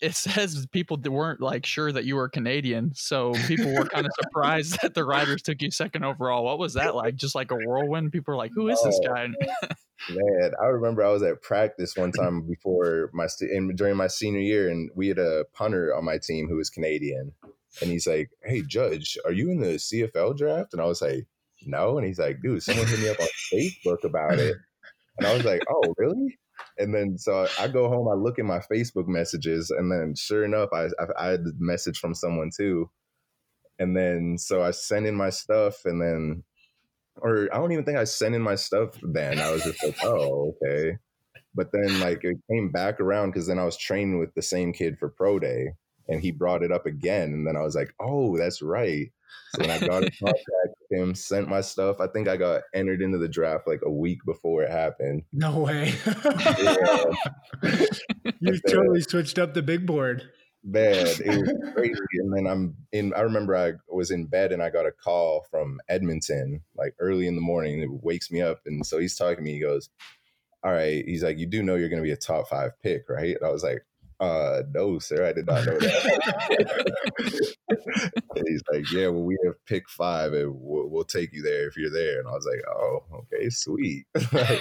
it 0.00 0.14
says 0.14 0.66
people 0.72 0.98
weren't 1.04 1.40
like 1.40 1.64
sure 1.64 1.90
that 1.92 2.04
you 2.04 2.16
were 2.16 2.28
Canadian, 2.28 2.92
so 2.94 3.32
people 3.46 3.72
were 3.72 3.84
kind 3.84 4.06
of 4.06 4.12
surprised 4.22 4.78
that 4.82 4.94
the 4.94 5.04
Riders 5.04 5.42
took 5.42 5.62
you 5.62 5.70
second 5.70 6.04
overall. 6.04 6.44
What 6.44 6.58
was 6.58 6.74
that 6.74 6.94
like? 6.94 7.16
Just 7.16 7.34
like 7.34 7.50
a 7.50 7.56
whirlwind. 7.56 8.12
People 8.12 8.32
were 8.32 8.38
like, 8.38 8.52
"Who 8.54 8.68
is 8.68 8.80
this 8.84 8.98
oh, 9.04 9.08
guy?" 9.08 9.28
Man, 10.08 10.52
I 10.60 10.66
remember 10.66 11.04
I 11.04 11.10
was 11.10 11.22
at 11.22 11.42
practice 11.42 11.96
one 11.96 12.10
time 12.10 12.46
before 12.46 13.10
my 13.12 13.28
in, 13.40 13.74
during 13.76 13.96
my 13.96 14.06
senior 14.06 14.40
year, 14.40 14.68
and 14.70 14.90
we 14.94 15.08
had 15.08 15.18
a 15.18 15.44
punter 15.52 15.94
on 15.94 16.04
my 16.04 16.18
team 16.18 16.48
who 16.48 16.56
was 16.56 16.70
Canadian, 16.70 17.32
and 17.80 17.90
he's 17.90 18.06
like, 18.06 18.30
"Hey, 18.42 18.62
Judge, 18.62 19.18
are 19.24 19.32
you 19.32 19.50
in 19.50 19.60
the 19.60 19.78
CFL 19.78 20.36
draft?" 20.36 20.72
And 20.72 20.82
I 20.82 20.86
was 20.86 21.02
like 21.02 21.26
no. 21.66 21.98
And 21.98 22.06
he's 22.06 22.18
like, 22.18 22.40
dude, 22.42 22.62
someone 22.62 22.86
hit 22.86 23.00
me 23.00 23.08
up 23.08 23.20
on 23.20 23.28
Facebook 23.52 24.04
about 24.04 24.38
it. 24.38 24.56
And 25.18 25.26
I 25.26 25.34
was 25.34 25.44
like, 25.44 25.62
oh, 25.68 25.94
really? 25.98 26.38
And 26.78 26.94
then 26.94 27.18
so 27.18 27.46
I 27.58 27.68
go 27.68 27.88
home, 27.88 28.08
I 28.08 28.14
look 28.14 28.38
at 28.38 28.44
my 28.44 28.60
Facebook 28.72 29.06
messages, 29.06 29.70
and 29.70 29.90
then 29.90 30.14
sure 30.16 30.44
enough, 30.44 30.70
I, 30.72 30.86
I, 30.98 31.06
I 31.18 31.26
had 31.32 31.44
the 31.44 31.52
message 31.58 31.98
from 31.98 32.14
someone 32.14 32.50
too. 32.56 32.90
And 33.78 33.96
then 33.96 34.36
so 34.38 34.62
I 34.62 34.70
sent 34.70 35.06
in 35.06 35.14
my 35.14 35.30
stuff, 35.30 35.84
and 35.84 36.00
then, 36.00 36.44
or 37.16 37.48
I 37.52 37.58
don't 37.58 37.72
even 37.72 37.84
think 37.84 37.98
I 37.98 38.04
sent 38.04 38.34
in 38.34 38.42
my 38.42 38.54
stuff 38.54 38.90
then. 39.02 39.38
I 39.38 39.50
was 39.50 39.62
just 39.62 39.82
like, 39.82 39.96
oh, 40.04 40.54
okay. 40.62 40.96
But 41.54 41.70
then 41.72 42.00
like 42.00 42.24
it 42.24 42.38
came 42.50 42.70
back 42.70 43.00
around 43.00 43.30
because 43.30 43.46
then 43.46 43.58
I 43.58 43.64
was 43.64 43.76
training 43.76 44.18
with 44.18 44.34
the 44.34 44.42
same 44.42 44.72
kid 44.72 44.98
for 44.98 45.08
pro 45.10 45.38
day, 45.38 45.72
and 46.08 46.20
he 46.20 46.30
brought 46.30 46.62
it 46.62 46.72
up 46.72 46.86
again, 46.86 47.32
and 47.32 47.46
then 47.46 47.56
I 47.56 47.62
was 47.62 47.74
like, 47.74 47.92
oh, 48.00 48.38
that's 48.38 48.62
right. 48.62 49.12
So 49.54 49.62
when 49.62 49.70
I 49.70 49.78
got 49.78 50.02
in 50.02 50.10
contact 50.18 50.79
him, 50.90 51.14
sent 51.14 51.48
my 51.48 51.60
stuff, 51.60 52.00
I 52.00 52.06
think 52.06 52.28
I 52.28 52.36
got 52.36 52.62
entered 52.74 53.02
into 53.02 53.18
the 53.18 53.28
draft 53.28 53.66
like 53.66 53.80
a 53.84 53.90
week 53.90 54.18
before 54.24 54.62
it 54.62 54.70
happened. 54.70 55.22
No 55.32 55.58
way. 55.60 55.94
you 58.40 58.60
totally 58.68 59.00
switched 59.02 59.38
up 59.38 59.54
the 59.54 59.62
big 59.62 59.86
board. 59.86 60.28
Bad. 60.62 61.06
it 61.20 61.40
was 61.40 61.72
crazy. 61.72 61.94
And 62.18 62.36
then 62.36 62.46
I'm 62.46 62.76
in, 62.92 63.14
I 63.14 63.20
remember 63.20 63.56
I 63.56 63.72
was 63.88 64.10
in 64.10 64.26
bed 64.26 64.52
and 64.52 64.62
I 64.62 64.68
got 64.70 64.86
a 64.86 64.92
call 64.92 65.46
from 65.50 65.80
Edmonton 65.88 66.62
like 66.76 66.94
early 66.98 67.26
in 67.26 67.34
the 67.34 67.40
morning. 67.40 67.80
It 67.80 67.88
wakes 67.90 68.30
me 68.30 68.42
up. 68.42 68.60
And 68.66 68.84
so 68.84 68.98
he's 68.98 69.16
talking 69.16 69.36
to 69.36 69.42
me. 69.42 69.54
He 69.54 69.60
goes, 69.60 69.88
all 70.62 70.72
right. 70.72 71.02
He's 71.06 71.22
like, 71.22 71.38
you 71.38 71.46
do 71.46 71.62
know 71.62 71.76
you're 71.76 71.88
going 71.88 72.02
to 72.02 72.06
be 72.06 72.12
a 72.12 72.16
top 72.16 72.48
five 72.48 72.72
pick, 72.82 73.08
right? 73.08 73.36
And 73.36 73.44
I 73.44 73.50
was 73.50 73.62
like, 73.62 73.82
uh, 74.20 74.62
no, 74.74 74.98
sir, 74.98 75.26
I 75.26 75.32
did 75.32 75.46
not 75.46 75.64
know 75.64 75.78
that. 75.78 76.92
he's 78.46 78.62
like, 78.70 78.92
yeah, 78.92 79.08
well, 79.08 79.22
we 79.22 79.36
have 79.44 79.54
pick 79.66 79.88
five 79.88 80.34
and 80.34 80.52
we'll, 80.54 80.88
we'll, 80.88 81.04
take 81.04 81.32
you 81.32 81.42
there 81.42 81.66
if 81.66 81.76
you're 81.76 81.90
there. 81.90 82.18
And 82.18 82.28
I 82.28 82.32
was 82.32 82.46
like, 82.46 82.62
oh, 82.68 83.00
okay, 83.14 83.48
sweet. 83.48 84.06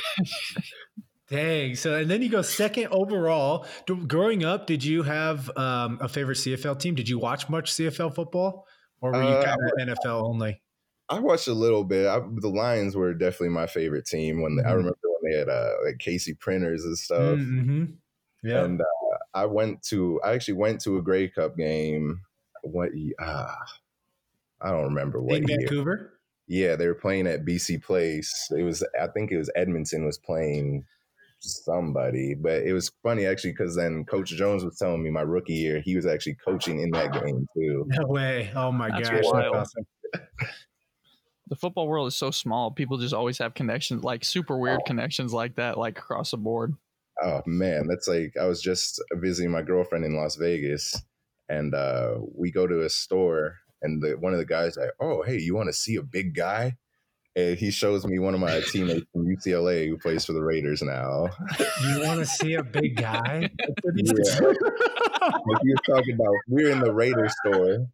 Dang. 1.29 1.75
So, 1.75 1.95
and 1.95 2.09
then 2.09 2.21
you 2.21 2.29
go 2.29 2.41
second 2.41 2.87
overall. 2.87 3.65
Growing 4.07 4.45
up, 4.45 4.65
did 4.65 4.83
you 4.83 5.03
have 5.03 5.55
um, 5.57 5.99
a 6.01 6.07
favorite 6.07 6.37
CFL 6.37 6.79
team? 6.79 6.95
Did 6.95 7.09
you 7.09 7.19
watch 7.19 7.49
much 7.49 7.73
CFL 7.73 8.15
football 8.15 8.65
or 9.01 9.11
were 9.11 9.21
you 9.21 9.27
uh, 9.27 9.43
kind 9.43 9.59
of 9.61 9.97
NFL 9.97 10.23
only? 10.23 10.61
I 11.09 11.19
watched 11.19 11.47
a 11.47 11.53
little 11.53 11.83
bit. 11.83 12.07
I, 12.07 12.19
the 12.19 12.49
Lions 12.49 12.95
were 12.95 13.13
definitely 13.13 13.49
my 13.49 13.67
favorite 13.67 14.05
team 14.05 14.41
when 14.41 14.53
mm-hmm. 14.53 14.67
I 14.67 14.71
remember 14.71 14.97
when 15.03 15.31
they 15.31 15.37
had 15.37 15.49
uh, 15.49 15.71
like 15.85 15.97
Casey 15.99 16.33
Printers 16.33 16.85
and 16.85 16.97
stuff. 16.97 17.37
Mm-hmm. 17.37 17.85
Yeah. 18.43 18.63
And 18.63 18.79
uh, 18.79 18.85
I 19.33 19.45
went 19.45 19.83
to, 19.83 20.19
I 20.23 20.33
actually 20.33 20.55
went 20.55 20.81
to 20.81 20.97
a 20.97 21.01
Grey 21.01 21.27
Cup 21.27 21.57
game. 21.57 22.21
What, 22.63 22.89
uh, 23.19 23.53
I 24.61 24.71
don't 24.71 24.85
remember 24.85 25.21
what 25.21 25.37
In 25.37 25.47
year. 25.47 25.59
Vancouver? 25.59 26.13
Yeah, 26.47 26.75
they 26.75 26.87
were 26.87 26.95
playing 26.95 27.27
at 27.27 27.45
BC 27.45 27.83
Place. 27.83 28.51
It 28.57 28.63
was, 28.63 28.83
I 28.99 29.07
think 29.07 29.31
it 29.31 29.37
was 29.37 29.51
Edmonton 29.55 30.05
was 30.05 30.17
playing 30.17 30.83
somebody, 31.39 32.33
but 32.33 32.63
it 32.63 32.73
was 32.73 32.91
funny 33.03 33.25
actually 33.25 33.51
because 33.51 33.75
then 33.75 34.05
Coach 34.05 34.29
Jones 34.29 34.63
was 34.63 34.77
telling 34.77 35.03
me 35.03 35.09
my 35.09 35.21
rookie 35.21 35.53
year 35.53 35.81
he 35.81 35.95
was 35.95 36.05
actually 36.05 36.35
coaching 36.45 36.81
in 36.81 36.91
that 36.91 37.13
game 37.13 37.47
too. 37.55 37.85
No 37.87 38.07
way! 38.07 38.51
Oh 38.55 38.71
my 38.71 38.89
That's 38.89 39.09
gosh! 39.09 39.23
Awesome. 39.23 39.85
the 41.47 41.55
football 41.55 41.87
world 41.87 42.07
is 42.07 42.15
so 42.15 42.31
small. 42.31 42.71
People 42.71 42.97
just 42.97 43.13
always 43.13 43.37
have 43.37 43.53
connections, 43.53 44.03
like 44.03 44.23
super 44.23 44.57
weird 44.57 44.79
oh. 44.81 44.85
connections 44.85 45.33
like 45.33 45.55
that, 45.55 45.77
like 45.77 45.97
across 45.97 46.31
the 46.31 46.37
board. 46.37 46.75
Oh 47.21 47.41
man, 47.45 47.87
that's 47.87 48.07
like 48.07 48.35
I 48.39 48.45
was 48.45 48.61
just 48.61 49.01
visiting 49.13 49.51
my 49.51 49.61
girlfriend 49.61 50.05
in 50.05 50.15
Las 50.15 50.35
Vegas, 50.35 51.01
and 51.47 51.73
uh, 51.73 52.15
we 52.35 52.51
go 52.51 52.67
to 52.67 52.83
a 52.83 52.89
store, 52.89 53.55
and 53.81 54.01
the, 54.01 54.11
one 54.11 54.33
of 54.33 54.39
the 54.39 54.45
guys 54.45 54.77
like, 54.77 54.91
"Oh, 54.99 55.23
hey, 55.23 55.37
you 55.37 55.55
want 55.55 55.67
to 55.67 55.73
see 55.73 55.95
a 55.95 56.03
big 56.03 56.35
guy?" 56.35 56.77
And 57.35 57.57
he 57.57 57.71
shows 57.71 58.05
me 58.05 58.19
one 58.19 58.33
of 58.33 58.39
my 58.39 58.61
teammates 58.61 59.05
from 59.13 59.25
UCLA 59.25 59.87
who 59.87 59.97
plays 59.97 60.25
for 60.25 60.33
the 60.33 60.41
Raiders 60.41 60.81
now. 60.81 61.29
You 61.83 62.01
want 62.01 62.19
to 62.19 62.25
see 62.25 62.55
a 62.55 62.63
big 62.63 62.95
guy? 62.95 63.49
yeah. 63.95 64.39
like 64.41 65.61
you 65.63 65.75
were 65.75 65.95
talking 65.95 66.15
about, 66.15 66.33
we're 66.47 66.71
in 66.71 66.79
the 66.79 66.91
Raider 66.91 67.29
store. 67.45 67.87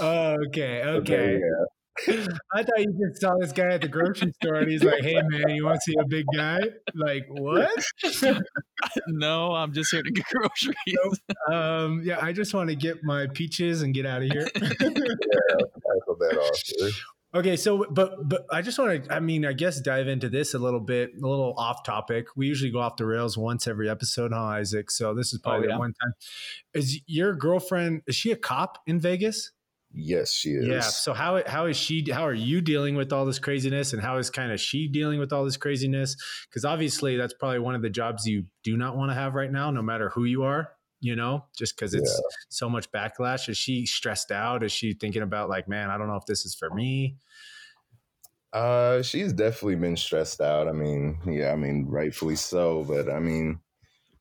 Oh, 0.00 0.36
okay, 0.48 0.82
okay. 0.82 0.86
okay 0.86 1.32
yeah. 1.34 1.64
I 2.54 2.62
thought 2.62 2.78
you 2.78 2.92
just 2.92 3.20
saw 3.20 3.34
this 3.40 3.52
guy 3.52 3.68
at 3.74 3.80
the 3.80 3.88
grocery 3.88 4.32
store 4.42 4.56
and 4.56 4.70
he's 4.70 4.84
like, 4.84 5.02
"Hey 5.02 5.20
man, 5.28 5.50
you 5.50 5.64
want 5.64 5.76
to 5.76 5.80
see 5.80 5.94
a 5.98 6.06
big 6.06 6.26
guy?" 6.34 6.60
Like 6.94 7.26
what? 7.28 7.70
no, 9.08 9.52
I'm 9.52 9.72
just 9.72 9.90
here 9.90 10.02
to 10.02 10.10
get 10.10 10.24
groceries. 10.26 10.76
Nope. 10.88 11.54
Um, 11.54 12.02
yeah, 12.04 12.18
I 12.20 12.32
just 12.32 12.54
want 12.54 12.70
to 12.70 12.76
get 12.76 13.02
my 13.02 13.26
peaches 13.26 13.82
and 13.82 13.94
get 13.94 14.06
out 14.06 14.22
of 14.22 14.30
here. 14.30 14.48
yeah, 14.54 14.68
I 14.70 15.98
put 16.06 16.18
that 16.20 16.38
off. 16.38 16.94
Okay, 17.34 17.56
so 17.56 17.84
but 17.90 18.26
but 18.26 18.46
I 18.50 18.62
just 18.62 18.78
want 18.78 19.04
to 19.04 19.14
I 19.14 19.20
mean 19.20 19.44
I 19.44 19.52
guess 19.52 19.80
dive 19.80 20.08
into 20.08 20.30
this 20.30 20.54
a 20.54 20.58
little 20.58 20.80
bit, 20.80 21.10
a 21.22 21.26
little 21.26 21.54
off 21.58 21.84
topic. 21.84 22.28
We 22.36 22.46
usually 22.46 22.70
go 22.70 22.80
off 22.80 22.96
the 22.96 23.04
rails 23.04 23.36
once 23.36 23.66
every 23.66 23.90
episode, 23.90 24.32
huh, 24.32 24.40
Isaac? 24.44 24.90
So 24.90 25.14
this 25.14 25.34
is 25.34 25.40
probably 25.40 25.68
oh, 25.68 25.72
yeah. 25.72 25.78
one 25.78 25.92
time. 26.02 26.12
Is 26.72 27.00
your 27.06 27.34
girlfriend 27.34 28.02
is 28.06 28.16
she 28.16 28.30
a 28.32 28.36
cop 28.36 28.78
in 28.86 28.98
Vegas? 28.98 29.52
Yes, 30.00 30.32
she 30.32 30.50
is. 30.50 30.66
Yeah. 30.68 30.80
So 30.80 31.12
how 31.12 31.42
how 31.44 31.66
is 31.66 31.76
she? 31.76 32.08
How 32.08 32.24
are 32.24 32.34
you 32.34 32.60
dealing 32.60 32.94
with 32.94 33.12
all 33.12 33.26
this 33.26 33.40
craziness, 33.40 33.92
and 33.92 34.00
how 34.00 34.18
is 34.18 34.30
kind 34.30 34.52
of 34.52 34.60
she 34.60 34.86
dealing 34.86 35.18
with 35.18 35.32
all 35.32 35.44
this 35.44 35.56
craziness? 35.56 36.16
Because 36.48 36.64
obviously, 36.64 37.16
that's 37.16 37.34
probably 37.34 37.58
one 37.58 37.74
of 37.74 37.82
the 37.82 37.90
jobs 37.90 38.24
you 38.24 38.44
do 38.62 38.76
not 38.76 38.96
want 38.96 39.10
to 39.10 39.14
have 39.16 39.34
right 39.34 39.50
now, 39.50 39.72
no 39.72 39.82
matter 39.82 40.10
who 40.10 40.22
you 40.24 40.44
are. 40.44 40.70
You 41.00 41.16
know, 41.16 41.46
just 41.56 41.76
because 41.76 41.94
it's 41.94 42.12
yeah. 42.12 42.36
so 42.48 42.68
much 42.68 42.90
backlash. 42.92 43.48
Is 43.48 43.56
she 43.56 43.86
stressed 43.86 44.30
out? 44.30 44.62
Is 44.62 44.70
she 44.70 44.92
thinking 44.92 45.22
about 45.22 45.48
like, 45.48 45.68
man, 45.68 45.90
I 45.90 45.98
don't 45.98 46.06
know 46.06 46.16
if 46.16 46.26
this 46.26 46.44
is 46.44 46.54
for 46.54 46.70
me? 46.70 47.16
Uh, 48.52 49.02
she's 49.02 49.32
definitely 49.32 49.76
been 49.76 49.96
stressed 49.96 50.40
out. 50.40 50.68
I 50.68 50.72
mean, 50.72 51.18
yeah, 51.26 51.50
I 51.50 51.56
mean, 51.56 51.86
rightfully 51.88 52.36
so. 52.36 52.84
But 52.84 53.10
I 53.10 53.18
mean, 53.18 53.58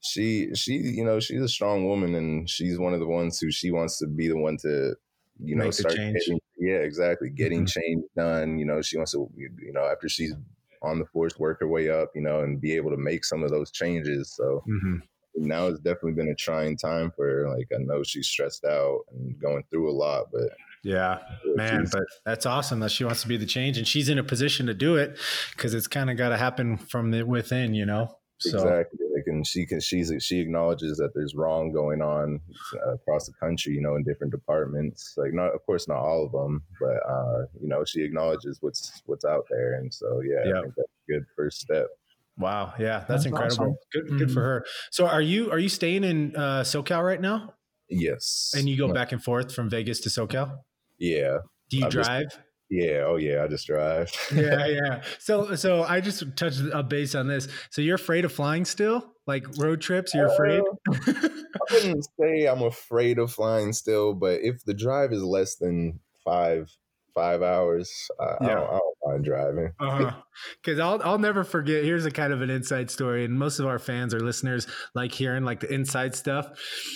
she 0.02 0.56
she 0.56 0.74
you 0.74 1.06
know 1.06 1.20
she's 1.20 1.42
a 1.42 1.48
strong 1.48 1.88
woman, 1.88 2.16
and 2.16 2.50
she's 2.50 2.80
one 2.80 2.96
of 2.96 3.00
the 3.00 3.08
ones 3.08 3.40
who 3.40 3.52
she 3.52 3.70
wants 3.70 4.00
to 4.00 4.08
be 4.08 4.28
the 4.28 4.38
one 4.38 4.58
to 4.63 4.96
you 5.43 5.56
know, 5.56 5.65
Make 5.65 5.73
start 5.73 5.95
getting, 5.95 6.39
yeah, 6.58 6.78
exactly, 6.78 7.30
getting 7.30 7.65
mm-hmm. 7.65 7.80
change 7.80 8.04
done. 8.15 8.58
You 8.58 8.65
know, 8.65 8.82
she 8.82 8.97
wants 8.97 9.12
to, 9.13 9.30
you 9.36 9.73
know, 9.73 9.86
after 9.86 10.10
she's 10.10 10.34
on 10.82 11.00
the 11.00 11.06
force, 11.06 11.38
work 11.38 11.60
her 11.60 11.67
way 11.67 11.89
up, 11.89 12.12
you 12.15 12.21
know, 12.21 12.41
and 12.41 12.62
be 12.62 12.76
able 12.76 12.91
to 12.91 12.97
make 12.97 13.26
some 13.26 13.43
of 13.43 13.50
those 13.50 13.71
changes. 13.71 14.32
So 14.32 14.63
mm-hmm. 14.67 14.97
now 15.36 15.67
it's 15.67 15.80
definitely 15.80 16.13
been 16.13 16.30
a 16.30 16.36
trying 16.36 16.78
time 16.78 17.12
for 17.15 17.26
her. 17.28 17.50
Like 17.50 17.67
I 17.73 17.78
know 17.80 18.04
she's 18.04 18.28
stressed 18.28 18.65
out 18.65 19.02
and 19.12 19.39
going 19.39 19.63
through 19.69 19.89
a 19.89 19.93
lot, 19.93 20.28
but 20.32 20.50
yeah, 20.84 21.19
man, 21.56 21.88
but 21.91 22.04
that's 22.26 22.45
awesome 22.45 22.80
that 22.80 22.91
she 22.91 23.04
wants 23.04 23.21
to 23.23 23.28
be 23.28 23.38
the 23.38 23.45
change 23.45 23.78
and 23.78 23.88
she's 23.88 24.10
in 24.10 24.19
a 24.19 24.23
position 24.23 24.67
to 24.67 24.73
do 24.73 24.95
it 24.95 25.17
because 25.52 25.73
it's 25.73 25.88
kind 25.88 26.10
of 26.10 26.17
got 26.17 26.30
to 26.30 26.38
happen 26.38 26.78
from 26.78 27.12
the 27.12 27.23
within, 27.23 27.73
you 27.73 27.86
know. 27.86 28.15
So. 28.39 28.58
Exactly. 28.58 29.00
Like, 29.13 29.23
and 29.28 29.45
she 29.45 29.65
can 29.65 29.80
she's 29.80 30.13
she 30.19 30.39
acknowledges 30.39 30.97
that 30.97 31.13
there's 31.15 31.34
wrong 31.34 31.71
going 31.71 32.02
on 32.02 32.39
uh, 32.76 32.93
across 32.93 33.26
the 33.26 33.34
country, 33.34 33.73
you 33.73 33.82
know, 33.82 33.95
in 33.95 34.04
different 34.04 34.32
departments. 34.32 35.15
Like 35.17 35.34
not, 35.34 35.56
of 35.56 35.65
course, 35.65 35.88
not 35.88 35.97
all 35.97 36.26
of 36.26 36.32
them, 36.32 36.63
but 36.80 36.97
uh, 37.10 37.45
you 37.60 37.67
know, 37.67 37.84
she 37.84 38.04
acknowledges 38.04 38.60
what's 38.62 39.02
what's 39.06 39.26
out 39.26 39.45
there, 39.50 39.76
and 39.76 39.91
so 39.91 40.21
yeah, 40.21 40.45
yep. 40.45 40.56
I 40.56 40.62
think 40.62 40.73
that's 40.76 40.89
a 41.10 41.12
good 41.12 41.26
first 41.36 41.62
step. 41.62 41.88
Wow, 42.38 42.73
yeah, 42.78 43.00
that's, 43.00 43.08
that's 43.08 43.26
incredible. 43.26 43.63
Awesome. 43.63 43.76
Good, 43.91 44.06
mm-hmm. 44.06 44.17
good 44.19 44.32
for 44.32 44.41
her. 44.41 44.65
So, 44.91 45.08
are 45.08 45.21
you 45.21 45.52
are 45.52 45.58
you 45.58 45.69
staying 45.69 46.04
in 46.04 46.36
uh, 46.36 46.62
SoCal 46.62 47.04
right 47.04 47.19
now? 47.19 47.56
Yes. 47.89 48.54
And 48.56 48.67
you 48.67 48.78
go 48.78 48.93
back 48.93 49.12
and 49.12 49.23
forth 49.23 49.54
from 49.54 49.69
Vegas 49.69 50.02
to 50.02 50.10
SoCal. 50.10 50.60
Yeah. 51.00 51.39
Do 51.69 51.78
you 51.78 51.86
i 51.86 51.89
drive? 51.89 52.23
Just, 52.23 52.39
yeah. 52.70 53.04
Oh, 53.06 53.18
yeah. 53.18 53.44
I 53.44 53.48
just 53.48 53.68
drive. 53.68 54.12
yeah, 54.34 54.66
yeah. 54.68 55.02
So, 55.20 55.56
so 55.56 55.84
I 55.84 56.02
just 56.02 56.24
touched 56.36 56.62
a 56.74 56.84
base 56.84 57.16
on 57.16 57.28
this. 57.28 57.48
So 57.70 57.82
you're 57.82 57.96
afraid 57.96 58.26
of 58.26 58.32
flying 58.32 58.66
still, 58.66 59.06
like 59.26 59.46
road 59.58 59.82
trips? 59.82 60.14
You're 60.14 60.28
afraid? 60.28 60.62
Uh, 60.90 60.94
I 61.08 61.74
wouldn't 61.74 62.08
say 62.20 62.46
I'm 62.46 62.64
afraid 62.64 63.20
of 63.20 63.32
flying 63.32 63.74
still, 63.74 64.14
but 64.14 64.42
if 64.42 64.64
the 64.64 64.74
drive 64.74 65.12
is 65.12 65.24
less 65.24 65.56
than 65.56 66.00
five 66.24 66.72
five 67.14 67.42
hours, 67.42 68.10
uh, 68.20 68.36
yeah. 68.42 68.48
I, 68.48 68.54
don't, 68.54 68.64
I 68.64 68.80
don't 68.80 68.97
mind 69.08 69.24
driving. 69.24 69.72
Because 69.80 70.80
uh-huh. 70.80 70.89
I'll 70.89 71.04
I'll 71.04 71.20
never 71.20 71.43
forget. 71.43 71.84
Here's 71.84 72.06
a 72.06 72.12
kind 72.12 72.34
of 72.34 72.41
an 72.41 72.50
inside 72.50 72.89
story, 72.91 73.26
and 73.26 73.38
most 73.38 73.60
of 73.60 73.65
our 73.65 73.80
fans 73.80 74.13
or 74.13 74.20
listeners 74.20 74.67
like 74.96 75.13
hearing 75.13 75.43
like 75.43 75.62
the 75.62 75.74
inside 75.74 76.15
stuff. 76.15 76.48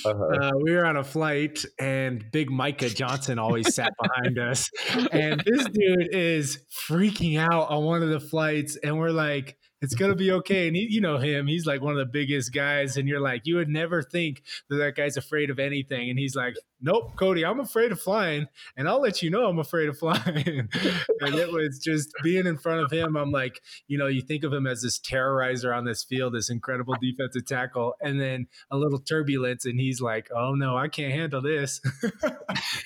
Uh-huh. 0.06 0.24
Uh, 0.24 0.52
we 0.62 0.71
were 0.71 0.86
on 0.86 0.97
a 0.97 1.04
flight, 1.04 1.63
and 1.80 2.24
Big 2.32 2.50
Micah 2.50 2.89
Johnson 2.89 3.39
always 3.39 3.74
sat 3.74 3.93
behind 4.02 4.39
us, 4.39 4.69
and 5.12 5.41
this 5.45 5.65
dude 5.65 6.13
is 6.13 6.63
freaking 6.88 7.39
out 7.39 7.69
on 7.69 7.84
one 7.84 8.04
of 8.04 8.10
the 8.10 8.19
flights, 8.19 8.78
and 8.84 8.97
we're 8.97 9.12
like 9.12 9.58
it's 9.82 9.96
gonna 9.96 10.15
be 10.15 10.32
okay. 10.32 10.67
And 10.67 10.76
he, 10.76 10.88
you 10.89 11.02
know 11.02 11.17
him; 11.17 11.48
he's 11.48 11.65
like 11.65 11.82
one 11.82 11.94
of 11.94 12.00
the 12.00 12.06
biggest 12.06 12.54
guys. 12.54 12.98
And 12.98 13.08
you're 13.08 13.20
like, 13.20 13.46
you 13.46 13.56
would 13.56 13.70
never 13.70 14.02
think 14.04 14.44
that 14.70 14.78
that 14.78 14.96
guy's 14.96 15.17
afraid 15.17 15.50
of 15.50 15.60
anything. 15.60 16.10
And 16.10 16.20
he's 16.20 16.36
like, 16.36 16.56
nope, 16.82 17.15
Cody, 17.15 17.46
I'm 17.46 17.60
afraid 17.60 17.91
of 17.91 18.00
flying, 18.00 18.48
and 18.78 18.88
I'll 18.88 19.02
let 19.02 19.22
you 19.22 19.30
know 19.30 19.48
I'm 19.48 19.60
afraid 19.60 19.89
of 19.89 19.98
flying. 19.98 20.70
and 21.20 21.36
it 21.36 21.52
was 21.52 21.80
just 21.80 22.13
being 22.24 22.46
in 22.46 22.58
front 22.58 22.82
of 22.82 22.91
him. 22.91 23.15
I'm 23.15 23.32
like, 23.32 23.62
you 23.88 23.98
know, 23.98 24.08
you 24.08 24.22
think 24.22 24.44
of 24.44 24.54
him 24.54 24.67
as 24.67 24.82
this 24.82 25.00
terrorizer 25.00 25.76
on 25.76 25.86
this 25.86 26.04
field, 26.04 26.34
this 26.34 26.50
incredible 26.50 26.96
defensive 27.02 27.46
tackle, 27.46 27.96
and 28.02 28.20
then 28.20 28.48
a 28.70 28.78
little 28.78 29.00
turbulence, 29.00 29.65
and 29.65 29.80
he's 29.80 30.02
like, 30.02 30.30
oh 30.36 30.56
no, 30.56 30.78
I 30.78 30.88
can't 30.88 31.13
handle 31.13 31.41
this. 31.41 31.82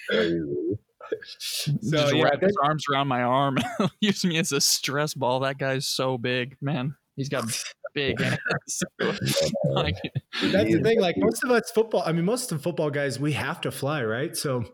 so 1.39 1.71
just 1.71 2.15
yeah, 2.15 2.23
wrap 2.23 2.41
his 2.41 2.55
arms 2.63 2.85
around 2.91 3.07
my 3.07 3.21
arm, 3.21 3.57
use 3.99 4.23
me 4.25 4.37
as 4.37 4.51
a 4.51 4.61
stress 4.61 5.13
ball. 5.13 5.41
That 5.41 5.57
guy's 5.57 5.87
so 5.87 6.17
big, 6.17 6.57
man. 6.61 6.95
He's 7.15 7.29
got 7.29 7.45
big 7.93 8.19
like, 8.99 9.95
That's 10.41 10.71
the 10.73 10.81
thing. 10.83 10.99
Like 10.99 11.15
most 11.17 11.43
of 11.43 11.49
us 11.49 11.71
football, 11.71 12.03
I 12.05 12.11
mean, 12.11 12.25
most 12.25 12.51
of 12.51 12.57
the 12.57 12.61
football 12.61 12.91
guys, 12.91 13.19
we 13.19 13.31
have 13.33 13.61
to 13.61 13.71
fly, 13.71 14.03
right? 14.03 14.35
So 14.35 14.65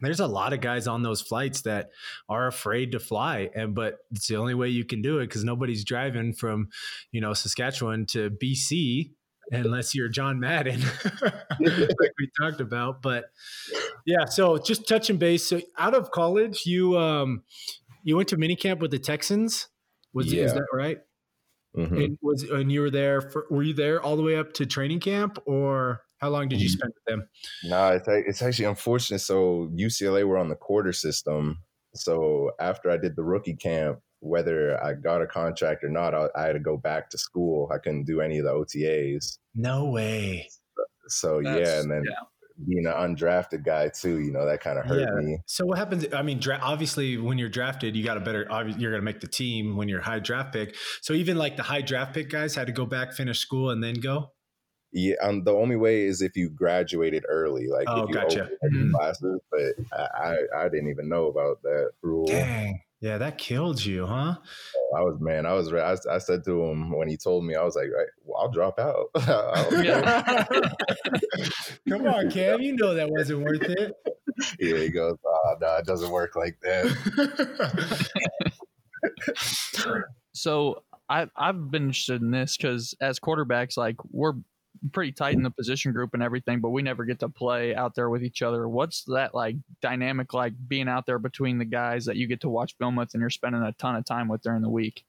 there's 0.00 0.20
a 0.20 0.26
lot 0.26 0.52
of 0.52 0.60
guys 0.60 0.86
on 0.86 1.02
those 1.02 1.20
flights 1.20 1.62
that 1.62 1.90
are 2.28 2.46
afraid 2.46 2.92
to 2.92 2.98
fly 2.98 3.50
and 3.54 3.74
but 3.74 3.98
it's 4.12 4.28
the 4.28 4.36
only 4.36 4.54
way 4.54 4.68
you 4.68 4.84
can 4.84 5.02
do 5.02 5.18
it 5.18 5.26
because 5.26 5.44
nobody's 5.44 5.84
driving 5.84 6.32
from 6.32 6.68
you 7.12 7.20
know 7.20 7.34
saskatchewan 7.34 8.06
to 8.06 8.30
bc 8.30 9.10
unless 9.50 9.94
you're 9.94 10.08
John 10.08 10.40
Madden, 10.40 10.80
like 11.22 12.12
we 12.18 12.30
talked 12.40 12.60
about. 12.60 13.02
But 13.02 13.26
yeah, 14.06 14.24
so 14.24 14.58
just 14.58 14.88
touching 14.88 15.16
base. 15.16 15.48
So 15.48 15.60
out 15.78 15.94
of 15.94 16.10
college, 16.10 16.66
you 16.66 16.98
um 16.98 17.42
you 18.02 18.16
went 18.16 18.28
to 18.28 18.36
minicamp 18.36 18.80
with 18.80 18.90
the 18.90 18.98
Texans. 18.98 19.68
Was 20.12 20.32
yeah. 20.32 20.44
is 20.44 20.54
that 20.54 20.66
right? 20.72 20.98
Mm-hmm. 21.76 21.96
And 21.96 22.18
was 22.22 22.42
and 22.42 22.72
you 22.72 22.80
were 22.80 22.90
there 22.90 23.20
for 23.20 23.46
were 23.50 23.62
you 23.62 23.74
there 23.74 24.02
all 24.02 24.16
the 24.16 24.22
way 24.22 24.36
up 24.36 24.52
to 24.54 24.66
training 24.66 25.00
camp 25.00 25.38
or 25.46 26.02
how 26.18 26.28
long 26.28 26.48
did 26.48 26.60
you 26.60 26.68
mm-hmm. 26.68 26.78
spend 26.78 26.92
with 26.94 27.04
them? 27.06 27.28
No, 27.64 27.88
it's 27.92 28.08
it's 28.08 28.42
actually 28.42 28.66
unfortunate. 28.66 29.20
So 29.20 29.70
UCLA 29.74 30.26
were 30.26 30.38
on 30.38 30.48
the 30.48 30.56
quarter 30.56 30.92
system. 30.92 31.58
So 31.94 32.52
after 32.60 32.90
I 32.90 32.96
did 32.98 33.16
the 33.16 33.22
rookie 33.24 33.56
camp, 33.56 34.00
whether 34.20 34.82
I 34.82 34.94
got 34.94 35.22
a 35.22 35.26
contract 35.26 35.82
or 35.82 35.88
not, 35.88 36.14
I, 36.14 36.28
I, 36.36 36.46
had 36.46 36.52
to 36.52 36.60
go 36.60 36.76
back 36.76 37.10
to 37.10 37.18
school. 37.18 37.70
I 37.72 37.78
couldn't 37.78 38.04
do 38.04 38.20
any 38.20 38.38
of 38.38 38.44
the 38.44 38.52
OTAs. 38.52 39.38
No 39.54 39.86
way. 39.86 40.48
So, 41.08 41.40
That's, 41.42 41.68
yeah, 41.68 41.80
and 41.80 41.90
then 41.90 42.04
yeah. 42.04 42.66
being 42.68 42.86
an 42.86 42.92
undrafted 42.92 43.64
guy 43.64 43.88
too, 43.88 44.20
you 44.20 44.30
know, 44.30 44.46
that 44.46 44.60
kind 44.60 44.78
of 44.78 44.84
hurt 44.84 45.00
yeah. 45.00 45.20
me. 45.20 45.38
So 45.46 45.64
what 45.66 45.78
happens? 45.78 46.06
I 46.12 46.22
mean, 46.22 46.38
dra- 46.38 46.60
obviously, 46.62 47.16
when 47.16 47.38
you're 47.38 47.48
drafted, 47.48 47.96
you 47.96 48.04
got 48.04 48.16
a 48.16 48.20
better. 48.20 48.46
You're 48.78 48.90
going 48.90 49.00
to 49.00 49.02
make 49.02 49.20
the 49.20 49.26
team 49.26 49.76
when 49.76 49.88
you're 49.88 50.00
high 50.00 50.20
draft 50.20 50.52
pick. 50.52 50.76
So 51.00 51.14
even 51.14 51.36
like 51.36 51.56
the 51.56 51.62
high 51.62 51.82
draft 51.82 52.14
pick 52.14 52.30
guys 52.30 52.54
had 52.54 52.66
to 52.66 52.72
go 52.72 52.86
back, 52.86 53.12
finish 53.12 53.38
school, 53.38 53.70
and 53.70 53.82
then 53.82 53.94
go. 53.94 54.32
Yeah, 54.92 55.14
um, 55.22 55.44
the 55.44 55.52
only 55.52 55.76
way 55.76 56.02
is 56.02 56.20
if 56.20 56.36
you 56.36 56.50
graduated 56.50 57.24
early, 57.28 57.68
like 57.68 57.86
oh, 57.88 58.02
if 58.02 58.08
you 58.08 58.14
gotcha. 58.14 58.50
mm-hmm. 58.64 58.90
classes. 58.90 59.40
But 59.50 59.74
I, 59.92 60.02
I, 60.02 60.64
I 60.64 60.68
didn't 60.68 60.90
even 60.90 61.08
know 61.08 61.26
about 61.26 61.62
that 61.62 61.90
rule. 62.02 62.26
Dang. 62.26 62.80
Yeah, 63.00 63.16
that 63.16 63.38
killed 63.38 63.82
you, 63.82 64.06
huh? 64.06 64.34
Oh, 64.76 64.96
I 64.96 65.00
was 65.00 65.16
man. 65.20 65.46
I 65.46 65.54
was. 65.54 65.72
I, 65.72 65.96
I, 66.12 66.18
said 66.18 66.44
to 66.44 66.64
him 66.64 66.94
when 66.94 67.08
he 67.08 67.16
told 67.16 67.46
me, 67.46 67.54
I 67.54 67.64
was 67.64 67.74
like, 67.74 67.88
right, 67.96 68.08
well, 68.24 68.42
I'll 68.42 68.50
drop 68.50 68.78
out. 68.78 69.06
Come 71.88 72.06
on, 72.06 72.30
Cam. 72.30 72.60
You 72.60 72.76
know 72.76 72.92
that 72.94 73.08
wasn't 73.08 73.40
worth 73.40 73.62
it. 73.62 73.94
Yeah, 74.58 74.76
he 74.76 74.90
goes, 74.90 75.16
oh, 75.24 75.54
no, 75.60 75.76
it 75.76 75.86
doesn't 75.86 76.10
work 76.10 76.36
like 76.36 76.60
that. 76.60 78.06
so 80.34 80.82
I 81.08 81.26
I've 81.36 81.70
been 81.70 81.84
interested 81.84 82.20
in 82.20 82.30
this 82.30 82.58
because 82.58 82.94
as 83.00 83.18
quarterbacks, 83.18 83.78
like 83.78 83.96
we're 84.10 84.34
pretty 84.92 85.12
tight 85.12 85.34
in 85.34 85.42
the 85.42 85.50
position 85.50 85.92
group 85.92 86.14
and 86.14 86.22
everything, 86.22 86.60
but 86.60 86.70
we 86.70 86.82
never 86.82 87.04
get 87.04 87.20
to 87.20 87.28
play 87.28 87.74
out 87.74 87.94
there 87.94 88.10
with 88.10 88.22
each 88.22 88.42
other. 88.42 88.68
What's 88.68 89.04
that 89.04 89.34
like 89.34 89.56
dynamic 89.82 90.34
like 90.34 90.54
being 90.68 90.88
out 90.88 91.06
there 91.06 91.18
between 91.18 91.58
the 91.58 91.64
guys 91.64 92.04
that 92.06 92.16
you 92.16 92.26
get 92.26 92.40
to 92.42 92.48
watch 92.48 92.76
film 92.78 92.96
with 92.96 93.14
and 93.14 93.20
you're 93.20 93.30
spending 93.30 93.62
a 93.62 93.72
ton 93.72 93.96
of 93.96 94.04
time 94.04 94.28
with 94.28 94.42
during 94.42 94.62
the 94.62 94.70
week? 94.70 95.04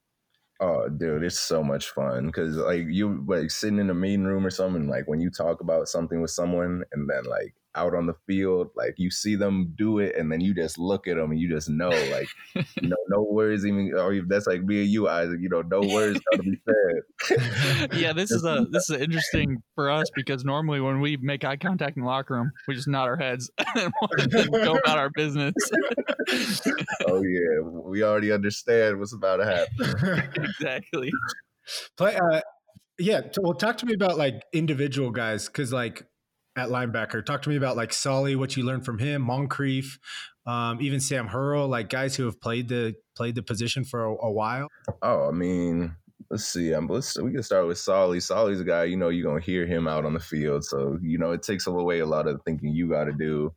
Oh, 0.59 0.89
dude, 0.89 1.23
it's 1.23 1.39
so 1.39 1.63
much 1.63 1.89
fun 1.89 2.27
because 2.27 2.55
like 2.55 2.85
you 2.87 3.23
like 3.27 3.49
sitting 3.49 3.79
in 3.79 3.89
a 3.89 3.95
meeting 3.95 4.25
room 4.25 4.45
or 4.45 4.51
something. 4.51 4.87
Like 4.87 5.07
when 5.07 5.19
you 5.19 5.31
talk 5.31 5.61
about 5.61 5.87
something 5.87 6.21
with 6.21 6.29
someone, 6.29 6.83
and 6.91 7.09
then 7.09 7.23
like 7.23 7.55
out 7.75 7.95
on 7.95 8.05
the 8.05 8.15
field, 8.27 8.69
like 8.75 8.95
you 8.97 9.09
see 9.09 9.35
them 9.35 9.73
do 9.77 9.99
it, 9.99 10.15
and 10.15 10.31
then 10.31 10.41
you 10.41 10.53
just 10.53 10.77
look 10.77 11.07
at 11.07 11.15
them 11.15 11.31
and 11.31 11.39
you 11.39 11.49
just 11.49 11.69
know, 11.69 11.89
like, 11.89 12.27
you 12.55 12.89
know, 12.89 12.97
no 13.09 13.23
words 13.23 13.65
even, 13.65 13.93
or 13.97 14.21
that's 14.27 14.47
like 14.47 14.63
me 14.63 14.81
and 14.81 14.89
you, 14.89 15.07
Isaac. 15.07 15.39
You 15.41 15.49
know, 15.49 15.61
no 15.61 15.81
words 15.81 16.19
got 16.31 16.37
to 16.37 16.43
be 16.43 16.61
said. 16.65 17.93
yeah, 17.93 18.13
this 18.13 18.31
is 18.31 18.43
a 18.43 18.65
this 18.71 18.89
is 18.89 19.01
interesting 19.01 19.61
for 19.75 19.89
us 19.89 20.07
because 20.15 20.43
normally 20.43 20.81
when 20.81 20.99
we 20.99 21.17
make 21.17 21.43
eye 21.43 21.57
contact 21.57 21.97
in 21.97 22.03
the 22.03 22.09
locker 22.09 22.35
room, 22.35 22.51
we 22.67 22.75
just 22.75 22.87
nod 22.87 23.05
our 23.05 23.17
heads 23.17 23.49
and 23.75 23.91
go 24.51 24.75
about 24.75 24.97
our 24.97 25.09
business. 25.09 25.53
oh 27.07 27.23
yeah, 27.23 27.61
we 27.61 28.03
already 28.03 28.31
understand 28.31 28.99
what's 28.99 29.13
about 29.13 29.37
to 29.37 29.45
happen. 29.45 30.43
exactly. 30.43 31.11
Play. 31.97 32.15
Uh, 32.15 32.41
yeah. 32.99 33.21
Well, 33.39 33.53
talk 33.53 33.77
to 33.77 33.85
me 33.85 33.93
about 33.93 34.17
like 34.17 34.43
individual 34.53 35.11
guys 35.11 35.47
because 35.47 35.73
like 35.73 36.05
at 36.55 36.69
linebacker. 36.69 37.25
Talk 37.25 37.41
to 37.43 37.49
me 37.49 37.55
about 37.55 37.77
like 37.77 37.93
Solly, 37.93 38.35
what 38.35 38.57
you 38.57 38.63
learned 38.63 38.85
from 38.85 38.99
him, 38.99 39.21
Moncrief, 39.21 39.99
um, 40.45 40.81
even 40.81 40.99
Sam 40.99 41.27
Hurl, 41.27 41.67
like 41.67 41.89
guys 41.89 42.15
who 42.15 42.25
have 42.25 42.39
played 42.41 42.67
the 42.67 42.95
played 43.15 43.35
the 43.35 43.43
position 43.43 43.83
for 43.83 44.05
a, 44.05 44.11
a 44.25 44.31
while. 44.31 44.67
Oh, 45.01 45.27
I 45.27 45.31
mean, 45.31 45.95
let's 46.29 46.45
see. 46.45 46.73
Um, 46.73 46.87
let's 46.87 47.19
we 47.19 47.31
can 47.31 47.43
start 47.43 47.67
with 47.67 47.77
Solly. 47.77 48.19
Solly's 48.19 48.61
a 48.61 48.65
guy 48.65 48.85
you 48.85 48.97
know 48.97 49.09
you're 49.09 49.25
gonna 49.25 49.41
hear 49.43 49.65
him 49.65 49.87
out 49.87 50.05
on 50.05 50.13
the 50.13 50.19
field, 50.19 50.65
so 50.65 50.97
you 51.01 51.17
know 51.17 51.31
it 51.31 51.43
takes 51.43 51.67
away 51.67 51.99
a 51.99 52.05
lot 52.05 52.27
of 52.27 52.41
thinking 52.43 52.73
you 52.73 52.89
got 52.89 53.05
to 53.05 53.13
do, 53.13 53.53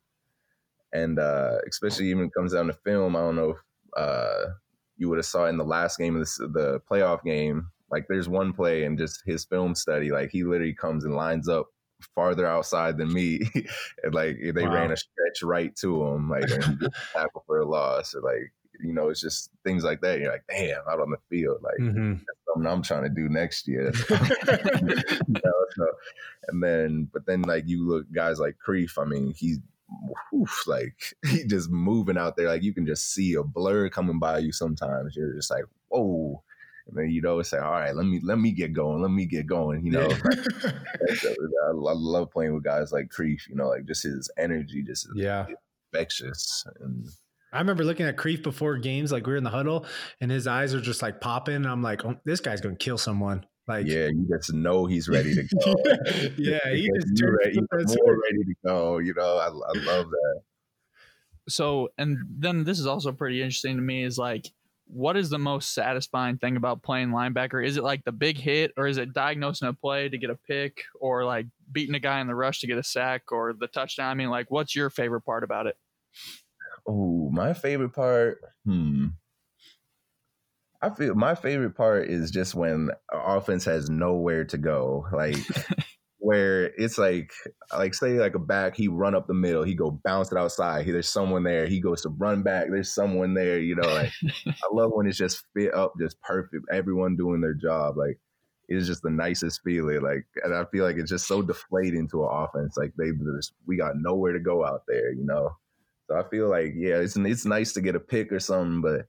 and 0.92 1.18
uh, 1.18 1.58
especially 1.68 2.10
even 2.10 2.30
comes 2.30 2.52
down 2.52 2.66
to 2.66 2.74
film. 2.84 3.16
I 3.16 3.20
don't 3.20 3.36
know 3.36 3.50
if 3.50 3.58
uh, 3.96 4.50
you 4.96 5.08
would 5.08 5.18
have 5.18 5.26
saw 5.26 5.46
in 5.46 5.56
the 5.56 5.64
last 5.64 5.98
game 5.98 6.16
of 6.16 6.26
the, 6.26 6.48
the 6.48 6.80
playoff 6.90 7.24
game. 7.24 7.70
Like 7.90 8.06
there's 8.08 8.28
one 8.28 8.52
play 8.52 8.84
and 8.84 8.98
just 8.98 9.22
his 9.24 9.44
film 9.44 9.74
study. 9.74 10.10
Like 10.10 10.30
he 10.30 10.42
literally 10.42 10.74
comes 10.74 11.04
and 11.04 11.14
lines 11.14 11.48
up 11.48 11.66
farther 12.14 12.46
outside 12.46 12.98
than 12.98 13.12
me, 13.12 13.40
and 14.02 14.14
like 14.14 14.36
they 14.54 14.64
wow. 14.64 14.74
ran 14.74 14.92
a 14.92 14.96
stretch 14.96 15.42
right 15.42 15.74
to 15.76 16.06
him, 16.06 16.30
like 16.30 16.50
and 16.50 16.80
tackle 17.12 17.44
for 17.46 17.58
a 17.58 17.66
loss, 17.66 18.14
or 18.14 18.20
like 18.20 18.52
you 18.80 18.92
know, 18.92 19.08
it's 19.08 19.20
just 19.20 19.50
things 19.64 19.84
like 19.84 20.00
that. 20.00 20.20
You're 20.20 20.32
like, 20.32 20.44
damn, 20.48 20.80
out 20.90 21.00
on 21.00 21.10
the 21.10 21.18
field, 21.30 21.58
like 21.62 21.78
mm-hmm. 21.80 22.14
something 22.46 22.70
I'm 22.70 22.82
trying 22.82 23.04
to 23.04 23.08
do 23.08 23.28
next 23.28 23.68
year. 23.68 23.92
you 24.10 24.16
know, 25.28 25.64
so, 25.76 25.86
and 26.48 26.62
then, 26.62 27.08
but 27.12 27.24
then 27.26 27.42
like 27.42 27.64
you 27.66 27.88
look 27.88 28.10
guys 28.12 28.38
like 28.38 28.56
Kreef. 28.66 29.00
I 29.00 29.04
mean, 29.04 29.32
he's 29.36 29.58
Oof, 30.34 30.66
like 30.66 31.14
he 31.26 31.44
just 31.44 31.70
moving 31.70 32.18
out 32.18 32.36
there. 32.36 32.48
Like 32.48 32.62
you 32.62 32.72
can 32.72 32.86
just 32.86 33.12
see 33.12 33.34
a 33.34 33.42
blur 33.42 33.88
coming 33.88 34.18
by 34.18 34.38
you. 34.38 34.52
Sometimes 34.52 35.14
you're 35.14 35.34
just 35.34 35.50
like, 35.50 35.64
whoa. 35.88 36.42
And 36.86 36.96
then 36.96 37.10
you 37.10 37.22
know 37.22 37.40
say, 37.42 37.58
all 37.58 37.70
right, 37.70 37.94
let 37.94 38.04
me 38.04 38.20
let 38.22 38.38
me 38.38 38.52
get 38.52 38.74
going, 38.74 39.00
let 39.00 39.10
me 39.10 39.24
get 39.24 39.46
going. 39.46 39.84
You 39.86 39.92
know, 39.92 40.08
I, 41.68 41.70
love 41.72 42.30
playing 42.30 42.54
with 42.54 42.64
guys 42.64 42.92
like 42.92 43.08
Kreef. 43.08 43.48
You 43.48 43.56
know, 43.56 43.68
like 43.68 43.86
just 43.86 44.02
his 44.02 44.30
energy, 44.36 44.82
just 44.82 45.08
yeah, 45.14 45.46
infectious. 45.92 46.64
And 46.80 47.06
I 47.52 47.58
remember 47.58 47.84
looking 47.84 48.06
at 48.06 48.16
Kreef 48.16 48.42
before 48.42 48.76
games, 48.76 49.12
like 49.12 49.26
we 49.26 49.32
were 49.32 49.38
in 49.38 49.44
the 49.44 49.50
huddle, 49.50 49.86
and 50.20 50.30
his 50.30 50.46
eyes 50.46 50.74
are 50.74 50.80
just 50.80 51.00
like 51.00 51.20
popping. 51.22 51.56
And 51.56 51.66
I'm 51.66 51.82
like, 51.82 52.04
oh, 52.04 52.16
this 52.24 52.40
guy's 52.40 52.60
gonna 52.60 52.76
kill 52.76 52.98
someone. 52.98 53.46
Like, 53.66 53.86
yeah, 53.86 54.08
you 54.08 54.26
just 54.30 54.52
know 54.52 54.84
he's 54.84 55.08
ready 55.08 55.34
to 55.34 55.42
go. 55.64 55.74
yeah, 56.36 56.58
he 56.70 56.90
just 56.94 57.22
ready, 57.22 57.52
he's 57.52 57.96
more 57.96 58.12
ready 58.12 58.44
to 58.44 58.54
go. 58.66 58.98
You 58.98 59.14
know, 59.14 59.38
I, 59.38 59.46
I 59.46 59.84
love 59.84 60.06
that. 60.10 60.40
So, 61.48 61.88
and 61.96 62.18
then 62.28 62.64
this 62.64 62.78
is 62.78 62.86
also 62.86 63.12
pretty 63.12 63.40
interesting 63.40 63.76
to 63.76 63.82
me. 63.82 64.02
Is 64.04 64.18
like 64.18 64.50
what 64.86 65.16
is 65.16 65.30
the 65.30 65.38
most 65.38 65.74
satisfying 65.74 66.38
thing 66.38 66.56
about 66.56 66.82
playing 66.82 67.10
linebacker? 67.10 67.64
Is 67.64 67.76
it 67.76 67.84
like 67.84 68.04
the 68.04 68.12
big 68.12 68.36
hit, 68.36 68.72
or 68.76 68.86
is 68.86 68.98
it 68.98 69.12
diagnosing 69.12 69.68
a 69.68 69.72
play 69.72 70.08
to 70.08 70.18
get 70.18 70.30
a 70.30 70.36
pick, 70.36 70.84
or 71.00 71.24
like 71.24 71.46
beating 71.72 71.94
a 71.94 72.00
guy 72.00 72.20
in 72.20 72.26
the 72.26 72.34
rush 72.34 72.60
to 72.60 72.66
get 72.66 72.78
a 72.78 72.82
sack, 72.82 73.32
or 73.32 73.52
the 73.52 73.66
touchdown? 73.66 74.10
I 74.10 74.14
mean, 74.14 74.30
like, 74.30 74.50
what's 74.50 74.74
your 74.74 74.90
favorite 74.90 75.22
part 75.22 75.44
about 75.44 75.66
it? 75.66 75.76
Oh, 76.86 77.30
my 77.30 77.54
favorite 77.54 77.92
part. 77.92 78.40
Hmm. 78.64 79.06
I 80.82 80.90
feel 80.90 81.14
my 81.14 81.34
favorite 81.34 81.74
part 81.74 82.10
is 82.10 82.30
just 82.30 82.54
when 82.54 82.90
offense 83.10 83.64
has 83.64 83.88
nowhere 83.88 84.44
to 84.44 84.58
go. 84.58 85.06
Like 85.10 85.36
where 86.24 86.72
it's 86.78 86.96
like 86.96 87.30
like 87.76 87.92
say 87.92 88.12
like 88.12 88.34
a 88.34 88.38
back 88.38 88.74
he 88.74 88.88
run 88.88 89.14
up 89.14 89.26
the 89.26 89.34
middle 89.34 89.62
he 89.62 89.74
go 89.74 90.00
bounce 90.04 90.32
it 90.32 90.38
outside 90.38 90.82
he, 90.82 90.90
there's 90.90 91.06
someone 91.06 91.42
there 91.42 91.66
he 91.66 91.78
goes 91.78 92.00
to 92.00 92.08
run 92.08 92.42
back 92.42 92.66
there's 92.70 92.94
someone 92.94 93.34
there 93.34 93.58
you 93.58 93.76
know 93.76 93.86
like 93.86 94.10
i 94.46 94.52
love 94.72 94.90
when 94.94 95.06
it's 95.06 95.18
just 95.18 95.44
fit 95.52 95.74
up 95.74 95.92
just 96.00 96.18
perfect 96.22 96.64
everyone 96.72 97.14
doing 97.14 97.42
their 97.42 97.52
job 97.52 97.98
like 97.98 98.18
it's 98.68 98.86
just 98.86 99.02
the 99.02 99.10
nicest 99.10 99.60
feeling 99.62 100.00
like 100.00 100.24
and 100.42 100.54
i 100.54 100.64
feel 100.72 100.86
like 100.86 100.96
it's 100.96 101.10
just 101.10 101.28
so 101.28 101.42
deflating 101.42 102.08
to 102.08 102.24
an 102.24 102.30
offense 102.32 102.74
like 102.78 102.94
they 102.96 103.10
just 103.36 103.52
we 103.66 103.76
got 103.76 103.92
nowhere 103.94 104.32
to 104.32 104.40
go 104.40 104.64
out 104.64 104.80
there 104.88 105.12
you 105.12 105.26
know 105.26 105.54
so 106.08 106.16
i 106.16 106.26
feel 106.30 106.48
like 106.48 106.72
yeah 106.74 106.96
it's 106.96 107.16
it's 107.16 107.44
nice 107.44 107.74
to 107.74 107.82
get 107.82 107.96
a 107.96 108.00
pick 108.00 108.32
or 108.32 108.40
something 108.40 108.80
but 108.80 109.06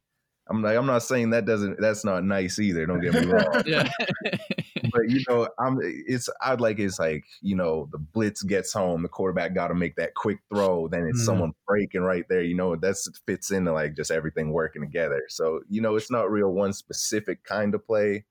I'm 0.47 0.61
like, 0.61 0.77
I'm 0.77 0.85
not 0.85 1.01
saying 1.01 1.31
that 1.31 1.45
doesn't 1.45 1.79
that's 1.79 2.05
not 2.05 2.23
nice 2.23 2.59
either. 2.59 2.85
Don't 2.85 3.01
get 3.01 3.15
me 3.15 3.25
wrong. 3.31 3.63
yeah. 3.65 3.89
but 4.95 5.09
you 5.09 5.21
know, 5.27 5.49
I'm 5.59 5.79
it's 5.81 6.29
I'd 6.41 6.61
like 6.61 6.79
it's 6.79 6.99
like, 6.99 7.25
you 7.41 7.55
know, 7.55 7.89
the 7.91 7.97
blitz 7.97 8.41
gets 8.41 8.71
home, 8.71 9.03
the 9.03 9.09
quarterback 9.09 9.53
gotta 9.53 9.75
make 9.75 9.97
that 9.97 10.15
quick 10.15 10.39
throw, 10.49 10.87
then 10.87 11.05
it's 11.05 11.21
mm. 11.21 11.25
someone 11.25 11.51
breaking 11.67 12.01
right 12.01 12.23
there. 12.29 12.41
You 12.41 12.55
know, 12.55 12.77
that's 12.77 13.09
fits 13.27 13.51
into 13.51 13.73
like 13.73 13.95
just 13.95 14.09
everything 14.09 14.51
working 14.51 14.81
together. 14.81 15.23
So, 15.27 15.61
you 15.69 15.81
know, 15.81 15.95
it's 15.95 16.09
not 16.09 16.31
real 16.31 16.51
one 16.51 16.71
specific 16.71 17.43
kind 17.43 17.75
of 17.75 17.85
play 17.85 18.23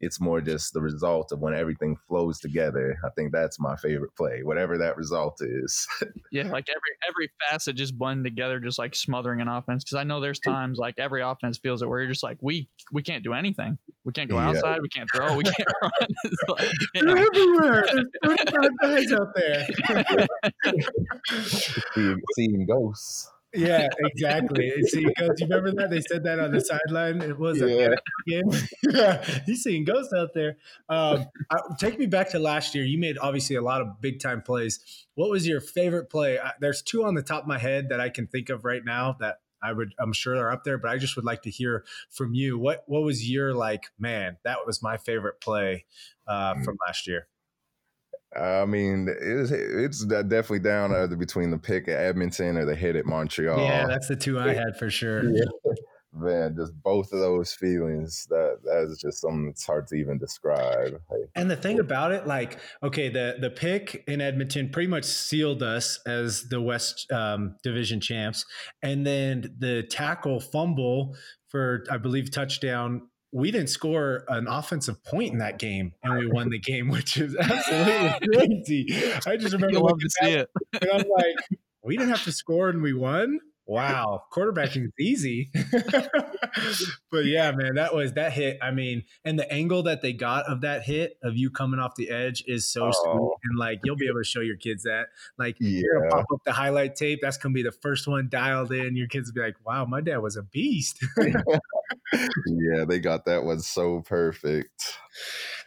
it's 0.00 0.20
more 0.20 0.40
just 0.40 0.74
the 0.74 0.80
result 0.80 1.32
of 1.32 1.40
when 1.40 1.54
everything 1.54 1.96
flows 2.08 2.38
together. 2.38 2.98
I 3.04 3.08
think 3.16 3.32
that's 3.32 3.58
my 3.58 3.76
favorite 3.76 4.14
play, 4.16 4.42
whatever 4.42 4.76
that 4.78 4.96
result 4.96 5.38
is. 5.40 5.86
yeah, 6.32 6.44
like 6.44 6.66
every 6.68 6.92
every 7.08 7.30
facet 7.48 7.76
just 7.76 7.96
blend 7.96 8.24
together, 8.24 8.60
just 8.60 8.78
like 8.78 8.94
smothering 8.94 9.40
an 9.40 9.48
offense. 9.48 9.84
Because 9.84 9.96
I 9.96 10.04
know 10.04 10.20
there's 10.20 10.40
times 10.40 10.78
like 10.78 10.98
every 10.98 11.22
offense 11.22 11.58
feels 11.58 11.82
it 11.82 11.88
where 11.88 12.00
you're 12.00 12.10
just 12.10 12.22
like 12.22 12.38
we 12.40 12.68
we 12.92 13.02
can't 13.02 13.24
do 13.24 13.32
anything. 13.32 13.78
We 14.04 14.12
can't 14.12 14.30
go 14.30 14.38
outside. 14.38 14.80
We 14.82 14.88
can't 14.88 15.08
throw. 15.14 15.34
We 15.34 15.44
can't 15.44 15.68
run. 15.82 15.92
like, 16.48 16.70
They're 16.94 17.16
everywhere. 17.16 17.86
There's 18.22 18.38
35 18.52 18.70
guys 18.82 19.12
out 19.12 19.34
there. 19.34 19.66
seeing, 21.94 22.20
seeing 22.36 22.66
ghosts. 22.66 23.30
Yeah, 23.56 23.88
exactly. 23.98 24.70
See, 24.84 25.04
because 25.06 25.40
you 25.40 25.46
remember 25.48 25.72
that 25.82 25.90
they 25.90 26.00
said 26.02 26.24
that 26.24 26.38
on 26.38 26.52
the 26.52 26.60
sideline. 26.60 27.22
It 27.22 27.38
was 27.38 27.60
yeah. 27.60 27.66
a 27.66 28.30
game. 28.30 28.50
yeah, 28.90 29.24
he's 29.46 29.62
seeing 29.62 29.84
ghosts 29.84 30.12
out 30.12 30.34
there. 30.34 30.58
Um, 30.88 31.26
I, 31.50 31.56
take 31.78 31.98
me 31.98 32.06
back 32.06 32.30
to 32.30 32.38
last 32.38 32.74
year. 32.74 32.84
You 32.84 32.98
made 32.98 33.18
obviously 33.18 33.56
a 33.56 33.62
lot 33.62 33.80
of 33.80 34.00
big 34.00 34.20
time 34.20 34.42
plays. 34.42 35.06
What 35.14 35.30
was 35.30 35.46
your 35.46 35.60
favorite 35.60 36.10
play? 36.10 36.38
There's 36.60 36.82
two 36.82 37.04
on 37.04 37.14
the 37.14 37.22
top 37.22 37.42
of 37.42 37.48
my 37.48 37.58
head 37.58 37.88
that 37.88 38.00
I 38.00 38.10
can 38.10 38.26
think 38.26 38.50
of 38.50 38.64
right 38.64 38.84
now 38.84 39.16
that 39.20 39.38
I 39.62 39.72
would 39.72 39.94
I'm 39.98 40.12
sure 40.12 40.36
are 40.36 40.52
up 40.52 40.64
there, 40.64 40.78
but 40.78 40.90
I 40.90 40.98
just 40.98 41.16
would 41.16 41.24
like 41.24 41.42
to 41.42 41.50
hear 41.50 41.84
from 42.10 42.34
you. 42.34 42.58
What 42.58 42.84
what 42.86 43.02
was 43.02 43.28
your 43.28 43.54
like? 43.54 43.86
Man, 43.98 44.36
that 44.44 44.66
was 44.66 44.82
my 44.82 44.96
favorite 44.96 45.40
play 45.40 45.86
uh, 46.26 46.54
mm. 46.54 46.64
from 46.64 46.76
last 46.86 47.06
year. 47.06 47.28
I 48.38 48.64
mean, 48.64 49.08
it's 49.08 49.50
it's 49.50 50.04
definitely 50.04 50.60
down 50.60 50.94
either 50.94 51.16
between 51.16 51.50
the 51.50 51.58
pick 51.58 51.88
at 51.88 51.98
Edmonton 51.98 52.56
or 52.56 52.64
the 52.64 52.74
hit 52.74 52.96
at 52.96 53.06
Montreal. 53.06 53.58
Yeah, 53.58 53.86
that's 53.86 54.08
the 54.08 54.16
two 54.16 54.38
I 54.38 54.54
had 54.54 54.76
for 54.78 54.90
sure. 54.90 55.24
Yeah. 55.30 55.44
man, 56.12 56.56
just 56.56 56.72
both 56.82 57.12
of 57.12 57.20
those 57.20 57.52
feelings. 57.52 58.26
That 58.30 58.58
that 58.64 58.88
is 58.90 58.98
just 58.98 59.20
something 59.20 59.46
that's 59.46 59.64
hard 59.64 59.86
to 59.88 59.96
even 59.96 60.18
describe. 60.18 61.00
Like, 61.10 61.30
and 61.34 61.50
the 61.50 61.56
thing 61.56 61.78
about 61.78 62.12
it, 62.12 62.26
like, 62.26 62.58
okay, 62.82 63.08
the 63.08 63.36
the 63.40 63.50
pick 63.50 64.04
in 64.06 64.20
Edmonton 64.20 64.70
pretty 64.70 64.88
much 64.88 65.04
sealed 65.04 65.62
us 65.62 66.00
as 66.06 66.48
the 66.48 66.60
West 66.60 67.10
um, 67.12 67.56
Division 67.62 68.00
champs, 68.00 68.44
and 68.82 69.06
then 69.06 69.54
the 69.58 69.82
tackle 69.82 70.40
fumble 70.40 71.16
for 71.48 71.84
I 71.90 71.98
believe 71.98 72.30
touchdown. 72.30 73.08
We 73.32 73.50
didn't 73.50 73.68
score 73.68 74.24
an 74.28 74.46
offensive 74.48 75.02
point 75.04 75.32
in 75.32 75.38
that 75.38 75.58
game, 75.58 75.92
and 76.02 76.18
we 76.18 76.26
won 76.26 76.48
the 76.48 76.58
game, 76.58 76.88
which 76.88 77.16
is 77.16 77.36
absolutely 77.40 78.28
crazy. 78.34 79.04
I 79.26 79.36
just 79.36 79.52
remember 79.54 79.80
love 79.80 79.98
to 79.98 80.10
see 80.22 80.32
it, 80.32 80.48
and 80.80 80.90
I'm 80.90 81.08
like, 81.08 81.36
we 81.82 81.96
didn't 81.96 82.10
have 82.10 82.24
to 82.24 82.32
score, 82.32 82.68
and 82.68 82.82
we 82.82 82.92
won 82.92 83.40
wow, 83.66 84.22
quarterbacking 84.32 84.86
is 84.86 84.92
easy. 84.98 85.50
but 87.10 87.24
yeah, 87.24 87.50
man, 87.52 87.74
that 87.74 87.94
was 87.94 88.12
that 88.12 88.32
hit. 88.32 88.58
I 88.62 88.70
mean, 88.70 89.04
and 89.24 89.38
the 89.38 89.50
angle 89.52 89.82
that 89.84 90.02
they 90.02 90.12
got 90.12 90.46
of 90.46 90.60
that 90.62 90.84
hit 90.84 91.18
of 91.22 91.36
you 91.36 91.50
coming 91.50 91.80
off 91.80 91.96
the 91.96 92.10
edge 92.10 92.44
is 92.46 92.70
so 92.70 92.86
oh. 92.86 92.92
sweet. 92.92 93.32
And 93.44 93.58
like 93.58 93.80
you'll 93.84 93.96
be 93.96 94.06
able 94.06 94.20
to 94.20 94.24
show 94.24 94.40
your 94.40 94.56
kids 94.56 94.84
that. 94.84 95.06
Like 95.38 95.56
yeah. 95.58 95.80
you're 95.80 96.00
gonna 96.00 96.10
pop 96.10 96.26
up 96.32 96.40
the 96.44 96.52
highlight 96.52 96.94
tape. 96.94 97.18
That's 97.20 97.36
gonna 97.36 97.52
be 97.52 97.62
the 97.62 97.72
first 97.72 98.06
one 98.06 98.28
dialed 98.28 98.72
in. 98.72 98.96
Your 98.96 99.08
kids 99.08 99.28
will 99.28 99.34
be 99.34 99.46
like, 99.46 99.56
wow, 99.66 99.84
my 99.84 100.00
dad 100.00 100.18
was 100.18 100.36
a 100.36 100.42
beast. 100.42 101.04
Yeah, 102.12 102.84
they 102.86 102.98
got 102.98 103.24
that 103.26 103.44
one 103.44 103.60
so 103.60 104.00
perfect. 104.00 104.98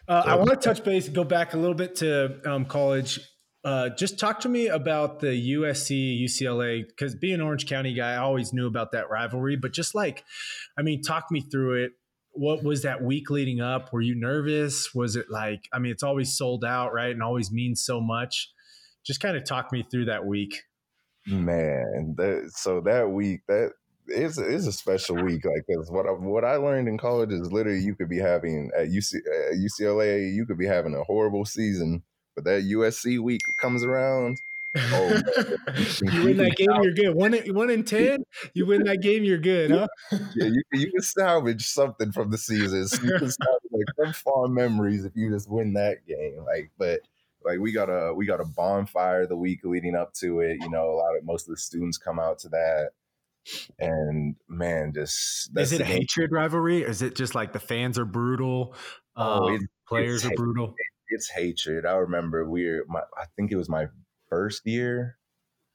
Uh, 0.08 0.22
I 0.26 0.36
want 0.36 0.50
to 0.50 0.56
touch 0.56 0.82
base, 0.82 1.08
go 1.08 1.24
back 1.24 1.54
a 1.54 1.56
little 1.56 1.74
bit 1.74 1.96
to 1.96 2.40
um, 2.50 2.64
college 2.64 3.20
uh, 3.62 3.90
just 3.90 4.18
talk 4.18 4.40
to 4.40 4.48
me 4.48 4.68
about 4.68 5.20
the 5.20 5.54
USC 5.54 6.22
UCLA 6.22 6.86
because 6.86 7.14
being 7.14 7.40
Orange 7.40 7.66
County 7.66 7.92
guy, 7.92 8.14
I 8.14 8.18
always 8.18 8.52
knew 8.52 8.66
about 8.66 8.92
that 8.92 9.10
rivalry. 9.10 9.56
But 9.56 9.72
just 9.72 9.94
like, 9.94 10.24
I 10.78 10.82
mean, 10.82 11.02
talk 11.02 11.26
me 11.30 11.40
through 11.42 11.84
it. 11.84 11.92
What 12.32 12.62
was 12.62 12.82
that 12.82 13.02
week 13.02 13.28
leading 13.28 13.60
up? 13.60 13.92
Were 13.92 14.00
you 14.00 14.14
nervous? 14.14 14.94
Was 14.94 15.16
it 15.16 15.26
like, 15.30 15.68
I 15.72 15.78
mean, 15.78 15.92
it's 15.92 16.02
always 16.02 16.36
sold 16.36 16.64
out, 16.64 16.94
right? 16.94 17.10
And 17.10 17.22
always 17.22 17.50
means 17.50 17.84
so 17.84 18.00
much. 18.00 18.50
Just 19.04 19.20
kind 19.20 19.36
of 19.36 19.44
talk 19.44 19.72
me 19.72 19.82
through 19.82 20.06
that 20.06 20.24
week. 20.24 20.62
Man, 21.26 22.14
that 22.16 22.52
so 22.54 22.80
that 22.82 23.10
week 23.10 23.40
that 23.48 23.72
is 24.10 24.38
is 24.38 24.66
a 24.66 24.72
special 24.72 25.16
week. 25.16 25.44
Like, 25.44 25.64
cause 25.66 25.90
what 25.90 26.06
I, 26.06 26.10
what 26.10 26.44
I 26.44 26.56
learned 26.56 26.88
in 26.88 26.98
college 26.98 27.32
is 27.32 27.52
literally 27.52 27.80
you 27.80 27.94
could 27.94 28.08
be 28.08 28.18
having 28.18 28.70
at 28.76 28.88
UC, 28.88 29.16
at 29.16 29.54
UCLA, 29.54 30.34
you 30.34 30.46
could 30.46 30.58
be 30.58 30.66
having 30.66 30.94
a 30.94 31.04
horrible 31.04 31.44
season 31.44 32.02
but 32.34 32.44
that 32.44 32.64
USC 32.64 33.18
week 33.18 33.42
comes 33.58 33.84
around. 33.84 34.40
Oh, 34.76 35.08
you 36.02 36.24
win 36.24 36.36
that 36.36 36.54
game, 36.56 36.68
you're 36.80 36.92
good. 36.92 37.14
One, 37.14 37.32
one 37.54 37.70
in 37.70 37.82
ten, 37.82 38.24
you 38.54 38.66
win 38.66 38.84
that 38.84 39.02
game, 39.02 39.24
you're 39.24 39.38
good, 39.38 39.72
huh? 39.72 39.88
yeah, 40.36 40.46
you, 40.46 40.62
you 40.72 40.92
can 40.92 41.02
salvage 41.02 41.66
something 41.66 42.12
from 42.12 42.30
the 42.30 42.38
seasons. 42.38 42.92
You 43.02 43.18
can 43.18 43.30
salvage 43.30 43.70
like 43.72 43.86
some 43.96 44.12
fond 44.12 44.54
memories 44.54 45.04
if 45.04 45.12
you 45.16 45.28
just 45.30 45.50
win 45.50 45.72
that 45.72 46.06
game. 46.06 46.44
Like, 46.46 46.70
but 46.78 47.00
like 47.44 47.58
we 47.58 47.72
got 47.72 47.88
a 47.88 48.14
we 48.14 48.26
got 48.26 48.40
a 48.40 48.44
bonfire 48.44 49.26
the 49.26 49.36
week 49.36 49.64
leading 49.64 49.96
up 49.96 50.14
to 50.14 50.40
it. 50.40 50.58
You 50.60 50.70
know, 50.70 50.90
a 50.90 50.94
lot 50.94 51.16
of 51.16 51.24
most 51.24 51.48
of 51.48 51.54
the 51.54 51.60
students 51.60 51.98
come 51.98 52.20
out 52.20 52.38
to 52.40 52.48
that. 52.50 52.90
And 53.78 54.36
man, 54.48 54.92
just 54.94 55.50
is 55.56 55.72
it 55.72 55.80
a 55.80 55.84
hatred 55.84 56.30
rivalry? 56.32 56.82
Is 56.82 57.02
it 57.02 57.16
just 57.16 57.34
like 57.34 57.52
the 57.52 57.58
fans 57.58 57.98
are 57.98 58.04
brutal? 58.04 58.74
Oh, 59.16 59.48
um, 59.48 59.68
players 59.88 60.24
are 60.24 60.30
brutal 60.36 60.74
it's 61.10 61.28
hatred. 61.28 61.84
I 61.84 61.94
remember 61.94 62.48
we 62.48 62.66
were, 62.66 62.84
my, 62.88 63.00
I 63.00 63.24
think 63.36 63.52
it 63.52 63.56
was 63.56 63.68
my 63.68 63.88
first 64.28 64.66
year. 64.66 65.18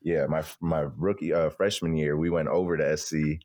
Yeah, 0.02 0.28
my 0.28 0.44
my 0.62 0.86
rookie 0.98 1.34
uh, 1.34 1.50
freshman 1.50 1.96
year, 1.96 2.16
we 2.16 2.30
went 2.30 2.48
over 2.48 2.78
to 2.78 2.96
SC, 2.96 3.40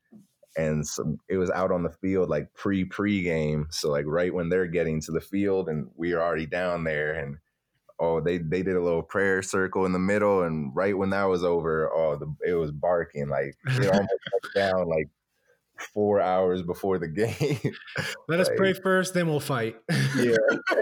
and 0.58 0.86
some, 0.86 1.18
it 1.28 1.38
was 1.38 1.50
out 1.50 1.72
on 1.72 1.82
the 1.82 1.90
field 2.02 2.28
like 2.28 2.52
pre 2.54 2.84
pre 2.84 3.22
game. 3.22 3.68
So 3.70 3.90
like 3.90 4.04
right 4.06 4.32
when 4.32 4.50
they're 4.50 4.66
getting 4.66 5.00
to 5.02 5.12
the 5.12 5.22
field, 5.22 5.68
and 5.68 5.88
we 5.96 6.12
are 6.12 6.22
already 6.22 6.46
down 6.46 6.84
there, 6.84 7.14
and 7.14 7.38
oh 8.00 8.20
they 8.20 8.38
they 8.38 8.62
did 8.62 8.76
a 8.76 8.82
little 8.82 9.02
prayer 9.02 9.42
circle 9.42 9.84
in 9.86 9.92
the 9.92 9.98
middle, 9.98 10.42
and 10.42 10.74
right 10.74 10.96
when 10.96 11.10
that 11.10 11.24
was 11.24 11.44
over, 11.44 11.90
oh 11.92 12.16
the, 12.16 12.34
it 12.46 12.54
was 12.54 12.72
barking 12.72 13.28
like 13.28 13.56
it 13.66 13.86
almost 13.92 14.10
down 14.54 14.88
like 14.88 15.08
four 15.80 16.20
hours 16.20 16.62
before 16.62 16.98
the 16.98 17.08
game. 17.08 17.74
Let 18.28 18.38
like, 18.38 18.40
us 18.40 18.50
pray 18.56 18.72
first, 18.74 19.14
then 19.14 19.28
we'll 19.28 19.40
fight. 19.40 19.76
yeah. 20.16 20.36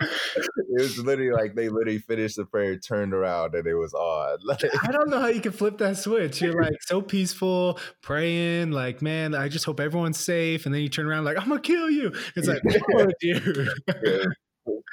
it 0.00 0.82
was 0.82 0.98
literally 0.98 1.32
like 1.32 1.54
they 1.54 1.68
literally 1.68 1.98
finished 1.98 2.36
the 2.36 2.44
prayer, 2.44 2.76
turned 2.76 3.14
around, 3.14 3.54
and 3.54 3.66
it 3.66 3.74
was 3.74 3.94
odd. 3.94 4.40
Like, 4.44 4.64
I 4.82 4.92
don't 4.92 5.10
know 5.10 5.20
how 5.20 5.28
you 5.28 5.40
can 5.40 5.52
flip 5.52 5.78
that 5.78 5.96
switch. 5.98 6.40
You're 6.40 6.60
like 6.60 6.82
so 6.82 7.00
peaceful, 7.00 7.78
praying, 8.02 8.70
like, 8.72 9.02
man, 9.02 9.34
I 9.34 9.48
just 9.48 9.64
hope 9.64 9.80
everyone's 9.80 10.18
safe. 10.18 10.66
And 10.66 10.74
then 10.74 10.82
you 10.82 10.88
turn 10.88 11.06
around, 11.06 11.24
like, 11.24 11.38
I'm 11.38 11.48
gonna 11.48 11.60
kill 11.60 11.90
you. 11.90 12.12
It's 12.34 12.48
like, 12.48 12.62
oh, 12.94 13.08
dude. 13.20 13.68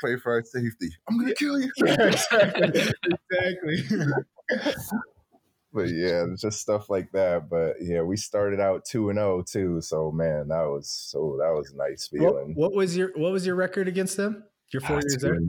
Pray 0.03 0.17
for 0.17 0.33
our 0.33 0.43
safety. 0.43 0.89
I'm 1.07 1.17
gonna 1.17 1.33
kill 1.33 1.59
you. 1.59 1.71
Exactly. 1.77 2.93
exactly 3.31 4.11
but 5.73 5.89
yeah, 5.89 6.25
it's 6.31 6.41
just 6.41 6.59
stuff 6.59 6.89
like 6.89 7.11
that. 7.13 7.49
But 7.49 7.77
yeah, 7.81 8.01
we 8.03 8.15
started 8.15 8.59
out 8.59 8.85
two 8.85 9.09
and 9.09 9.17
zero 9.17 9.39
oh, 9.39 9.41
too. 9.41 9.81
So 9.81 10.11
man, 10.11 10.49
that 10.49 10.65
was 10.65 10.89
so 10.89 11.37
that 11.39 11.51
was 11.51 11.73
nice 11.73 12.07
feeling. 12.07 12.53
What, 12.53 12.71
what 12.71 12.73
was 12.73 12.95
your 12.95 13.11
what 13.15 13.31
was 13.31 13.45
your 13.45 13.55
record 13.55 13.87
against 13.87 14.15
them? 14.15 14.43
Your 14.71 14.81
four 14.81 14.97
ah, 14.97 15.01
years 15.01 15.17
there. 15.21 15.39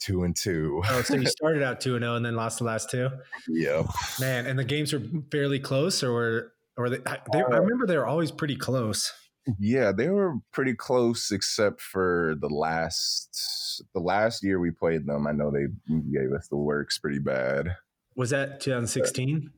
Two 0.00 0.24
and 0.24 0.34
two. 0.34 0.82
oh, 0.86 1.02
so 1.02 1.14
you 1.14 1.26
started 1.26 1.62
out 1.62 1.80
two 1.80 1.96
and 1.96 2.02
zero, 2.02 2.14
oh 2.14 2.16
and 2.16 2.24
then 2.24 2.34
lost 2.34 2.58
the 2.58 2.64
last 2.64 2.90
two. 2.90 3.10
Yeah. 3.48 3.82
Man, 4.20 4.46
and 4.46 4.58
the 4.58 4.64
games 4.64 4.92
were 4.92 5.02
fairly 5.30 5.58
close, 5.58 6.02
or 6.02 6.12
were 6.12 6.52
or 6.76 6.88
they, 6.88 6.98
they 7.32 7.42
uh, 7.42 7.48
I 7.50 7.56
remember 7.56 7.86
they 7.86 7.96
were 7.96 8.06
always 8.06 8.30
pretty 8.30 8.56
close. 8.56 9.12
Yeah, 9.58 9.92
they 9.92 10.08
were 10.08 10.36
pretty 10.52 10.74
close, 10.74 11.30
except 11.30 11.80
for 11.80 12.34
the 12.40 12.48
last 12.48 13.82
the 13.92 14.00
last 14.00 14.42
year 14.42 14.58
we 14.58 14.70
played 14.70 15.06
them. 15.06 15.26
I 15.26 15.32
know 15.32 15.50
they 15.50 15.66
gave 16.12 16.32
us 16.32 16.48
the 16.48 16.56
works 16.56 16.98
pretty 16.98 17.18
bad. 17.18 17.76
Was 18.16 18.30
that 18.30 18.60
2016? 18.60 19.50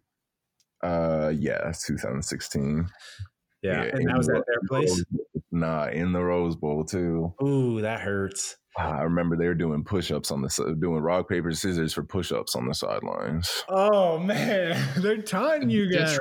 Uh, 0.83 1.33
yeah, 1.37 1.73
2016. 1.73 2.89
Yeah, 3.63 3.85
yeah 3.85 3.91
and 3.93 4.09
that 4.09 4.17
was 4.17 4.29
at 4.29 4.45
their 4.47 4.61
place. 4.69 5.05
Nah, 5.53 5.89
in 5.89 6.13
the 6.13 6.23
Rose 6.23 6.57
Bowl 6.57 6.85
too. 6.85 7.35
Ooh, 7.43 7.81
that 7.81 8.01
hurts. 8.01 8.57
I 8.79 9.03
remember 9.03 9.37
they 9.37 9.47
were 9.47 9.55
doing 9.55 9.85
push-ups 9.85 10.31
on 10.31 10.43
the 10.43 10.77
doing 10.79 11.01
rock 11.01 11.29
paper 11.29 11.51
scissors 11.53 11.95
for 11.95 12.03
push-ups 12.03 12.55
on 12.55 12.67
the 12.69 12.75
sidelines. 12.75 13.65
Oh 13.71 14.19
man, 14.19 14.77
they're 14.99 15.23
taunting 15.23 15.71
you 15.71 15.91
guys. 15.91 16.19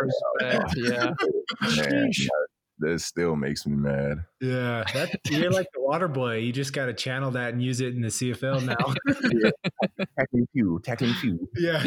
yeah, 0.78 1.11
man, 1.76 2.11
that 2.80 3.00
still 3.02 3.36
makes 3.36 3.66
me 3.66 3.76
mad. 3.76 4.26
Yeah, 4.42 4.84
that, 4.94 5.20
you're 5.30 5.52
like 5.52 5.68
the 5.74 5.82
water 5.82 6.08
boy. 6.08 6.38
You 6.38 6.52
just 6.52 6.74
got 6.74 6.88
to 6.88 6.94
channel 6.94 7.32
that 7.32 7.54
and 7.54 7.64
use 7.64 7.82
it 7.82 7.94
in 7.94 8.02
the 8.02 8.10
CFL 8.10 8.66
now. 8.66 8.94
yeah. 9.32 10.06
Tackling 10.18 10.48
few, 10.54 10.82
tackling 10.84 11.14
few. 11.14 11.50
Yeah 11.56 11.86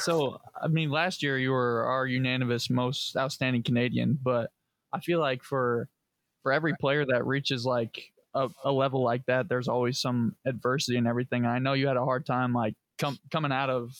so 0.00 0.40
I 0.60 0.68
mean, 0.68 0.90
last 0.90 1.22
year 1.22 1.38
you 1.38 1.50
were 1.50 1.84
our 1.84 2.06
unanimous 2.06 2.70
most 2.70 3.16
outstanding 3.16 3.62
Canadian, 3.62 4.18
but 4.22 4.50
I 4.92 5.00
feel 5.00 5.20
like 5.20 5.42
for 5.42 5.88
for 6.42 6.52
every 6.52 6.74
player 6.80 7.04
that 7.06 7.26
reaches 7.26 7.64
like 7.64 8.10
a, 8.34 8.48
a 8.64 8.72
level 8.72 9.02
like 9.02 9.26
that, 9.26 9.48
there's 9.48 9.68
always 9.68 10.00
some 10.00 10.36
adversity 10.46 10.98
and 10.98 11.06
everything. 11.06 11.44
And 11.44 11.52
I 11.52 11.58
know 11.58 11.72
you 11.72 11.88
had 11.88 11.96
a 11.96 12.04
hard 12.04 12.26
time 12.26 12.52
like 12.52 12.74
com- 12.98 13.18
coming 13.30 13.52
out 13.52 13.70
of 13.70 13.92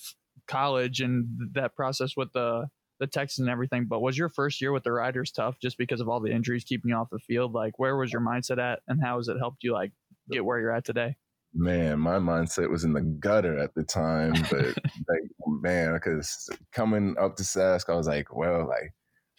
college 0.46 1.00
and 1.00 1.26
that 1.54 1.74
process 1.74 2.16
with 2.16 2.32
the 2.32 2.66
the 3.04 3.10
Texans 3.10 3.46
and 3.46 3.52
everything. 3.52 3.86
But 3.86 4.00
was 4.00 4.16
your 4.16 4.28
first 4.28 4.60
year 4.60 4.72
with 4.72 4.84
the 4.84 4.92
Riders 4.92 5.30
tough 5.30 5.58
just 5.60 5.78
because 5.78 6.00
of 6.00 6.08
all 6.08 6.20
the 6.20 6.32
injuries 6.32 6.64
keeping 6.64 6.90
you 6.90 6.96
off 6.96 7.08
the 7.10 7.18
field? 7.18 7.52
Like, 7.52 7.78
where 7.78 7.96
was 7.96 8.12
your 8.12 8.22
mindset 8.22 8.58
at, 8.58 8.80
and 8.88 9.02
how 9.02 9.18
has 9.18 9.28
it 9.28 9.38
helped 9.38 9.62
you 9.62 9.72
like 9.72 9.92
get 10.30 10.44
where 10.44 10.58
you're 10.58 10.74
at 10.74 10.84
today? 10.84 11.16
man, 11.54 12.00
my 12.00 12.16
mindset 12.16 12.68
was 12.68 12.84
in 12.84 12.92
the 12.92 13.00
gutter 13.00 13.58
at 13.58 13.74
the 13.74 13.84
time, 13.84 14.34
but 14.50 14.66
like, 15.08 15.30
man, 15.46 15.94
because 15.94 16.50
coming 16.72 17.14
up 17.18 17.36
to 17.36 17.42
Sask, 17.42 17.88
I 17.88 17.94
was 17.94 18.08
like, 18.08 18.34
well, 18.34 18.66
like, 18.66 18.92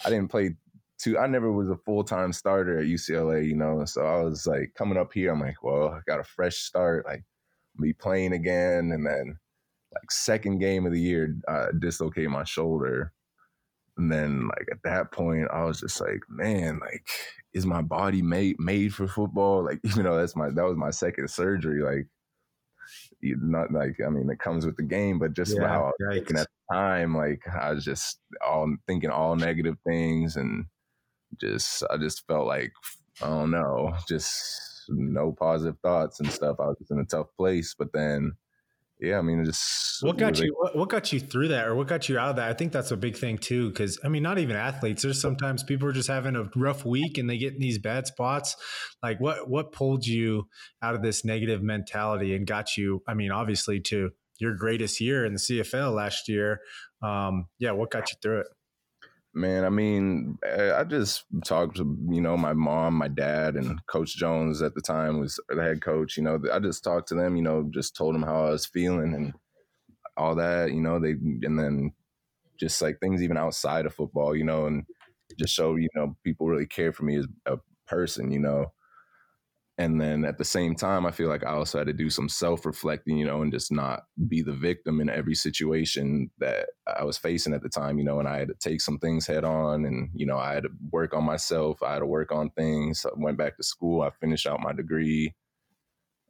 I 0.06 0.10
didn't 0.10 0.30
play 0.30 0.56
too. 0.98 1.20
I 1.20 1.28
never 1.28 1.52
was 1.52 1.70
a 1.70 1.78
full 1.86 2.04
time 2.04 2.32
starter 2.32 2.80
at 2.80 2.86
UCLA, 2.86 3.46
you 3.46 3.56
know. 3.56 3.84
So 3.86 4.06
I 4.06 4.22
was 4.22 4.48
like, 4.48 4.74
coming 4.78 4.98
up 4.98 5.12
here, 5.14 5.32
I'm 5.32 5.42
like, 5.42 5.62
well, 5.62 5.90
I 5.90 6.00
got 6.08 6.22
a 6.22 6.24
fresh 6.24 6.56
start, 6.56 7.06
like, 7.06 7.24
be 7.82 7.92
playing 7.92 8.34
again, 8.34 8.92
and 8.94 9.06
then 9.06 9.38
like 9.94 10.12
second 10.12 10.60
game 10.60 10.86
of 10.86 10.94
the 10.94 11.00
year, 11.00 11.36
I 11.48 11.68
dislocated 11.80 12.30
my 12.30 12.44
shoulder. 12.44 13.12
And 13.98 14.12
then 14.12 14.48
like 14.48 14.68
at 14.72 14.84
that 14.84 15.12
point, 15.12 15.48
I 15.52 15.64
was 15.64 15.80
just 15.80 16.02
like, 16.02 16.22
man, 16.30 16.80
like 16.80 17.08
is 17.54 17.66
my 17.66 17.82
body 17.82 18.22
made 18.22 18.60
made 18.60 18.94
for 18.94 19.08
football? 19.08 19.64
Like, 19.64 19.80
even 19.86 20.04
though 20.04 20.18
that's 20.18 20.36
my 20.36 20.50
that 20.50 20.66
was 20.66 20.78
my 20.78 20.92
second 20.92 21.30
surgery. 21.30 21.82
Like, 21.82 22.08
not 23.22 23.72
like 23.72 23.98
I 24.06 24.10
mean, 24.10 24.30
it 24.30 24.40
comes 24.40 24.66
with 24.66 24.76
the 24.76 24.84
game, 24.84 25.18
but 25.18 25.34
just 25.34 25.56
yeah, 25.56 25.68
how 25.68 25.84
I 25.84 25.88
was 25.88 25.94
thinking 26.14 26.38
at 26.38 26.48
the 26.48 26.76
time, 26.76 27.16
like 27.16 27.42
I 27.48 27.72
was 27.72 27.84
just 27.84 28.20
all 28.46 28.76
thinking 28.88 29.10
all 29.10 29.36
negative 29.36 29.78
things, 29.88 30.36
and 30.36 30.66
just 31.40 31.84
I 31.90 31.98
just 31.98 32.28
felt 32.28 32.46
like 32.46 32.74
I 33.24 33.28
don't 33.28 33.52
know, 33.52 33.96
just 34.08 34.86
no 34.90 35.32
positive 35.32 35.78
thoughts 35.82 36.20
and 36.20 36.30
stuff. 36.30 36.58
I 36.60 36.68
was 36.68 36.78
just 36.78 36.92
in 36.92 37.00
a 37.00 37.06
tough 37.06 37.28
place, 37.38 37.74
but 37.78 37.92
then 37.94 38.34
yeah, 39.00 39.18
I 39.18 39.22
mean, 39.22 39.44
just 39.44 40.02
what 40.02 40.18
got 40.18 40.40
you 40.40 40.56
what, 40.58 40.76
what, 40.76 40.90
got 40.90 41.12
you 41.12 41.20
through 41.20 41.50
that, 41.50 41.68
or 41.68 41.76
what 41.76 41.88
got 41.88 42.08
you 42.08 42.18
out 42.18 42.30
of 42.30 42.36
that? 42.38 42.50
I 42.50 42.54
think 42.54 42.72
that's 42.72 42.92
a 42.92 42.98
big 42.98 43.18
thing 43.18 43.38
too, 43.38 43.70
because 43.70 44.00
I 44.04 44.08
mean, 44.08 44.24
not 44.24 44.40
even 44.40 44.56
athletes. 44.56 45.04
There's 45.04 45.20
sometimes 45.20 45.64
people 45.64 45.88
are 45.90 45.94
just 45.94 46.08
having 46.08 46.36
a 46.36 46.50
rough 46.56 46.86
week 46.86 47.18
and 47.18 47.30
they 47.30 47.38
get 47.38 47.54
in 47.54 47.60
these 47.60 47.78
bad 47.78 48.08
spots. 48.08 48.56
Like, 49.04 49.20
what 49.20 49.50
what 49.50 49.74
pulled 49.74 50.08
you 50.08 50.48
out 50.82 50.96
of 50.96 51.02
this 51.02 51.26
negative 51.26 51.62
mentality 51.62 52.36
and 52.36 52.48
got 52.48 52.78
you? 52.78 53.04
I 53.08 53.16
mean, 53.16 53.32
obviously 53.32 53.82
to 53.82 54.12
your 54.40 54.56
greatest 54.56 55.02
year 55.02 55.26
in 55.26 55.34
the 55.34 55.40
CFL 55.40 55.94
last 55.94 56.30
year. 56.30 56.60
Um, 57.02 57.48
yeah, 57.60 57.72
what 57.72 57.92
got 57.92 58.12
you 58.12 58.18
through 58.22 58.42
it? 58.42 58.48
Man, 59.38 59.66
I 59.66 59.70
mean, 59.70 60.38
eh, 60.46 60.72
I 60.74 60.86
just 60.86 61.26
talked 61.44 61.76
to 61.78 61.98
you 62.10 62.22
know 62.22 62.38
my 62.38 62.54
mom, 62.54 62.94
my 62.94 63.10
dad, 63.10 63.56
and 63.56 63.86
Coach 63.86 64.16
Jones 64.16 64.62
at 64.62 64.76
the 64.76 64.82
time 64.82 65.20
was 65.20 65.40
the 65.50 65.62
head 65.62 65.82
coach. 65.82 66.16
You 66.16 66.24
know, 66.24 66.40
I 66.54 66.60
just 66.60 66.86
talked 66.86 67.10
to 67.10 67.16
them. 67.16 67.36
You 67.36 67.42
know, 67.42 67.70
just 67.74 67.98
told 67.98 68.16
them 68.16 68.24
how 68.24 68.46
I 68.46 68.52
was 68.52 68.66
feeling 68.66 69.14
and 69.14 69.34
all 70.18 70.36
that. 70.36 70.72
You 70.72 70.82
know, 70.82 71.00
they 71.00 71.12
and 71.12 71.60
then 71.60 71.94
just 72.60 72.82
like 72.82 73.00
things 73.00 73.24
even 73.24 73.38
outside 73.38 73.86
of 73.86 73.96
football. 73.96 74.36
You 74.36 74.46
know, 74.46 74.68
and 74.68 74.86
just 75.40 75.56
show 75.56 75.76
you 75.76 75.90
know 75.96 76.16
people 76.24 76.48
really 76.48 76.68
care 76.68 76.94
for 76.94 77.04
me 77.06 77.18
as 77.18 77.28
a 77.48 77.60
person. 77.88 78.32
You 78.32 78.40
know, 78.40 78.74
and 79.78 80.00
then 80.00 80.24
at 80.24 80.38
the 80.38 80.46
same 80.46 80.74
time 80.76 81.06
i 81.06 81.12
feel 81.12 81.28
like 81.28 81.44
i 81.44 81.52
also 81.52 81.78
had 81.78 81.88
to 81.88 81.94
do 81.94 82.10
some 82.10 82.30
self-reflecting 82.30 83.18
you 83.18 83.26
know 83.26 83.42
and 83.42 83.52
just 83.52 83.72
not 83.72 84.04
be 84.28 84.42
the 84.42 84.54
victim 84.54 85.02
in 85.02 85.10
every 85.10 85.36
situation 85.36 86.30
that 86.40 86.68
i 86.98 87.04
was 87.04 87.18
facing 87.18 87.54
at 87.54 87.62
the 87.62 87.70
time 87.70 87.98
you 87.98 88.04
know 88.04 88.20
and 88.20 88.28
i 88.28 88.38
had 88.38 88.48
to 88.48 88.54
take 88.56 88.80
some 88.80 88.98
things 88.98 89.28
head 89.28 89.44
on 89.44 89.86
and 89.86 90.10
you 90.14 90.26
know 90.26 90.38
i 90.38 90.54
had 90.54 90.64
to 90.64 90.70
work 90.92 91.14
on 91.14 91.24
myself 91.24 91.82
i 91.84 91.94
had 91.94 92.00
to 92.00 92.06
work 92.06 92.32
on 92.32 92.50
things. 92.52 93.06
I 93.06 93.10
went 93.18 93.38
back 93.38 93.58
to 93.58 93.64
school 93.64 94.02
i 94.02 94.10
finished 94.10 94.48
out 94.48 94.60
my 94.62 94.74
degree. 94.74 95.34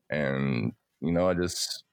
And 0.09 0.73
you 1.01 1.11
know 1.11 1.29
i 1.29 1.33
just 1.33 1.83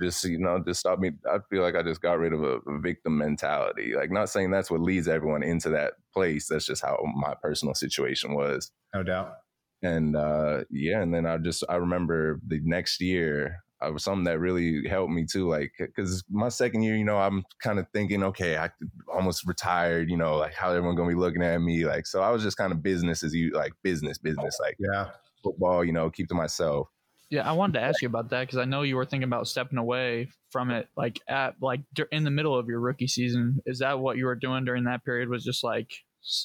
just 0.00 0.24
you 0.24 0.38
know 0.38 0.62
just 0.66 0.80
stop 0.80 0.98
me 0.98 1.10
i 1.30 1.36
feel 1.50 1.60
like 1.60 1.76
i 1.76 1.82
just 1.82 2.00
got 2.00 2.18
rid 2.18 2.32
of 2.32 2.42
a 2.42 2.58
victim 2.78 3.18
mentality. 3.18 3.94
Like 3.94 4.10
not 4.10 4.30
saying 4.30 4.50
that's 4.50 4.70
what 4.70 4.80
leads 4.80 5.08
everyone 5.08 5.42
into 5.42 5.70
that 5.70 5.94
place 6.12 6.48
that's 6.48 6.66
just 6.66 6.82
how 6.82 6.98
my 7.16 7.34
personal 7.42 7.74
situation 7.74 8.34
was. 8.34 8.70
No 8.94 9.02
doubt 9.02 9.34
and 9.82 10.16
uh, 10.16 10.64
yeah, 10.70 11.00
and 11.02 11.14
then 11.14 11.26
I 11.26 11.38
just 11.38 11.64
I 11.68 11.76
remember 11.76 12.40
the 12.46 12.60
next 12.64 13.00
year 13.00 13.62
I 13.80 13.90
was 13.90 14.02
something 14.02 14.24
that 14.24 14.40
really 14.40 14.86
helped 14.88 15.12
me 15.12 15.24
too, 15.24 15.48
like 15.48 15.72
because 15.78 16.24
my 16.30 16.48
second 16.48 16.82
year, 16.82 16.96
you 16.96 17.04
know, 17.04 17.18
I'm 17.18 17.44
kind 17.62 17.78
of 17.78 17.86
thinking, 17.92 18.24
okay, 18.24 18.56
I 18.56 18.70
almost 19.12 19.46
retired, 19.46 20.10
you 20.10 20.16
know, 20.16 20.36
like 20.36 20.54
how 20.54 20.70
everyone 20.70 20.96
gonna 20.96 21.08
be 21.08 21.14
looking 21.14 21.42
at 21.42 21.58
me, 21.58 21.84
like 21.84 22.06
so 22.06 22.20
I 22.20 22.30
was 22.30 22.42
just 22.42 22.56
kind 22.56 22.72
of 22.72 22.82
business 22.82 23.22
as 23.22 23.34
you 23.34 23.52
like 23.52 23.72
business, 23.82 24.18
business, 24.18 24.58
like 24.60 24.76
yeah, 24.78 25.10
football, 25.44 25.84
you 25.84 25.92
know, 25.92 26.10
keep 26.10 26.28
to 26.28 26.34
myself. 26.34 26.88
Yeah, 27.30 27.48
I 27.48 27.52
wanted 27.52 27.74
to 27.74 27.82
ask 27.82 28.00
you 28.00 28.08
about 28.08 28.30
that 28.30 28.40
because 28.40 28.58
I 28.58 28.64
know 28.64 28.82
you 28.82 28.96
were 28.96 29.04
thinking 29.04 29.28
about 29.28 29.46
stepping 29.46 29.78
away 29.78 30.30
from 30.50 30.70
it, 30.70 30.88
like 30.96 31.20
at 31.28 31.54
like 31.60 31.82
in 32.10 32.24
the 32.24 32.30
middle 32.30 32.58
of 32.58 32.68
your 32.68 32.80
rookie 32.80 33.06
season. 33.06 33.60
Is 33.64 33.78
that 33.78 34.00
what 34.00 34.16
you 34.16 34.24
were 34.24 34.34
doing 34.34 34.64
during 34.64 34.84
that 34.84 35.04
period? 35.04 35.28
Was 35.28 35.44
just 35.44 35.62
like 35.62 35.90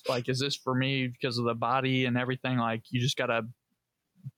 like 0.07 0.29
is 0.29 0.39
this 0.39 0.55
for 0.55 0.75
me 0.75 1.07
because 1.07 1.37
of 1.37 1.45
the 1.45 1.53
body 1.53 2.05
and 2.05 2.17
everything 2.17 2.57
like 2.57 2.83
you 2.89 2.99
just 2.99 3.17
gotta 3.17 3.41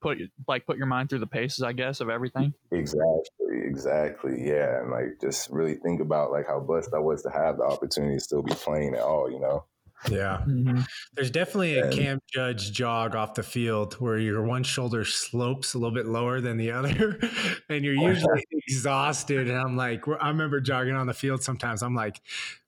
put 0.02 0.18
like 0.48 0.66
put 0.66 0.78
your 0.78 0.88
mind 0.88 1.10
through 1.10 1.20
the 1.20 1.28
paces 1.28 1.62
i 1.62 1.72
guess 1.72 2.02
of 2.02 2.10
everything 2.10 2.54
exactly 2.72 3.62
exactly 3.64 4.48
yeah 4.48 4.82
and 4.82 4.92
like 4.92 5.20
just 5.22 5.50
really 5.52 5.76
think 5.76 6.02
about 6.02 6.32
like 6.32 6.48
how 6.48 6.60
blessed 6.60 6.94
i 6.94 7.00
was 7.00 7.22
to 7.22 7.30
have 7.30 7.58
the 7.58 7.64
opportunity 7.64 8.16
to 8.16 8.20
still 8.20 8.42
be 8.42 8.54
playing 8.54 8.96
at 8.96 9.02
all 9.02 9.30
you 9.30 9.40
know 9.40 9.64
yeah. 10.10 10.44
Mm-hmm. 10.46 10.82
There's 11.14 11.32
definitely 11.32 11.80
a 11.80 11.92
Cam 11.92 12.20
Judge 12.32 12.72
jog 12.72 13.16
off 13.16 13.34
the 13.34 13.44
field 13.44 13.96
where 13.96 14.18
your 14.18 14.44
one 14.44 14.64
shoulder 14.64 15.06
slopes 15.06 15.74
a 15.74 15.80
little 15.80 15.94
bit 15.94 16.06
lower 16.06 16.42
than 16.42 16.58
the 16.58 16.72
other, 16.72 17.20
and 17.70 17.84
you're 17.84 17.96
usually 17.96 18.44
exhausted. 18.52 19.50
And 19.50 19.58
I'm 19.58 19.76
like, 19.76 20.04
I 20.08 20.28
remember 20.30 20.60
jogging 20.60 20.96
on 20.96 21.08
the 21.08 21.14
field 21.14 21.44
sometimes. 21.44 21.82
I'm 21.82 21.96
like, 21.96 22.22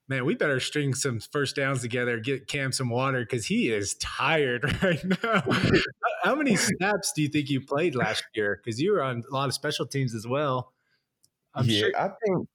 man, 0.07 0.25
we 0.25 0.35
better 0.35 0.59
string 0.59 0.93
some 0.93 1.19
first 1.19 1.55
downs 1.55 1.81
together, 1.81 2.19
get 2.19 2.47
Cam 2.47 2.71
some 2.71 2.89
water 2.89 3.21
because 3.21 3.45
he 3.45 3.69
is 3.69 3.95
tired 3.95 4.63
right 4.83 5.03
now. 5.23 5.43
How 6.23 6.35
many 6.35 6.55
snaps 6.55 7.11
do 7.15 7.21
you 7.21 7.29
think 7.29 7.49
you 7.49 7.61
played 7.61 7.95
last 7.95 8.23
year? 8.33 8.59
Because 8.63 8.81
you 8.81 8.93
were 8.93 9.03
on 9.03 9.23
a 9.29 9.33
lot 9.33 9.47
of 9.47 9.53
special 9.53 9.85
teams 9.85 10.15
as 10.15 10.27
well. 10.27 10.73
I'm 11.53 11.65
yeah, 11.65 11.79
sure- 11.79 11.97
I 11.97 12.09
think 12.23 12.47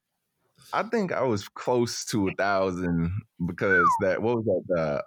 I 0.73 0.83
think 0.85 1.13
I 1.13 1.23
was 1.23 1.49
close 1.49 2.05
to 2.07 2.29
a 2.29 2.33
thousand 2.33 3.13
because 3.47 3.87
that 4.01 4.23
what 4.23 4.37
was 4.37 4.45
that 4.45 4.63
the 4.69 5.05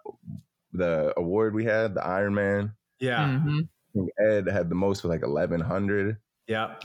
the 0.74 1.14
award 1.18 1.56
we 1.56 1.66
had 1.66 1.96
the 1.96 2.06
Iron 2.06 2.36
Man. 2.36 2.74
Yeah, 3.00 3.26
mm-hmm. 3.28 4.06
Ed 4.30 4.48
had 4.48 4.70
the 4.70 4.76
most 4.76 5.04
with 5.04 5.12
like 5.12 5.24
eleven 5.24 5.62
hundred. 5.62 6.18
Yeah. 6.48 6.76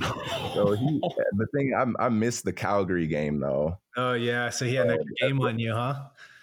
So 0.55 0.73
he, 0.73 1.01
the 1.37 1.47
thing 1.55 1.75
I, 1.77 2.07
I 2.07 2.09
missed 2.09 2.45
the 2.45 2.53
Calgary 2.53 3.07
game 3.07 3.41
though. 3.41 3.79
Oh 3.97 4.15
yeah, 4.15 4.49
so 4.51 4.65
he 4.65 4.75
had 4.75 4.87
an 4.87 4.95
extra 4.95 5.29
game 5.29 5.41
on 5.41 5.59
you, 5.59 5.75
huh? 5.75 5.95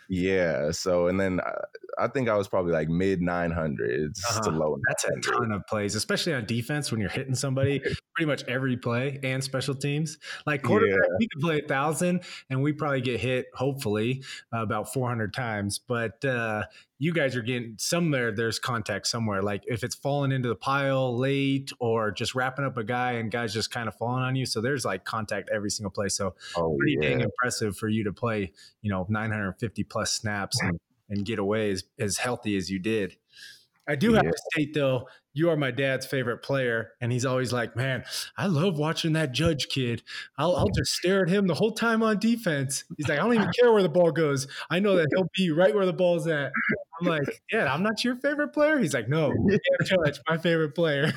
Yeah. 0.10 0.72
So 0.72 1.08
and 1.08 1.20
then 1.20 1.42
I, 1.42 1.54
I 2.00 2.08
think 2.08 2.30
I 2.30 2.38
was 2.38 2.48
probably 2.48 2.72
like 2.72 2.90
mid 2.90 3.22
nine 3.22 3.52
hundreds 3.52 4.24
uh-huh. 4.30 4.42
to 4.44 4.52
low. 4.52 4.78
That's 4.88 5.04
a 5.06 5.20
ton 5.20 5.52
of 5.52 5.66
plays, 5.68 5.96
especially 5.96 6.34
on 6.34 6.46
defense 6.46 6.92
when 6.92 7.02
you're 7.02 7.10
hitting 7.10 7.36
somebody 7.36 7.80
pretty 8.16 8.28
much 8.28 8.44
every 8.48 8.78
play 8.78 9.20
and 9.24 9.44
special 9.44 9.76
teams. 9.76 10.18
Like 10.46 10.62
quarterback, 10.62 11.00
yeah. 11.10 11.16
we 11.20 11.28
could 11.28 11.42
play 11.42 11.60
a 11.60 11.68
thousand, 11.68 12.22
and 12.50 12.62
we 12.62 12.74
probably 12.74 13.02
get 13.02 13.20
hit 13.20 13.48
hopefully 13.54 14.24
uh, 14.54 14.62
about 14.62 14.94
four 14.94 15.10
hundred 15.10 15.34
times. 15.34 15.80
But 15.80 16.24
uh, 16.24 16.64
you 17.00 17.14
guys 17.14 17.36
are 17.36 17.42
getting 17.42 17.76
somewhere 17.78 18.32
there's 18.32 18.60
contact 18.60 19.08
somewhere 19.08 19.42
like 19.42 19.64
if 19.68 19.84
it's 19.84 19.96
falling 19.96 20.32
into 20.32 20.50
the 20.50 20.56
pile 20.56 21.18
late 21.18 21.72
or 21.80 22.12
just 22.12 22.34
wrapping 22.36 22.66
up 22.66 22.78
a 22.78 22.84
guy 22.84 23.14
and 23.14 23.32
guys 23.32 23.54
just 23.54 23.72
kind 23.72 23.88
of 23.88 23.96
falling 23.96 24.24
on 24.24 24.36
you 24.36 24.46
so 24.46 24.62
there's 24.62 24.86
like 24.86 25.04
contact 25.06 25.50
every 25.54 25.70
single 25.70 25.92
play 25.92 26.10
so 26.10 26.34
oh, 26.56 26.76
pretty 26.78 26.98
yeah. 27.00 27.10
dang 27.10 27.22
impressive 27.22 27.78
for 27.78 27.88
you 27.88 28.04
to 28.04 28.14
play 28.14 28.52
you 28.82 28.92
know 28.92 29.06
950 29.10 29.84
plus 29.84 30.12
snaps 30.14 30.60
and, 30.62 30.80
and 31.10 31.26
get 31.26 31.40
away 31.40 31.72
as, 31.72 31.84
as 32.00 32.18
healthy 32.18 32.58
as 32.58 32.70
you 32.70 32.80
did 32.80 33.16
I 33.88 33.96
do 33.96 34.14
have 34.14 34.24
to 34.24 34.34
state 34.52 34.74
though, 34.74 35.08
you 35.34 35.50
are 35.50 35.56
my 35.56 35.72
dad's 35.72 36.06
favorite 36.06 36.40
player, 36.40 36.92
and 37.00 37.12
he's 37.12 37.26
always 37.26 37.54
like, 37.54 37.76
"Man, 37.76 38.04
I 38.36 38.48
love 38.48 38.78
watching 38.78 39.14
that 39.14 39.32
Judge 39.32 39.70
kid. 39.70 40.04
I'll, 40.38 40.56
I'll 40.56 40.70
just 40.70 40.92
stare 40.94 41.24
at 41.24 41.30
him 41.30 41.48
the 41.48 41.54
whole 41.54 41.72
time 41.72 42.04
on 42.04 42.20
defense." 42.20 42.84
He's 42.98 43.08
like, 43.08 43.20
"I 43.20 43.24
don't 43.24 43.36
even 43.36 43.52
care 43.58 43.72
where 43.72 43.84
the 43.84 43.90
ball 43.90 44.12
goes. 44.12 44.48
I 44.70 44.80
know 44.80 44.98
that 44.98 45.08
he'll 45.16 45.30
be 45.36 45.52
right 45.52 45.74
where 45.74 45.86
the 45.86 45.94
ball's 45.94 46.28
at." 46.28 46.52
I'm 47.00 47.08
like, 47.08 47.42
"Yeah, 47.52 47.74
I'm 47.74 47.84
not 47.84 48.04
your 48.04 48.16
favorite 48.16 48.50
player." 48.50 48.80
He's 48.80 48.94
like, 48.94 49.10
"No, 49.10 49.34
Judge, 49.84 50.20
my 50.28 50.38
favorite 50.38 50.76
player." 50.76 51.12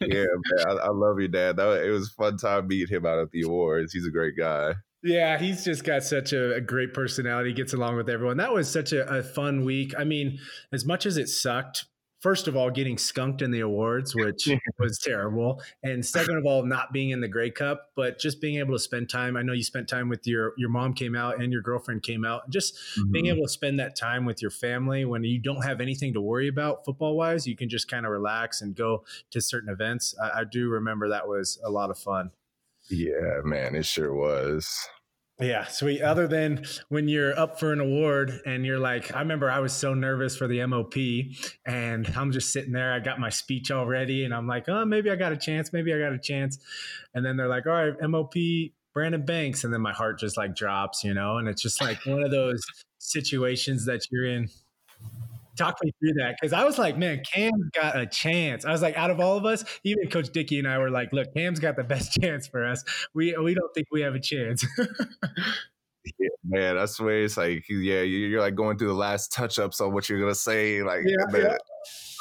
yeah, 0.00 0.24
man, 0.24 0.66
I, 0.66 0.70
I, 0.70 0.90
love 0.90 1.18
your 1.18 1.28
dad. 1.28 1.56
That, 1.56 1.84
it 1.84 1.90
was 1.90 2.10
fun 2.10 2.36
time 2.36 2.66
meeting 2.66 2.94
him 2.94 3.06
out 3.06 3.18
at 3.18 3.30
the 3.30 3.42
awards. 3.42 3.92
He's 3.92 4.06
a 4.06 4.10
great 4.10 4.36
guy. 4.36 4.74
Yeah, 5.02 5.38
he's 5.38 5.64
just 5.64 5.84
got 5.84 6.02
such 6.02 6.32
a, 6.32 6.56
a, 6.56 6.60
great 6.60 6.92
personality, 6.92 7.54
gets 7.54 7.72
along 7.72 7.96
with 7.96 8.10
everyone. 8.10 8.36
That 8.36 8.52
was 8.52 8.70
such 8.70 8.92
a, 8.92 9.08
a, 9.08 9.22
fun 9.22 9.64
week. 9.64 9.94
I 9.98 10.04
mean, 10.04 10.38
as 10.72 10.84
much 10.84 11.06
as 11.06 11.16
it 11.16 11.28
sucked, 11.28 11.86
first 12.20 12.48
of 12.48 12.56
all, 12.56 12.70
getting 12.70 12.98
skunked 12.98 13.42
in 13.42 13.50
the 13.50 13.60
awards, 13.60 14.14
which 14.14 14.48
was 14.78 14.98
terrible. 14.98 15.62
And 15.82 16.04
second 16.04 16.36
of 16.36 16.46
all, 16.46 16.64
not 16.64 16.92
being 16.92 17.10
in 17.10 17.20
the 17.20 17.28
Grey 17.28 17.50
Cup, 17.50 17.90
but 17.96 18.18
just 18.18 18.40
being 18.40 18.58
able 18.58 18.74
to 18.74 18.78
spend 18.78 19.08
time. 19.08 19.36
I 19.36 19.42
know 19.42 19.52
you 19.52 19.62
spent 19.62 19.88
time 19.88 20.08
with 20.08 20.26
your 20.26 20.52
your 20.56 20.68
mom 20.68 20.92
came 20.92 21.16
out 21.16 21.40
and 21.40 21.52
your 21.52 21.62
girlfriend 21.62 22.02
came 22.02 22.24
out. 22.24 22.48
Just 22.50 22.74
mm-hmm. 22.74 23.12
being 23.12 23.26
able 23.26 23.42
to 23.42 23.48
spend 23.48 23.80
that 23.80 23.96
time 23.96 24.24
with 24.24 24.40
your 24.42 24.50
family 24.50 25.04
when 25.04 25.24
you 25.24 25.38
don't 25.38 25.64
have 25.64 25.80
anything 25.80 26.12
to 26.14 26.20
worry 26.20 26.48
about 26.48 26.84
football 26.84 27.16
wise, 27.16 27.46
you 27.46 27.56
can 27.56 27.68
just 27.68 27.88
kind 27.88 28.06
of 28.06 28.12
relax 28.12 28.60
and 28.60 28.74
go 28.74 29.04
to 29.30 29.40
certain 29.40 29.70
events. 29.70 30.14
I, 30.22 30.40
I 30.40 30.44
do 30.44 30.68
remember 30.68 31.08
that 31.08 31.26
was 31.26 31.58
a 31.64 31.70
lot 31.70 31.90
of 31.90 31.98
fun. 31.98 32.30
Yeah, 32.88 33.40
man, 33.44 33.74
it 33.74 33.86
sure 33.86 34.14
was. 34.14 34.88
Yeah, 35.40 35.64
sweet. 35.66 36.02
Other 36.02 36.28
than 36.28 36.64
when 36.90 37.08
you're 37.08 37.38
up 37.38 37.58
for 37.58 37.72
an 37.72 37.80
award 37.80 38.40
and 38.44 38.66
you're 38.66 38.78
like, 38.78 39.14
I 39.14 39.20
remember 39.20 39.50
I 39.50 39.60
was 39.60 39.72
so 39.72 39.94
nervous 39.94 40.36
for 40.36 40.46
the 40.46 40.64
MOP 40.66 40.94
and 41.64 42.06
I'm 42.14 42.30
just 42.30 42.52
sitting 42.52 42.72
there. 42.72 42.92
I 42.92 43.00
got 43.00 43.18
my 43.18 43.30
speech 43.30 43.70
already 43.70 44.24
and 44.24 44.34
I'm 44.34 44.46
like, 44.46 44.68
oh, 44.68 44.84
maybe 44.84 45.10
I 45.10 45.16
got 45.16 45.32
a 45.32 45.36
chance. 45.38 45.72
Maybe 45.72 45.94
I 45.94 45.98
got 45.98 46.12
a 46.12 46.18
chance. 46.18 46.58
And 47.14 47.24
then 47.24 47.38
they're 47.38 47.48
like, 47.48 47.66
all 47.66 47.72
right, 47.72 47.94
MOP 48.02 48.34
Brandon 48.92 49.24
Banks. 49.24 49.64
And 49.64 49.72
then 49.72 49.80
my 49.80 49.92
heart 49.92 50.18
just 50.18 50.36
like 50.36 50.54
drops, 50.54 51.04
you 51.04 51.14
know? 51.14 51.38
And 51.38 51.48
it's 51.48 51.62
just 51.62 51.80
like 51.80 52.04
one 52.04 52.22
of 52.22 52.30
those 52.30 52.62
situations 52.98 53.86
that 53.86 54.10
you're 54.10 54.26
in 54.26 54.50
talk 55.60 55.78
me 55.82 55.92
through 56.00 56.14
that 56.14 56.36
because 56.40 56.52
I 56.52 56.64
was 56.64 56.78
like, 56.78 56.96
man, 56.96 57.22
Cam's 57.30 57.70
got 57.72 57.98
a 57.98 58.06
chance. 58.06 58.64
I 58.64 58.72
was 58.72 58.82
like, 58.82 58.96
out 58.96 59.10
of 59.10 59.20
all 59.20 59.36
of 59.36 59.44
us, 59.44 59.64
even 59.84 60.08
Coach 60.08 60.30
Dickey 60.30 60.58
and 60.58 60.66
I 60.66 60.78
were 60.78 60.90
like, 60.90 61.12
look, 61.12 61.32
Cam's 61.34 61.60
got 61.60 61.76
the 61.76 61.84
best 61.84 62.12
chance 62.20 62.46
for 62.46 62.64
us. 62.64 62.84
We 63.14 63.36
we 63.36 63.54
don't 63.54 63.72
think 63.74 63.88
we 63.90 64.00
have 64.02 64.14
a 64.14 64.20
chance. 64.20 64.64
yeah, 66.18 66.28
man, 66.44 66.78
I 66.78 66.86
swear 66.86 67.24
it's 67.24 67.36
like, 67.36 67.64
yeah, 67.68 68.00
you're 68.00 68.40
like 68.40 68.54
going 68.54 68.78
through 68.78 68.88
the 68.88 68.94
last 68.94 69.32
touch 69.32 69.58
ups 69.58 69.80
on 69.80 69.92
what 69.92 70.08
you're 70.08 70.20
gonna 70.20 70.34
say, 70.34 70.82
like 70.82 71.02
yeah, 71.04 71.24
the, 71.30 71.38
yeah. 71.40 71.56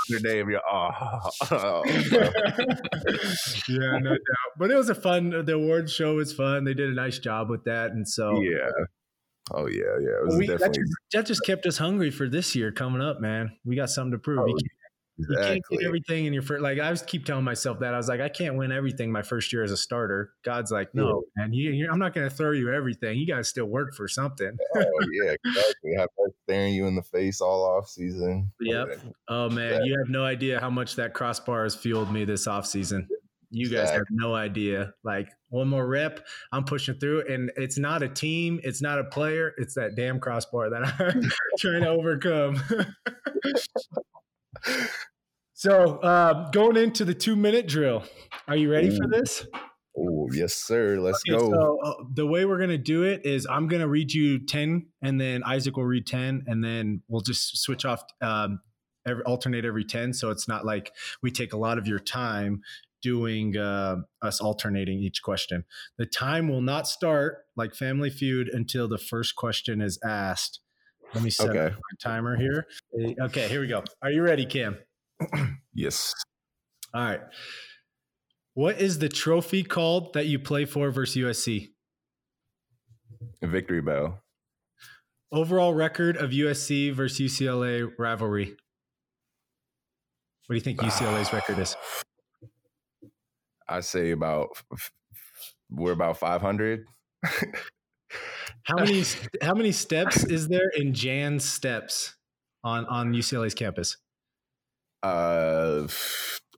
your 0.10 0.20
name, 0.22 0.50
you're 0.50 0.62
oh, 0.70 1.30
oh 1.52 1.84
yeah, 3.70 3.98
no 4.00 4.12
doubt. 4.12 4.52
But 4.58 4.72
it 4.72 4.76
was 4.76 4.90
a 4.90 4.96
fun. 4.96 5.30
The 5.46 5.54
award 5.54 5.90
show 5.90 6.16
was 6.16 6.34
fun. 6.34 6.66
They 6.66 6.74
did 6.74 6.90
a 6.90 6.96
nice 6.96 7.20
job 7.20 7.50
with 7.50 7.64
that, 7.66 7.92
and 7.92 8.08
so 8.08 8.42
yeah, 8.42 8.70
Oh 9.52 9.68
yeah, 9.68 9.98
yeah. 10.00 10.22
It 10.22 10.26
was 10.26 10.36
we, 10.38 10.48
definitely 10.48 10.68
that 10.68 10.74
just, 10.74 10.98
that 11.14 11.26
just, 11.26 11.46
kept 11.46 11.66
us 11.66 11.78
hungry 11.78 12.12
for 12.12 12.28
this 12.28 12.56
year 12.56 12.72
coming 12.72 13.02
up, 13.02 13.20
man. 13.20 13.52
We 13.66 13.76
got 13.76 13.90
something 13.90 14.12
to 14.12 14.18
prove. 14.18 14.40
Oh, 14.40 14.58
You 15.18 15.38
can't 15.38 15.62
get 15.70 15.84
everything 15.84 16.28
in 16.28 16.34
your 16.34 16.42
first. 16.42 16.62
Like 16.62 16.80
I 16.80 16.90
was 16.92 17.02
keep 17.02 17.26
telling 17.26 17.44
myself 17.44 17.80
that 17.80 17.94
I 17.94 17.98
was 17.98 18.08
like, 18.08 18.22
I 18.22 18.30
can't 18.30 18.56
win 18.56 18.72
everything 18.72 19.12
my 19.12 19.22
first 19.22 19.52
year 19.52 19.64
as 19.64 19.72
a 19.72 19.78
starter. 19.78 20.32
God's 20.46 20.72
like, 20.72 20.96
no, 20.96 21.24
yeah. 21.38 21.44
man, 21.44 21.54
you, 21.54 21.90
I'm 21.92 22.00
not 22.00 22.14
going 22.14 22.30
to 22.30 22.34
throw 22.34 22.52
you 22.52 22.72
everything. 22.72 23.18
You 23.20 23.28
got 23.28 23.38
to 23.38 23.44
still 23.44 23.66
work 23.66 23.94
for 23.94 24.08
something. 24.08 24.58
oh 24.78 24.84
yeah, 25.12 25.34
exactly. 25.44 25.96
Have 25.98 26.10
staring 26.44 26.74
you 26.74 26.88
in 26.88 26.96
the 26.96 27.04
face 27.04 27.42
all 27.42 27.66
off 27.66 27.90
season. 27.90 28.52
Yep. 28.62 29.00
Oh 29.28 29.50
man, 29.50 29.84
you 29.84 29.98
have 29.98 30.10
no 30.10 30.24
idea 30.24 30.60
how 30.60 30.70
much 30.70 30.96
that 30.96 31.14
crossbar 31.14 31.64
has 31.64 31.76
fueled 31.76 32.12
me 32.14 32.24
this 32.24 32.48
off 32.48 32.66
season. 32.66 33.08
You 33.52 33.66
guys 33.68 33.90
exactly. 33.90 33.98
have 33.98 34.08
no 34.12 34.36
idea. 34.36 34.94
Like 35.04 35.30
one 35.50 35.68
more 35.68 35.88
rep, 35.88 36.26
I'm 36.52 36.64
pushing 36.64 36.96
through, 36.96 37.26
and 37.28 37.52
it's 37.56 37.78
not 37.78 38.04
a 38.04 38.10
team, 38.10 38.60
it's 38.64 38.82
not 38.82 39.00
a 39.00 39.04
player, 39.04 39.54
it's 39.58 39.76
that 39.76 39.96
damn 39.96 40.20
crossbar 40.20 40.70
that 40.70 40.84
I'm 41.00 41.30
trying 41.58 41.84
to 41.84 41.90
overcome. 41.90 42.62
so, 45.54 45.98
uh, 45.98 46.50
going 46.52 46.78
into 46.78 47.06
the 47.06 47.14
two 47.14 47.36
minute 47.36 47.68
drill, 47.68 48.04
are 48.48 48.56
you 48.56 48.72
ready 48.72 48.90
Ooh. 48.90 48.98
for 48.98 49.08
this? 49.08 49.46
Oh, 49.98 50.30
yes, 50.32 50.54
sir. 50.54 50.98
Let's 51.00 51.22
okay, 51.28 51.38
go. 51.38 51.52
So, 51.52 51.80
uh, 51.84 52.04
the 52.14 52.26
way 52.26 52.46
we're 52.46 52.58
going 52.58 52.70
to 52.70 52.78
do 52.78 53.04
it 53.04 53.26
is 53.26 53.46
I'm 53.50 53.68
going 53.68 53.82
to 53.82 53.88
read 53.88 54.14
you 54.14 54.46
10, 54.46 54.86
and 55.02 55.20
then 55.20 55.44
Isaac 55.44 55.76
will 55.76 55.86
read 55.86 56.06
10, 56.08 56.44
and 56.48 56.64
then 56.64 57.02
we'll 57.08 57.22
just 57.22 57.58
switch 57.58 57.86
off, 57.86 58.04
um, 58.22 58.62
every, 59.06 59.24
alternate 59.24 59.66
every 59.66 59.84
10. 59.84 60.14
So 60.14 60.30
it's 60.30 60.48
not 60.48 60.66
like 60.66 60.94
we 61.22 61.32
take 61.32 61.54
a 61.54 61.58
lot 61.58 61.78
of 61.78 61.88
your 61.88 62.00
time 62.00 62.62
doing 63.02 63.58
uh, 63.58 63.98
us 64.22 64.42
alternating 64.42 65.00
each 65.00 65.22
question. 65.22 65.64
The 65.98 66.06
time 66.06 66.48
will 66.48 66.62
not 66.62 66.88
start 66.88 67.40
like 67.56 67.76
Family 67.76 68.10
Feud 68.10 68.50
until 68.50 68.88
the 68.88 68.98
first 68.98 69.36
question 69.36 69.82
is 69.82 70.00
asked. 70.04 70.60
Let 71.14 71.24
me 71.24 71.30
set 71.30 71.50
okay. 71.50 71.76
my 71.76 71.98
timer 72.02 72.38
here. 72.38 72.68
Okay, 73.22 73.48
here 73.48 73.62
we 73.62 73.68
go. 73.68 73.84
Are 74.02 74.12
you 74.12 74.22
ready, 74.22 74.46
Cam? 74.46 74.78
yes. 75.74 76.14
All 76.94 77.04
right. 77.04 77.22
What 78.54 78.80
is 78.80 79.00
the 79.00 79.10
trophy 79.10 79.64
called 79.64 80.14
that 80.14 80.28
you 80.28 80.38
play 80.38 80.66
for 80.66 80.92
versus 80.92 81.16
USC? 81.16 81.70
A 83.42 83.48
victory 83.48 83.82
bell. 83.82 84.22
Overall 85.32 85.74
record 85.74 86.18
of 86.18 86.32
USC 86.32 86.94
versus 86.94 87.32
UCLA 87.32 87.90
rivalry. 87.98 88.56
What 90.48 90.54
do 90.54 90.56
you 90.56 90.62
think 90.62 90.80
UCLA's 90.80 91.32
record 91.32 91.60
is? 91.60 91.76
I 93.70 93.82
say 93.82 94.12
about 94.12 94.50
we're 95.70 95.92
about 95.92 96.18
500. 96.18 96.86
how 98.64 98.76
many 98.78 99.04
how 99.42 99.54
many 99.54 99.72
steps 99.72 100.24
is 100.24 100.48
there 100.48 100.70
in 100.76 100.94
Janss 100.94 101.46
steps 101.46 102.16
on 102.64 102.86
on 102.88 103.14
UCLA's 103.14 103.54
campus? 103.54 103.98
Uh 105.04 105.88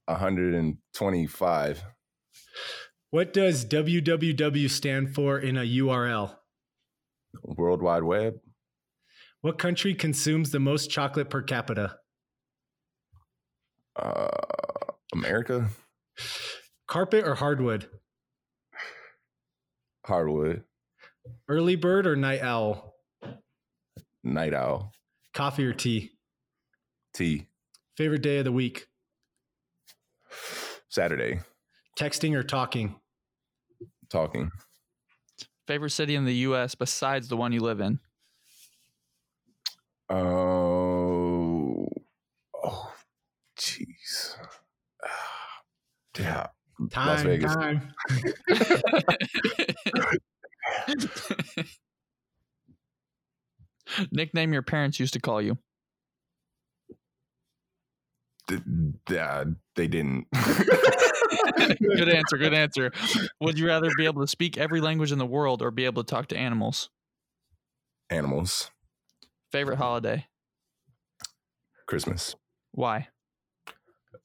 125. 0.06 1.84
What 3.12 3.34
does 3.34 3.66
www 3.66 4.70
stand 4.70 5.14
for 5.14 5.38
in 5.38 5.58
a 5.58 5.62
URL? 5.62 6.36
World 7.44 7.82
Wide 7.82 8.04
Web. 8.04 8.36
What 9.42 9.58
country 9.58 9.94
consumes 9.96 10.52
the 10.52 10.60
most 10.60 10.90
chocolate 10.90 11.30
per 11.30 11.42
capita? 11.42 11.98
Uh, 13.96 14.30
America. 15.14 15.70
Carpet 16.92 17.26
or 17.26 17.36
hardwood? 17.36 17.88
Hardwood. 20.06 20.64
Early 21.48 21.78
bird 21.78 22.06
or 22.06 22.18
night 22.18 22.42
owl? 22.42 22.96
Night 24.26 24.54
owl. 24.54 24.92
Coffee 25.34 25.66
or 25.66 25.72
tea? 25.72 26.12
Tea. 27.14 27.48
Favorite 27.96 28.22
day 28.22 28.40
of 28.40 28.44
the 28.44 28.52
week? 28.52 28.88
Saturday. 30.90 31.40
Texting 31.98 32.36
or 32.36 32.44
talking? 32.44 33.00
Talking. 34.10 34.52
Favorite 35.68 35.92
city 35.92 36.16
in 36.16 36.26
the 36.26 36.36
U.S. 36.36 36.76
besides 36.76 37.30
the 37.30 37.38
one 37.38 37.54
you 37.54 37.62
live 37.62 37.80
in? 37.80 38.00
Oh, 40.10 41.88
oh, 42.62 42.94
jeez. 43.58 44.36
Yeah. 46.20 46.48
Time, 46.90 47.08
Las 47.08 47.24
Vegas. 47.24 47.56
Time. 47.56 47.94
Nickname 54.12 54.54
your 54.54 54.62
parents 54.62 55.00
used 55.00 55.14
to 55.14 55.20
call 55.20 55.42
you. 55.42 55.58
Yeah, 59.10 59.28
uh, 59.28 59.46
they 59.76 59.88
didn't. 59.88 60.28
good 61.80 62.10
answer. 62.10 62.38
Good 62.38 62.54
answer. 62.54 62.92
Would 63.40 63.58
you 63.58 63.68
rather 63.68 63.90
be 63.98 64.06
able 64.06 64.22
to 64.22 64.28
speak 64.28 64.58
every 64.58 64.82
language 64.82 65.12
in 65.12 65.18
the 65.18 65.26
world 65.26 65.62
or 65.62 65.72
be 65.72 65.86
able 65.86 66.04
to 66.04 66.10
talk 66.10 66.28
to 66.28 66.38
animals? 66.38 66.90
Animals. 68.10 68.72
Favorite 69.52 69.78
holiday? 69.78 70.28
Christmas. 71.88 72.36
Why? 72.72 73.08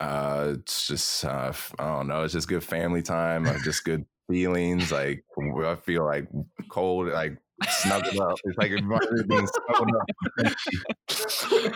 Uh, 0.01 0.55
it's 0.59 0.87
just 0.87 1.25
uh, 1.25 1.53
I 1.79 1.85
don't 1.87 2.09
know. 2.09 2.23
It's 2.23 2.35
just 2.35 2.49
good 2.49 2.65
family 2.65 3.03
time. 3.03 3.47
Uh, 3.47 3.57
just 3.65 3.85
good 3.85 4.05
feelings. 4.29 4.93
Like 4.93 5.25
I 5.65 5.77
feel 5.77 6.05
like 6.05 6.29
cold, 6.69 7.09
like 7.09 7.39
snuggled 7.69 8.21
up. 8.21 8.39
It's 8.45 8.59
like 8.59 8.71
being 9.29 9.47
snuggled 9.47 9.91
up. 10.01 11.73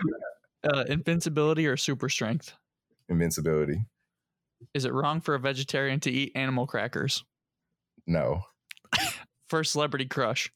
uh, 0.73 0.83
invincibility 0.87 1.67
or 1.67 1.77
super 1.77 2.09
strength? 2.09 2.53
Invincibility. 3.09 3.85
Is 4.73 4.85
it 4.85 4.93
wrong 4.93 5.21
for 5.21 5.33
a 5.33 5.39
vegetarian 5.39 5.99
to 6.01 6.11
eat 6.11 6.31
animal 6.35 6.67
crackers? 6.67 7.23
No. 8.05 8.43
First 9.49 9.71
celebrity 9.71 10.05
crush? 10.05 10.51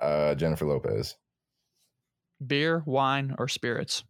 Uh, 0.00 0.34
Jennifer 0.34 0.66
Lopez. 0.66 1.16
Beer, 2.46 2.82
wine, 2.84 3.34
or 3.38 3.48
spirits? 3.48 4.04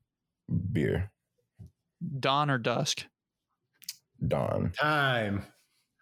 Beer. 0.73 1.13
Dawn 2.21 2.51
or 2.51 2.59
dusk? 2.59 3.05
Dawn. 4.27 4.73
Time. 4.79 5.47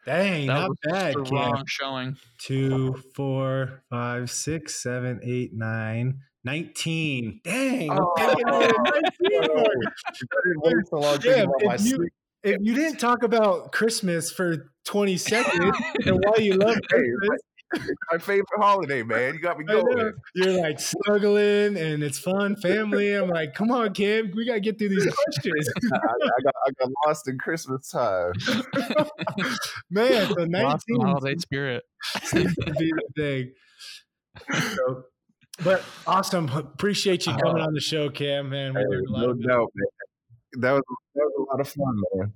Dang, 0.05 0.47
that 0.49 0.55
not 0.55 0.71
bad. 0.83 1.15
The 1.15 1.23
wrong 1.23 1.65
showing. 1.67 2.17
Two, 2.39 3.01
four, 3.15 3.85
five, 3.89 4.31
six, 4.31 4.83
seven, 4.83 5.21
eight, 5.23 5.53
nine, 5.55 6.19
19. 6.45 7.41
Dang. 7.45 7.91
Oh. 7.93 8.15
19 8.19 8.33
yeah, 11.25 11.47
if, 11.61 11.85
you, 11.85 12.09
if 12.43 12.57
you 12.61 12.75
didn't 12.75 12.99
talk 12.99 13.23
about 13.23 13.71
Christmas 13.71 14.33
for 14.33 14.73
20 14.87 15.17
seconds 15.17 15.77
and 16.05 16.21
why 16.25 16.35
you 16.39 16.55
love 16.55 16.79
Christmas, 16.89 17.41
my 18.11 18.19
favorite 18.19 18.47
holiday, 18.57 19.03
man. 19.03 19.35
You 19.35 19.41
got 19.41 19.59
me 19.59 19.65
going. 19.65 20.13
You're 20.35 20.61
like 20.61 20.79
snuggling 20.81 21.77
and 21.77 22.03
it's 22.03 22.19
fun, 22.19 22.57
family. 22.57 23.15
I'm 23.15 23.29
like, 23.29 23.55
come 23.55 23.71
on, 23.71 23.93
Kim, 23.95 24.33
we 24.35 24.47
gotta 24.47 24.61
get 24.61 24.79
through 24.79 24.91
these 24.91 25.07
questions. 25.07 25.69
I, 25.93 25.97
I, 25.97 26.43
got, 26.45 26.55
I 26.67 26.71
got 26.79 26.91
lost 27.07 27.29
in 27.29 27.39
Christmas 27.39 27.89
time. 27.89 28.33
man, 29.91 30.29
the 30.29 30.49
19th 30.51 31.03
holiday 31.03 31.37
spirit 31.39 31.85
seems 32.23 32.55
to 32.57 32.73
be 32.73 32.93
the 32.93 33.09
thing. 33.17 33.53
So, 34.75 35.05
but 35.63 35.85
awesome. 36.07 36.49
Appreciate 36.49 37.27
you 37.27 37.37
coming 37.37 37.63
uh, 37.63 37.67
on 37.67 37.75
the 37.75 37.81
show, 37.81 38.11
Cam. 38.11 38.51
Man, 38.51 38.75
we 38.75 38.81
learned 38.81 39.09
a 39.09 39.13
lot. 39.13 39.21
No 39.21 39.33
doubt, 39.35 39.69
man. 39.75 40.61
That 40.61 40.73
was 40.73 40.83
that 41.15 41.25
was 41.25 41.47
a 41.49 41.51
lot 41.51 41.61
of 41.61 41.69
fun, 41.69 42.03
man. 42.15 42.33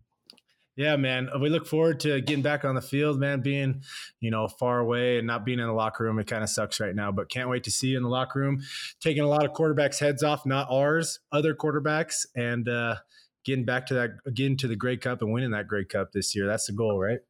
Yeah, 0.77 0.97
man. 0.97 1.31
We 1.41 1.49
look 1.49 1.67
forward 1.67 2.01
to 2.01 2.21
getting 2.21 2.43
back 2.43 2.65
on 2.65 2.75
the 2.75 2.83
field, 2.83 3.19
man. 3.19 3.41
Being, 3.41 3.83
you 4.21 4.31
know, 4.31 4.47
far 4.47 4.79
away 4.79 5.17
and 5.17 5.27
not 5.27 5.47
being 5.47 5.59
in 5.59 5.67
the 5.67 5.73
locker 5.73 6.05
room, 6.05 6.19
it 6.19 6.27
kind 6.27 6.45
of 6.45 6.51
sucks 6.51 6.81
right 6.81 6.95
now. 6.95 7.11
But 7.11 7.31
can't 7.31 7.49
wait 7.49 7.65
to 7.65 7.71
see 7.71 7.89
you 7.89 7.97
in 7.97 8.03
the 8.03 8.11
locker 8.11 8.41
room, 8.41 8.63
taking 9.01 9.23
a 9.23 9.27
lot 9.27 9.47
of 9.47 9.53
quarterbacks' 9.53 9.99
heads 9.99 10.23
off, 10.23 10.45
not 10.45 10.69
ours, 10.71 11.21
other 11.33 11.55
quarterbacks, 11.55 12.27
and 12.37 12.69
uh, 12.69 12.97
getting 13.45 13.65
back 13.65 13.87
to 13.87 13.95
that, 13.95 14.35
getting 14.35 14.59
to 14.59 14.69
the 14.69 14.77
Grey 14.77 14.99
Cup 14.99 15.23
and 15.23 15.33
winning 15.33 15.53
that 15.53 15.67
Grey 15.67 15.87
Cup 15.87 16.13
this 16.13 16.37
year. 16.37 16.47
That's 16.47 16.67
the 16.67 16.75
goal, 16.75 16.99
right? 16.99 17.21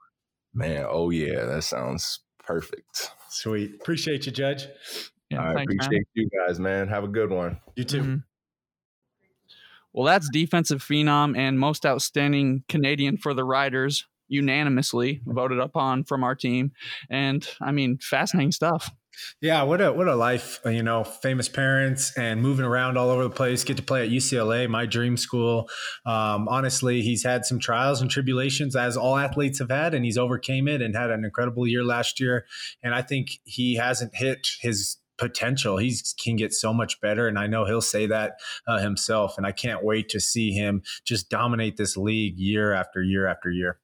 Man, 0.52 0.84
oh 0.88 1.10
yeah, 1.10 1.44
that 1.44 1.62
sounds 1.62 2.20
perfect. 2.44 3.10
Sweet. 3.28 3.74
Appreciate 3.80 4.26
you, 4.26 4.32
Judge. 4.32 4.66
Yeah, 5.30 5.42
I 5.42 5.54
thanks, 5.54 5.72
appreciate 5.72 5.92
man. 5.92 6.04
you 6.14 6.30
guys, 6.46 6.58
man. 6.58 6.88
Have 6.88 7.04
a 7.04 7.08
good 7.08 7.30
one. 7.30 7.60
You 7.76 7.84
too. 7.84 8.00
Mm-hmm. 8.00 8.16
Well, 9.96 10.04
that's 10.04 10.28
defensive 10.28 10.84
phenom 10.84 11.36
and 11.38 11.58
most 11.58 11.86
outstanding 11.86 12.64
Canadian 12.68 13.16
for 13.16 13.32
the 13.32 13.44
Riders, 13.44 14.06
unanimously 14.28 15.22
voted 15.24 15.58
upon 15.58 16.04
from 16.04 16.22
our 16.22 16.34
team. 16.34 16.72
And 17.08 17.48
I 17.62 17.72
mean, 17.72 17.96
fascinating 18.02 18.52
stuff. 18.52 18.90
Yeah, 19.40 19.62
what 19.62 19.80
a 19.80 19.90
what 19.94 20.08
a 20.08 20.14
life, 20.14 20.60
you 20.66 20.82
know, 20.82 21.02
famous 21.02 21.48
parents 21.48 22.12
and 22.18 22.42
moving 22.42 22.66
around 22.66 22.98
all 22.98 23.08
over 23.08 23.22
the 23.22 23.30
place. 23.30 23.64
Get 23.64 23.78
to 23.78 23.82
play 23.82 24.02
at 24.04 24.10
UCLA, 24.10 24.68
my 24.68 24.84
dream 24.84 25.16
school. 25.16 25.70
Um, 26.04 26.46
honestly, 26.48 27.00
he's 27.00 27.24
had 27.24 27.46
some 27.46 27.58
trials 27.58 28.02
and 28.02 28.10
tribulations, 28.10 28.76
as 28.76 28.98
all 28.98 29.16
athletes 29.16 29.58
have 29.60 29.70
had, 29.70 29.94
and 29.94 30.04
he's 30.04 30.18
overcame 30.18 30.68
it 30.68 30.82
and 30.82 30.94
had 30.94 31.10
an 31.10 31.24
incredible 31.24 31.66
year 31.66 31.82
last 31.82 32.20
year. 32.20 32.44
And 32.82 32.94
I 32.94 33.00
think 33.00 33.40
he 33.44 33.76
hasn't 33.76 34.14
hit 34.14 34.48
his 34.60 34.98
potential. 35.18 35.76
He 35.76 35.94
can 36.22 36.36
get 36.36 36.52
so 36.52 36.72
much 36.72 37.00
better, 37.00 37.28
and 37.28 37.38
I 37.38 37.46
know 37.46 37.64
he'll 37.64 37.80
say 37.80 38.06
that 38.06 38.38
uh, 38.66 38.78
himself. 38.78 39.36
And 39.36 39.46
I 39.46 39.52
can't 39.52 39.84
wait 39.84 40.08
to 40.10 40.20
see 40.20 40.52
him 40.52 40.82
just 41.04 41.28
dominate 41.30 41.76
this 41.76 41.96
league 41.96 42.38
year 42.38 42.72
after 42.72 43.02
year 43.02 43.26
after 43.26 43.50
year. 43.50 43.78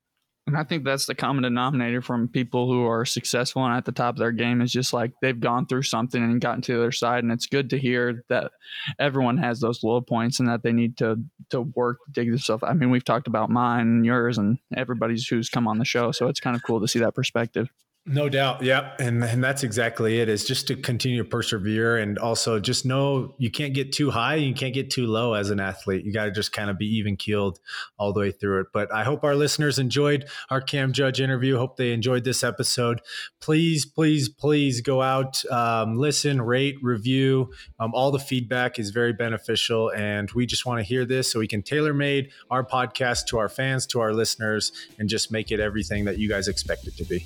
And 0.47 0.57
I 0.57 0.65
think 0.65 0.85
that's 0.85 1.07
the 1.07 1.15
common 1.15 1.45
denominator 1.45 2.03
from 2.03 2.27
people 2.27 2.67
who 2.67 2.85
are 2.85 3.05
successful 3.05 3.65
and 3.65 3.77
at 3.77 3.85
the 3.85 3.93
top 3.93 4.17
of 4.17 4.19
their 4.19 4.33
game 4.33 4.61
is 4.61 4.73
just 4.73 4.93
like 4.93 5.13
they've 5.23 5.39
gone 5.39 5.67
through 5.67 5.85
something 5.85 6.21
and 6.21 6.41
gotten 6.41 6.63
to 6.63 6.73
the 6.73 6.81
other 6.81 6.91
side. 6.93 7.23
And 7.23 7.33
it's 7.33 7.47
good 7.47 7.71
to 7.71 7.79
hear 7.79 8.25
that 8.29 8.51
everyone 8.99 9.39
has 9.39 9.61
those 9.61 9.85
low 9.85 10.01
points 10.01 10.41
and 10.41 10.49
that 10.49 10.65
they 10.65 10.73
need 10.73 10.99
to 10.99 11.23
to 11.51 11.61
work 11.61 11.99
to 12.07 12.13
dig 12.13 12.31
themselves. 12.31 12.65
I 12.67 12.73
mean, 12.73 12.91
we've 12.91 13.05
talked 13.05 13.29
about 13.29 13.51
mine 13.51 13.87
and 13.87 14.05
yours 14.05 14.37
and 14.37 14.59
everybody's 14.77 15.29
who's 15.29 15.49
come 15.49 15.69
on 15.69 15.79
the 15.79 15.85
show. 15.85 16.11
So 16.11 16.27
it's 16.27 16.41
kind 16.41 16.57
of 16.57 16.63
cool 16.65 16.81
to 16.81 16.89
see 16.89 16.99
that 16.99 17.15
perspective. 17.15 17.69
No 18.05 18.29
doubt. 18.29 18.63
Yeah. 18.63 18.97
And 18.99 19.23
and 19.23 19.45
that's 19.45 19.63
exactly 19.63 20.19
it 20.19 20.29
is 20.29 20.45
just 20.45 20.67
to 20.67 20.75
continue 20.75 21.23
to 21.23 21.29
persevere 21.29 21.99
and 21.99 22.19
also 22.19 22.59
just 22.59 22.85
know 22.85 23.37
you 23.39 23.49
can't 23.49 23.75
get 23.75 23.93
too 23.93 24.11
high, 24.11 24.35
you 24.35 24.55
can't 24.55 24.75
get 24.75 24.91
too 24.91 25.07
low 25.07 25.35
as 25.35 25.51
an 25.51 25.61
athlete. 25.61 26.05
You 26.05 26.13
got 26.13 26.25
to 26.25 26.33
just 26.33 26.51
kind 26.51 26.69
of 26.69 26.77
be 26.77 26.87
even 26.97 27.17
keeled 27.17 27.61
all 27.99 28.13
the 28.13 28.19
way 28.19 28.33
through 28.33 28.63
it. 28.63 28.67
But 28.73 28.93
I 28.93 29.05
hope 29.05 29.23
our 29.23 29.37
listeners 29.37 29.79
enjoyed 29.79 30.25
our 30.51 30.61
Cam 30.61 30.93
Judge 30.93 31.21
interview. 31.21 31.59
Hope 31.59 31.77
they 31.77 31.93
enjoyed 31.93 32.25
this 32.25 32.43
episode. 32.43 33.03
Please, 33.41 33.87
please, 33.87 34.29
please 34.29 34.81
go 34.81 35.01
out, 35.01 35.45
um, 35.53 35.97
listen, 35.97 36.43
rate, 36.43 36.79
review. 36.83 37.53
Um, 37.79 37.93
all 37.95 38.11
the 38.11 38.19
feedback 38.19 38.81
is 38.81 38.91
very 38.91 39.13
beneficial. 39.13 39.93
And 39.93 40.29
we 40.33 40.45
just 40.45 40.67
want 40.67 40.81
to 40.81 40.85
hear 40.85 41.05
this 41.05 41.31
so 41.31 41.39
we 41.39 41.47
can 41.47 41.63
tailor 41.63 41.95
made 41.95 42.33
our 42.51 42.67
podcast 42.67 43.27
to 43.27 43.39
our 43.39 43.49
fans, 43.49 43.87
to 43.87 44.01
our 44.01 44.13
listeners, 44.13 44.73
and 44.99 45.09
just 45.09 45.31
make 45.31 45.53
it 45.53 45.61
everything 45.61 46.05
that 46.07 46.19
you 46.19 46.29
guys 46.29 46.49
expect 46.49 46.89
it 46.89 46.97
to 46.97 47.05
be. 47.05 47.25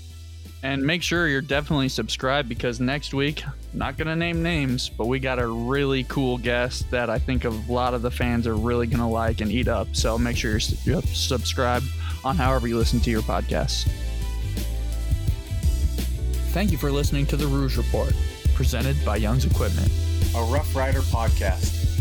And 0.62 0.82
make 0.82 1.02
sure 1.02 1.28
you're 1.28 1.42
definitely 1.42 1.88
subscribed 1.88 2.48
because 2.48 2.80
next 2.80 3.14
week, 3.14 3.44
not 3.72 3.96
going 3.96 4.08
to 4.08 4.16
name 4.16 4.42
names, 4.42 4.88
but 4.88 5.06
we 5.06 5.20
got 5.20 5.38
a 5.38 5.46
really 5.46 6.04
cool 6.04 6.38
guest 6.38 6.90
that 6.90 7.08
I 7.08 7.18
think 7.18 7.44
a 7.44 7.50
lot 7.50 7.94
of 7.94 8.02
the 8.02 8.10
fans 8.10 8.46
are 8.46 8.56
really 8.56 8.86
going 8.86 9.00
to 9.00 9.06
like 9.06 9.40
and 9.40 9.52
eat 9.52 9.68
up. 9.68 9.94
So 9.94 10.18
make 10.18 10.36
sure 10.36 10.58
you're 10.84 11.02
subscribed 11.02 11.86
on 12.24 12.36
however 12.36 12.66
you 12.66 12.76
listen 12.78 13.00
to 13.00 13.10
your 13.10 13.22
podcasts. 13.22 13.88
Thank 16.52 16.72
you 16.72 16.78
for 16.78 16.90
listening 16.90 17.26
to 17.26 17.36
the 17.36 17.46
Rouge 17.46 17.76
Report, 17.76 18.14
presented 18.54 18.96
by 19.04 19.16
Young's 19.16 19.44
Equipment, 19.44 19.92
a 20.34 20.42
Rough 20.44 20.74
Rider 20.74 21.00
podcast. 21.00 21.95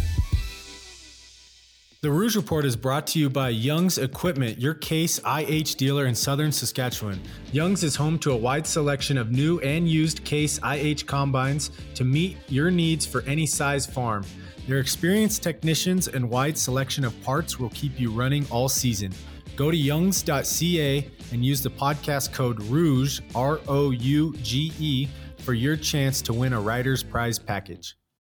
The 2.05 2.11
Rouge 2.11 2.35
Report 2.35 2.65
is 2.65 2.75
brought 2.75 3.07
to 3.07 3.19
you 3.19 3.31
by 3.31 3.49
Young's 3.49 3.97
Equipment, 3.97 4.61
your 4.61 4.75
Case 4.75 5.19
IH 5.25 5.73
dealer 5.75 6.05
in 6.05 6.13
southern 6.13 6.51
Saskatchewan. 6.51 7.19
Young's 7.51 7.83
is 7.83 7.95
home 7.95 8.19
to 8.19 8.31
a 8.31 8.37
wide 8.37 8.67
selection 8.67 9.17
of 9.17 9.31
new 9.31 9.59
and 9.61 9.89
used 9.89 10.23
Case 10.23 10.59
IH 10.63 11.07
combines 11.07 11.71
to 11.95 12.03
meet 12.03 12.37
your 12.47 12.69
needs 12.69 13.07
for 13.07 13.23
any 13.23 13.47
size 13.47 13.87
farm. 13.87 14.23
Their 14.67 14.77
experienced 14.77 15.41
technicians 15.41 16.07
and 16.07 16.29
wide 16.29 16.59
selection 16.59 17.05
of 17.05 17.23
parts 17.23 17.57
will 17.59 17.71
keep 17.71 17.99
you 17.99 18.11
running 18.11 18.45
all 18.51 18.69
season. 18.69 19.11
Go 19.55 19.71
to 19.71 19.77
youngs.ca 19.77 21.09
and 21.31 21.43
use 21.43 21.63
the 21.63 21.71
podcast 21.71 22.33
code 22.33 22.61
ROUGE, 22.65 23.23
R 23.33 23.59
O 23.67 23.89
U 23.89 24.35
G 24.43 24.71
E, 24.77 25.07
for 25.39 25.55
your 25.55 25.75
chance 25.75 26.21
to 26.21 26.33
win 26.33 26.53
a 26.53 26.61
Rider's 26.61 27.01
Prize 27.01 27.39
package. 27.39 27.95